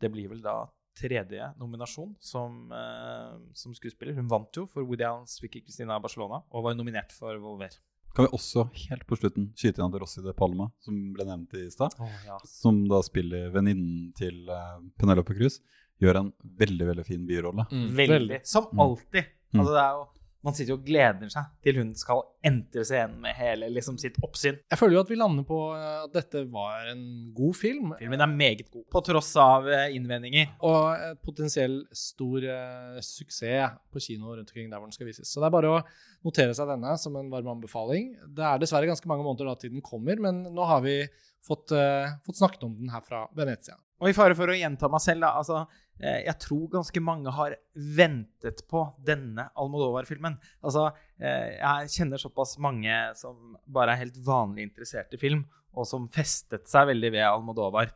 Det 0.00 0.10
blir 0.12 0.28
vel 0.30 0.42
da 0.44 0.68
tredje 0.94 1.48
nominasjon 1.58 2.12
som, 2.22 2.70
uh, 2.70 3.34
som 3.58 3.74
skuespiller. 3.74 4.14
Hun 4.14 4.28
vant 4.30 4.54
jo 4.54 4.66
for 4.70 4.84
Woody 4.86 5.02
Allens 5.02 5.40
Vicky 5.42 5.60
Cristina 5.64 5.96
Barcelona 5.98 6.42
og 6.54 6.62
var 6.68 6.74
nominert 6.78 7.10
for 7.12 7.34
Volver. 7.42 7.74
Kan 8.14 8.28
vi 8.28 8.36
også 8.38 8.68
helt 8.84 9.02
på 9.10 9.16
slutten 9.18 9.48
skyte 9.58 9.80
inn 9.82 9.88
at 9.90 9.98
Rossi 9.98 10.22
de 10.22 10.30
Palma, 10.38 10.68
som 10.86 10.94
ble 11.16 11.24
nevnt 11.26 11.56
i 11.58 11.64
stad, 11.74 11.96
Oh, 11.98 12.12
ja. 12.28 12.36
som 12.46 12.84
da 12.86 13.00
spiller 13.02 13.50
venninnen 13.50 14.12
til 14.14 14.44
uh, 14.46 14.78
Penelope 15.00 15.34
Cruz, 15.34 15.58
gjør 15.98 16.20
en 16.20 16.32
veldig, 16.62 16.86
veldig 16.92 17.04
fin 17.08 17.26
birolle. 17.26 17.66
Mm, 17.72 17.88
Veldig. 17.98 18.40
Som 18.46 18.68
Mm. 18.70 18.80
alltid. 18.86 19.24
Mm. 19.50 19.60
Altså, 19.60 19.72
det 19.74 19.82
er 19.82 19.92
jo, 19.98 20.06
man 20.44 20.56
sitter 20.56 20.74
jo 20.74 20.78
og 20.78 20.86
gleder 20.86 21.30
seg 21.32 21.50
til 21.64 21.78
hun 21.80 21.92
skal 21.96 22.20
entre 22.44 22.84
scenen 22.84 23.16
med 23.24 23.36
hele 23.38 23.70
liksom, 23.72 23.96
sitt 24.00 24.18
oppsyn. 24.24 24.58
Jeg 24.70 24.80
føler 24.80 24.98
jo 24.98 25.02
at 25.04 25.12
vi 25.12 25.18
lander 25.18 25.46
på 25.48 25.60
eh, 25.72 26.02
at 26.04 26.12
dette 26.14 26.44
var 26.52 26.90
en 26.92 27.04
god 27.36 27.56
film. 27.56 27.94
Filmen 28.00 28.24
er 28.24 28.34
meget 28.34 28.68
god, 28.68 28.84
på 28.92 29.02
tross 29.08 29.32
av 29.40 29.68
eh, 29.70 29.94
innvendinger. 29.96 30.52
Og 30.68 30.80
et 30.94 31.22
potensiell 31.24 31.80
stor 31.96 32.44
uh, 32.44 33.00
suksess 33.04 33.78
på 33.92 34.02
kino 34.02 34.34
rundt 34.34 34.50
omkring 34.50 34.68
der 34.68 34.80
hvor 34.80 34.90
den 34.90 34.96
skal 34.96 35.08
vises. 35.08 35.30
Så 35.30 35.40
det 35.40 35.48
er 35.48 35.56
bare 35.56 35.72
å 35.72 35.80
notere 36.26 36.56
seg 36.56 36.68
denne 36.68 36.96
som 37.00 37.16
en 37.18 37.32
varm 37.32 37.54
anbefaling. 37.56 38.12
Det 38.36 38.44
er 38.44 38.60
dessverre 38.60 38.90
ganske 38.90 39.08
mange 39.10 39.24
måneder 39.24 39.48
da 39.48 39.56
til 39.60 39.72
den 39.72 39.84
kommer, 39.84 40.20
men 40.20 40.44
nå 40.52 40.68
har 40.68 40.84
vi 40.84 41.00
fått, 41.44 41.72
uh, 41.72 42.12
fått 42.26 42.40
snakket 42.42 42.68
om 42.68 42.76
den 42.76 42.92
her 42.92 43.04
fra 43.04 43.24
Venezia. 43.36 43.78
Og 44.02 44.10
i 44.10 44.14
fare 44.16 44.34
for 44.36 44.50
å 44.50 44.56
gjenta 44.56 44.88
meg 44.90 45.02
selv, 45.02 45.22
da, 45.22 45.32
altså, 45.38 45.60
eh, 46.00 46.24
jeg 46.26 46.36
tror 46.42 46.64
ganske 46.72 47.02
mange 47.04 47.32
har 47.34 47.54
ventet 47.74 48.64
på 48.70 48.82
denne 49.06 49.46
Almodovar-filmen. 49.54 50.36
Altså, 50.66 50.88
eh, 51.20 51.54
jeg 51.60 51.92
kjenner 51.94 52.20
såpass 52.20 52.56
mange 52.62 52.96
som 53.18 53.54
bare 53.66 53.94
er 53.94 54.02
helt 54.02 54.18
vanlig 54.26 54.66
interessert 54.66 55.14
i 55.14 55.20
film, 55.20 55.44
og 55.74 55.86
som 55.90 56.06
festet 56.12 56.68
seg 56.70 56.88
veldig 56.90 57.10
ved 57.14 57.26
Almodovar 57.26 57.88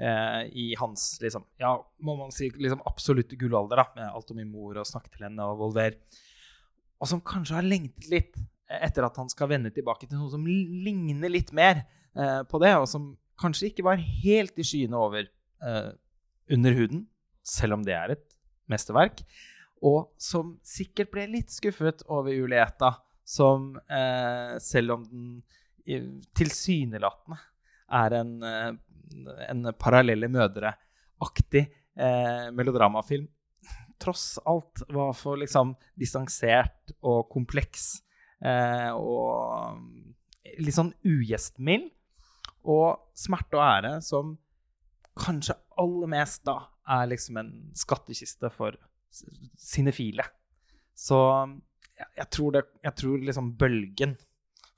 eh, 0.00 0.48
i 0.56 0.72
hans, 0.80 1.14
liksom, 1.22 1.44
ja, 1.60 1.74
må 2.04 2.16
man 2.18 2.32
si, 2.34 2.50
liksom 2.56 2.84
absolutte 2.88 3.38
gullalder, 3.40 3.84
da, 3.84 3.86
med 3.96 4.08
alt 4.08 4.32
om 4.32 4.40
min 4.40 4.52
mor 4.52 4.80
og 4.80 4.88
snakk 4.88 5.10
til 5.12 5.28
henne 5.28 5.46
og 5.52 5.60
Volver. 5.60 6.00
Og 7.02 7.10
som 7.10 7.22
kanskje 7.24 7.58
har 7.58 7.66
lengtet 7.66 8.08
litt 8.12 8.40
etter 8.72 9.04
at 9.04 9.16
han 9.20 9.28
skal 9.28 9.50
vende 9.50 9.72
tilbake 9.74 10.08
til 10.08 10.16
noe 10.16 10.32
som 10.32 10.44
ligner 10.46 11.32
litt 11.32 11.52
mer 11.56 11.84
eh, 12.16 12.40
på 12.48 12.60
det, 12.62 12.72
og 12.78 12.88
som 12.88 13.12
kanskje 13.40 13.72
ikke 13.72 13.86
var 13.86 14.00
helt 14.00 14.58
i 14.60 14.66
skyene 14.66 14.96
over 14.98 15.28
under 15.62 16.74
huden, 16.76 17.06
selv 17.46 17.76
om 17.78 17.84
det 17.86 17.94
er 17.94 18.14
et 18.14 18.24
mesterverk, 18.70 19.22
og 19.82 20.12
som 20.20 20.56
sikkert 20.66 21.10
ble 21.14 21.26
litt 21.30 21.52
skuffet 21.54 22.04
over 22.10 22.34
Julieta, 22.34 22.92
som 23.26 23.72
eh, 23.90 24.58
selv 24.62 24.96
om 24.96 25.06
den 25.08 26.22
tilsynelatende 26.38 27.38
er 27.92 28.16
en, 28.20 28.32
eh, 28.46 28.72
en 29.50 29.70
parallelle 29.78 30.30
mødre-aktig 30.30 31.64
eh, 31.66 32.50
melodramafilm, 32.54 33.26
tross 34.02 34.38
alt 34.48 34.82
var 34.90 35.12
for 35.14 35.38
liksom 35.38 35.74
distansert 35.98 36.94
og 37.06 37.28
kompleks 37.30 38.02
eh, 38.42 38.90
og 38.94 39.78
litt 40.58 40.76
sånn 40.76 40.94
ugjestmild. 41.06 41.90
Og 42.62 43.14
smerte 43.18 43.58
og 43.58 43.64
ære 43.66 43.96
som 44.06 44.36
kanskje 45.18 45.56
aller 45.80 46.10
mest 46.10 46.44
da 46.48 46.58
er 46.88 47.10
liksom 47.10 47.38
en 47.40 47.52
skattkiste 47.76 48.50
for 48.52 48.76
sinefile. 49.58 50.24
Så 50.94 51.18
jeg, 51.96 52.08
jeg 52.16 52.28
tror 52.32 52.52
det 52.54 52.62
Jeg 52.82 52.94
tror 52.96 53.24
liksom 53.26 53.50
bølgen 53.58 54.16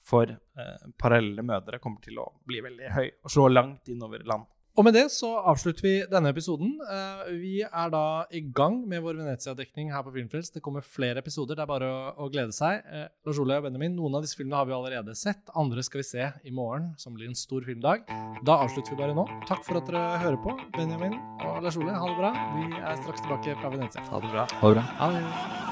for 0.05 0.29
eh, 0.29 0.89
parallelle 1.01 1.43
mødre 1.47 1.79
kommer 1.81 2.03
til 2.05 2.19
å 2.21 2.27
bli 2.45 2.61
veldig 2.65 2.91
høy 2.93 3.07
og 3.09 3.31
slå 3.33 3.47
langt 3.49 3.89
innover 3.89 4.25
land. 4.29 4.45
Og 4.75 4.83
med 4.83 4.97
det 4.97 5.05
så 5.15 5.29
avslutter 5.47 5.85
vi 5.87 5.93
denne 6.11 6.33
episoden. 6.35 6.73
Eh, 6.83 7.29
vi 7.39 7.53
er 7.63 7.91
da 7.95 8.25
i 8.35 8.41
gang 8.43 8.81
med 8.91 9.05
vår 9.05 9.21
Venezia-dekning 9.21 9.93
her 9.95 10.03
på 10.03 10.11
Filmfrelst. 10.17 10.57
Det 10.57 10.63
kommer 10.65 10.83
flere 10.83 11.23
episoder. 11.23 11.55
Det 11.55 11.63
er 11.63 11.71
bare 11.71 11.91
å, 11.93 12.01
å 12.25 12.27
glede 12.33 12.51
seg. 12.57 12.83
Eh, 12.91 13.07
Lars 13.23 13.39
Ole 13.39 13.61
og 13.61 13.69
Benjamin, 13.69 13.95
noen 13.95 14.19
av 14.19 14.27
disse 14.27 14.35
filmene 14.35 14.59
har 14.59 14.67
vi 14.67 14.75
allerede 14.75 15.15
sett. 15.15 15.47
Andre 15.55 15.85
skal 15.87 16.03
vi 16.03 16.09
se 16.09 16.27
i 16.43 16.55
morgen, 16.55 16.91
som 16.99 17.15
blir 17.15 17.31
en 17.31 17.39
stor 17.39 17.63
filmdag. 17.69 18.03
Da 18.43 18.59
avslutter 18.65 18.97
vi 18.97 19.03
bare 19.05 19.15
nå. 19.15 19.29
Takk 19.47 19.63
for 19.63 19.79
at 19.79 19.87
dere 19.87 20.19
hører 20.25 20.41
på. 20.43 20.57
Benjamin 20.75 21.15
og 21.45 21.63
Lars 21.63 21.79
Ole, 21.79 21.95
ha 21.95 22.11
det 22.11 22.19
bra. 22.19 22.33
Vi 22.59 22.83
er 22.83 22.99
straks 23.05 23.23
tilbake 23.23 23.55
fra 23.63 23.71
Venezia. 23.77 24.03
Ha 24.11 24.25
det 24.27 24.35
bra. 24.35 24.49
Ha 24.59 24.73
det 24.75 24.81
bra. 24.81 24.89
Ha 25.05 25.13
det. 25.15 25.64